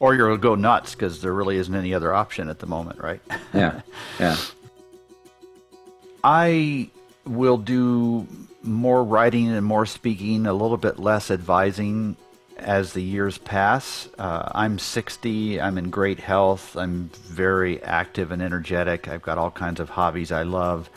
or 0.00 0.14
you'll 0.14 0.36
go 0.36 0.54
nuts 0.54 0.94
because 0.94 1.20
there 1.20 1.32
really 1.32 1.56
isn't 1.56 1.74
any 1.74 1.92
other 1.92 2.14
option 2.14 2.48
at 2.48 2.58
the 2.58 2.66
moment, 2.66 3.00
right? 3.00 3.20
Yeah, 3.52 3.80
yeah. 4.20 4.36
I 6.22 6.90
will 7.24 7.56
do 7.56 8.26
more 8.62 9.02
writing 9.02 9.48
and 9.48 9.64
more 9.64 9.86
speaking, 9.86 10.46
a 10.46 10.52
little 10.52 10.76
bit 10.76 10.98
less 10.98 11.30
advising 11.30 12.16
as 12.58 12.92
the 12.92 13.02
years 13.02 13.38
pass. 13.38 14.08
Uh, 14.18 14.48
I'm 14.52 14.78
60. 14.78 15.60
I'm 15.60 15.78
in 15.78 15.90
great 15.90 16.20
health. 16.20 16.76
I'm 16.76 17.10
very 17.24 17.82
active 17.82 18.32
and 18.32 18.42
energetic. 18.42 19.08
I've 19.08 19.22
got 19.22 19.38
all 19.38 19.50
kinds 19.50 19.80
of 19.80 19.90
hobbies 19.90 20.32
I 20.32 20.42
love. 20.42 20.90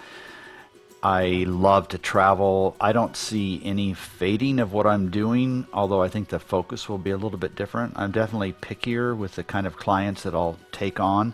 I 1.03 1.45
love 1.47 1.88
to 1.89 1.97
travel. 1.97 2.76
I 2.80 2.91
don't 2.91 3.16
see 3.16 3.59
any 3.64 3.93
fading 3.93 4.59
of 4.59 4.72
what 4.72 4.86
I'm 4.86 5.09
doing, 5.09 5.66
although 5.74 6.03
I 6.03 6.09
think 6.09 6.30
the 6.30 6.39
focus 6.39 6.88
will 6.88 6.99
be 6.99 7.09
a 7.09 7.18
little 7.18 7.39
bit 7.39 7.55
different. 7.55 7.93
I'm 7.95 8.12
definitely 8.12 8.53
pickier 8.53 9.18
with 9.18 9.36
the 9.36 9.43
kind 9.43 9.66
of 9.66 9.78
clients 9.78 10.24
that 10.24 10.36
I'll 10.36 10.57
take 10.72 10.99
on. 10.99 11.34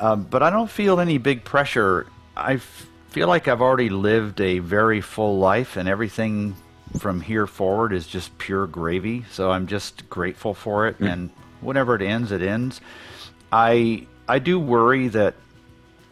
Um, 0.00 0.24
but 0.24 0.42
I 0.42 0.50
don't 0.50 0.70
feel 0.70 0.98
any 0.98 1.18
big 1.18 1.44
pressure. 1.44 2.06
I 2.36 2.56
feel 3.10 3.28
like 3.28 3.46
I've 3.46 3.62
already 3.62 3.90
lived 3.90 4.40
a 4.40 4.58
very 4.58 5.00
full 5.00 5.38
life, 5.38 5.76
and 5.76 5.88
everything 5.88 6.56
from 6.98 7.20
here 7.20 7.46
forward 7.46 7.92
is 7.92 8.06
just 8.06 8.36
pure 8.38 8.66
gravy. 8.66 9.24
So 9.30 9.50
I'm 9.50 9.66
just 9.66 10.08
grateful 10.08 10.54
for 10.54 10.86
it. 10.86 10.98
Mm. 10.98 11.12
And 11.12 11.30
whenever 11.60 11.94
it 11.94 12.02
ends, 12.02 12.32
it 12.32 12.42
ends. 12.42 12.80
I 13.52 14.06
I 14.28 14.38
do 14.38 14.58
worry 14.58 15.08
that 15.08 15.34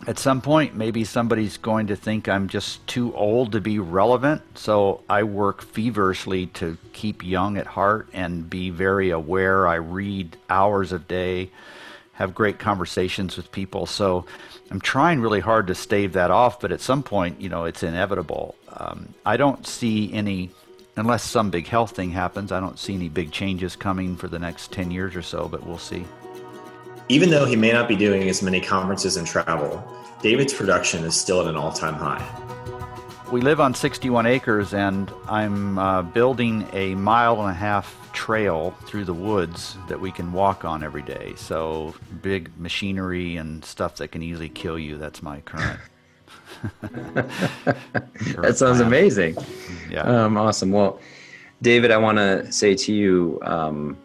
at 0.06 0.18
some 0.18 0.40
point, 0.40 0.74
maybe 0.74 1.04
somebody's 1.04 1.56
going 1.56 1.86
to 1.86 1.96
think 1.96 2.28
I'm 2.28 2.48
just 2.48 2.84
too 2.88 3.14
old 3.14 3.52
to 3.52 3.60
be 3.60 3.78
relevant. 3.78 4.42
So 4.58 5.02
I 5.08 5.22
work 5.22 5.62
feverishly 5.62 6.46
to 6.54 6.76
keep 6.92 7.24
young 7.24 7.56
at 7.56 7.66
heart 7.66 8.08
and 8.12 8.50
be 8.50 8.70
very 8.70 9.10
aware. 9.10 9.68
I 9.68 9.76
read 9.76 10.36
hours 10.50 10.92
a 10.92 10.98
day, 10.98 11.50
have 12.14 12.34
great 12.34 12.58
conversations 12.58 13.36
with 13.36 13.52
people. 13.52 13.86
So 13.86 14.26
I'm 14.72 14.80
trying 14.80 15.20
really 15.20 15.40
hard 15.40 15.68
to 15.68 15.74
stave 15.74 16.14
that 16.14 16.32
off, 16.32 16.58
but 16.58 16.72
at 16.72 16.80
some 16.80 17.04
point, 17.04 17.40
you 17.40 17.48
know, 17.48 17.64
it's 17.64 17.84
inevitable. 17.84 18.56
Um, 18.72 19.14
I 19.24 19.36
don't 19.36 19.66
see 19.66 20.12
any, 20.12 20.50
unless 20.96 21.22
some 21.22 21.50
big 21.50 21.66
health 21.66 21.92
thing 21.92 22.10
happens, 22.10 22.52
I 22.52 22.60
don't 22.60 22.78
see 22.78 22.94
any 22.94 23.08
big 23.08 23.32
changes 23.32 23.76
coming 23.76 24.16
for 24.16 24.28
the 24.28 24.38
next 24.38 24.72
10 24.72 24.90
years 24.90 25.16
or 25.16 25.22
so, 25.22 25.48
but 25.48 25.66
we'll 25.66 25.78
see. 25.78 26.04
Even 27.08 27.30
though 27.30 27.44
he 27.44 27.56
may 27.56 27.72
not 27.72 27.88
be 27.88 27.96
doing 27.96 28.28
as 28.28 28.42
many 28.42 28.60
conferences 28.60 29.16
and 29.16 29.26
travel, 29.26 29.82
David's 30.22 30.54
production 30.54 31.04
is 31.04 31.16
still 31.16 31.40
at 31.40 31.46
an 31.46 31.56
all 31.56 31.72
time 31.72 31.94
high. 31.94 32.24
We 33.32 33.40
live 33.40 33.60
on 33.60 33.74
61 33.74 34.26
acres, 34.26 34.74
and 34.74 35.10
I'm 35.26 35.78
uh, 35.78 36.02
building 36.02 36.68
a 36.74 36.94
mile 36.94 37.40
and 37.40 37.50
a 37.50 37.54
half 37.54 37.98
trail 38.12 38.72
through 38.84 39.06
the 39.06 39.14
woods 39.14 39.76
that 39.88 39.98
we 39.98 40.12
can 40.12 40.32
walk 40.32 40.66
on 40.66 40.82
every 40.82 41.00
day. 41.00 41.32
So, 41.36 41.94
big 42.20 42.50
machinery 42.58 43.36
and 43.36 43.64
stuff 43.64 43.96
that 43.96 44.08
can 44.08 44.22
easily 44.22 44.50
kill 44.50 44.78
you. 44.78 44.98
That's 44.98 45.22
my 45.22 45.40
current. 45.40 45.80
that 46.82 48.54
sounds 48.56 48.80
amazing. 48.80 49.36
Yeah. 49.90 50.02
Um, 50.02 50.36
awesome. 50.36 50.70
Well, 50.70 51.00
David, 51.60 51.90
I 51.90 51.96
want 51.96 52.18
to 52.18 52.50
say 52.50 52.74
to 52.74 52.92
you, 52.92 53.38
um, 53.42 53.96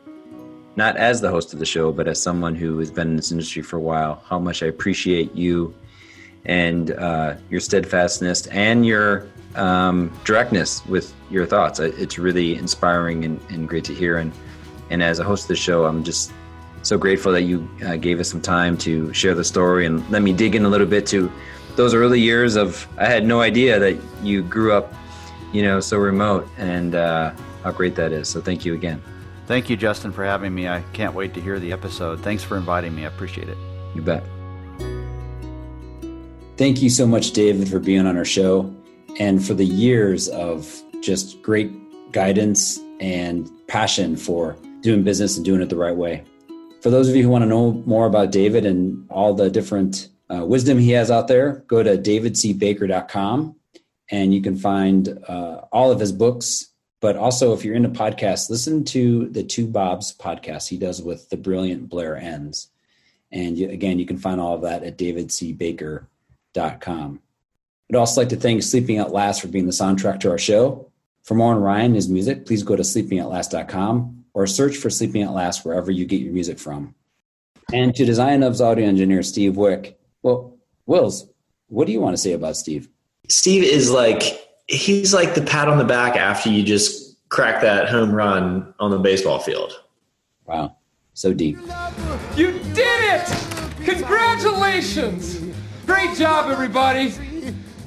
not 0.75 0.95
as 0.95 1.21
the 1.21 1.29
host 1.29 1.53
of 1.53 1.59
the 1.59 1.65
show, 1.65 1.91
but 1.91 2.07
as 2.07 2.21
someone 2.21 2.53
who 2.53 2.77
has 2.79 2.91
been 2.91 3.09
in 3.09 3.15
this 3.15 3.31
industry 3.31 3.63
for 3.63 3.77
a 3.77 3.81
while, 3.81 4.21
how 4.25 4.37
much 4.37 4.61
I 4.61 4.67
appreciate 4.67 5.33
you 5.35 5.73
and 6.45 6.91
uh, 6.91 7.35
your 7.49 7.59
steadfastness 7.59 8.45
and 8.47 8.85
your 8.85 9.27
um, 9.55 10.15
directness 10.23 10.85
with 10.85 11.13
your 11.31 11.45
thoughts. 11.45 11.79
It's 11.79 12.19
really 12.19 12.55
inspiring 12.55 13.25
and, 13.25 13.41
and, 13.49 13.67
great 13.67 13.83
to 13.85 13.93
hear. 13.93 14.17
And, 14.17 14.31
and 14.91 15.01
as 15.01 15.17
a 15.17 15.23
host 15.23 15.45
of 15.45 15.47
the 15.49 15.55
show, 15.55 15.85
I'm 15.85 16.03
just 16.03 16.31
so 16.83 16.97
grateful 16.97 17.31
that 17.31 17.41
you 17.41 17.67
uh, 17.85 17.95
gave 17.97 18.19
us 18.19 18.29
some 18.29 18.41
time 18.41 18.77
to 18.77 19.11
share 19.13 19.33
the 19.33 19.43
story 19.43 19.85
and 19.85 20.07
let 20.09 20.21
me 20.21 20.31
dig 20.31 20.55
in 20.55 20.63
a 20.63 20.69
little 20.69 20.87
bit 20.87 21.05
to 21.07 21.31
those 21.77 21.93
early 21.93 22.19
years 22.19 22.57
of 22.57 22.85
I 22.97 23.05
had 23.05 23.23
no 23.25 23.39
idea 23.39 23.79
that 23.79 23.97
you 24.21 24.43
grew 24.43 24.73
up, 24.73 24.93
you 25.53 25.61
know, 25.61 25.79
so 25.79 25.97
remote 25.97 26.47
and 26.57 26.95
uh, 26.95 27.31
how 27.63 27.71
great 27.71 27.95
that 27.95 28.11
is. 28.11 28.27
So 28.27 28.41
thank 28.41 28.65
you 28.65 28.73
again. 28.73 29.01
Thank 29.45 29.69
you, 29.69 29.77
Justin, 29.77 30.11
for 30.11 30.25
having 30.25 30.53
me. 30.53 30.67
I 30.67 30.83
can't 30.91 31.13
wait 31.13 31.33
to 31.35 31.39
hear 31.39 31.57
the 31.59 31.71
episode. 31.71 32.19
Thanks 32.21 32.43
for 32.43 32.57
inviting 32.57 32.93
me. 32.93 33.05
I 33.05 33.07
appreciate 33.07 33.47
it. 33.47 33.57
You 33.95 34.01
bet. 34.01 34.23
Thank 36.57 36.81
you 36.81 36.89
so 36.89 37.07
much, 37.07 37.31
David, 37.31 37.69
for 37.69 37.79
being 37.79 38.05
on 38.05 38.17
our 38.17 38.25
show 38.25 38.75
and 39.19 39.45
for 39.45 39.53
the 39.53 39.65
years 39.65 40.27
of 40.29 40.81
just 41.01 41.41
great 41.43 41.71
guidance 42.11 42.79
and 42.99 43.49
passion 43.67 44.17
for 44.17 44.57
doing 44.81 45.03
business 45.03 45.37
and 45.37 45.45
doing 45.45 45.61
it 45.61 45.69
the 45.69 45.75
right 45.75 45.95
way. 45.95 46.23
For 46.81 46.89
those 46.89 47.07
of 47.07 47.15
you 47.15 47.23
who 47.23 47.29
want 47.29 47.43
to 47.43 47.47
know 47.47 47.73
more 47.85 48.07
about 48.07 48.31
David 48.31 48.65
and 48.65 49.05
all 49.09 49.33
the 49.35 49.49
different 49.49 50.09
uh, 50.33 50.45
wisdom 50.45 50.77
he 50.77 50.91
has 50.91 51.09
out 51.09 51.27
there, 51.27 51.63
go 51.67 51.83
to 51.83 51.97
davidcbaker.com 51.97 53.55
and 54.09 54.33
you 54.33 54.41
can 54.41 54.57
find 54.57 55.19
uh, 55.27 55.61
all 55.71 55.91
of 55.91 55.99
his 55.99 56.11
books 56.11 56.69
but 56.99 57.15
also, 57.15 57.53
if 57.53 57.63
you're 57.63 57.75
into 57.75 57.89
podcasts, 57.89 58.49
listen 58.49 58.83
to 58.85 59.29
the 59.29 59.43
Two 59.43 59.67
Bobs 59.67 60.17
podcast 60.17 60.67
he 60.67 60.77
does 60.77 60.99
with 61.01 61.29
the 61.29 61.37
brilliant 61.37 61.89
Blair 61.89 62.17
Enns. 62.17 62.69
And 63.31 63.55
you, 63.57 63.69
again, 63.69 63.99
you 63.99 64.05
can 64.05 64.17
find 64.17 64.41
all 64.41 64.55
of 64.55 64.61
that 64.61 64.83
at 64.83 64.97
davidcbaker.com. 64.97 67.21
I'd 67.89 67.95
also 67.95 68.21
like 68.21 68.29
to 68.29 68.35
thank 68.35 68.63
Sleeping 68.63 68.97
at 68.97 69.11
Last 69.11 69.41
for 69.41 69.47
being 69.47 69.67
the 69.67 69.71
soundtrack 69.71 70.19
to 70.21 70.31
our 70.31 70.39
show. 70.39 70.91
For 71.23 71.35
more 71.35 71.53
on 71.53 71.61
Ryan 71.61 71.87
and 71.87 71.95
his 71.95 72.09
music, 72.09 72.45
please 72.45 72.63
go 72.63 72.75
to 72.75 72.83
sleepingatlast.com 72.83 74.25
or 74.33 74.47
search 74.47 74.77
for 74.77 74.89
Sleeping 74.89 75.21
at 75.21 75.33
Last 75.33 75.65
wherever 75.65 75.91
you 75.91 76.05
get 76.05 76.21
your 76.21 76.33
music 76.33 76.57
from. 76.57 76.95
And 77.71 77.93
to 77.95 78.05
Design 78.05 78.41
Hub's 78.41 78.61
audio 78.61 78.87
engineer, 78.87 79.21
Steve 79.23 79.55
Wick. 79.55 79.99
Well, 80.23 80.57
Wills, 80.85 81.29
what 81.67 81.87
do 81.87 81.93
you 81.93 82.01
want 82.01 82.13
to 82.13 82.21
say 82.21 82.33
about 82.33 82.57
Steve? 82.57 82.89
Steve 83.29 83.63
is 83.63 83.91
like 83.91 84.23
he's 84.67 85.13
like 85.13 85.35
the 85.35 85.41
pat 85.41 85.67
on 85.67 85.77
the 85.77 85.83
back 85.83 86.15
after 86.15 86.49
you 86.49 86.63
just 86.63 87.17
crack 87.29 87.61
that 87.61 87.89
home 87.89 88.11
run 88.11 88.73
on 88.79 88.91
the 88.91 88.97
baseball 88.97 89.39
field. 89.39 89.81
Wow. 90.45 90.77
So 91.13 91.33
deep. 91.33 91.57
You 92.35 92.51
did 92.73 93.01
it! 93.01 93.27
Congratulations! 93.83 95.41
Great 95.85 96.15
job, 96.17 96.51
everybody. 96.51 97.13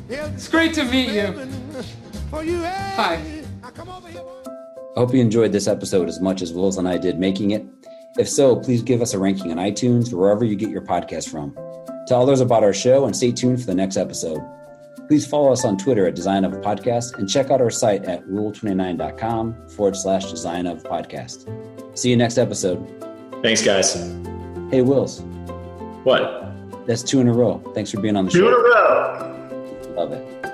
It's 0.08 0.48
great 0.48 0.74
to 0.74 0.84
meet 0.84 1.10
you. 1.10 1.48
Hi. 2.32 3.22
I 3.62 4.98
hope 4.98 5.14
you 5.14 5.20
enjoyed 5.20 5.52
this 5.52 5.68
episode 5.68 6.08
as 6.08 6.20
much 6.20 6.42
as 6.42 6.52
Wills 6.52 6.76
and 6.76 6.88
I 6.88 6.98
did 6.98 7.18
making 7.18 7.52
it. 7.52 7.64
If 8.18 8.28
so, 8.28 8.56
please 8.56 8.82
give 8.82 9.00
us 9.02 9.14
a 9.14 9.18
ranking 9.18 9.52
on 9.52 9.58
iTunes 9.58 10.12
or 10.12 10.16
wherever 10.16 10.44
you 10.44 10.56
get 10.56 10.70
your 10.70 10.82
podcast 10.82 11.30
from. 11.30 11.56
Tell 12.10 12.22
others 12.22 12.40
about 12.40 12.64
our 12.64 12.72
show 12.72 13.04
and 13.04 13.14
stay 13.14 13.30
tuned 13.30 13.60
for 13.60 13.66
the 13.66 13.74
next 13.76 13.96
episode. 13.96 14.40
Please 15.06 15.24
follow 15.24 15.52
us 15.52 15.64
on 15.64 15.78
Twitter 15.78 16.08
at 16.08 16.16
Design 16.16 16.44
of 16.44 16.50
Podcast 16.54 17.16
and 17.18 17.28
check 17.30 17.52
out 17.52 17.60
our 17.60 17.70
site 17.70 18.04
at 18.04 18.26
rule29.com 18.26 19.68
forward 19.68 19.94
slash 19.94 20.28
design 20.28 20.66
of 20.66 20.82
podcast. 20.82 21.46
See 21.96 22.10
you 22.10 22.16
next 22.16 22.36
episode. 22.36 22.84
Thanks, 23.44 23.62
guys. 23.62 23.94
Hey, 24.72 24.82
Wills. 24.82 25.20
What? 26.02 26.52
That's 26.84 27.04
two 27.04 27.20
in 27.20 27.28
a 27.28 27.32
row. 27.32 27.62
Thanks 27.76 27.92
for 27.92 28.00
being 28.00 28.16
on 28.16 28.24
the 28.24 28.32
Two 28.32 28.48
in 28.48 28.54
show. 28.54 28.58
a 28.58 28.62
row. 28.64 29.94
Love 29.94 30.12
it. 30.12 30.49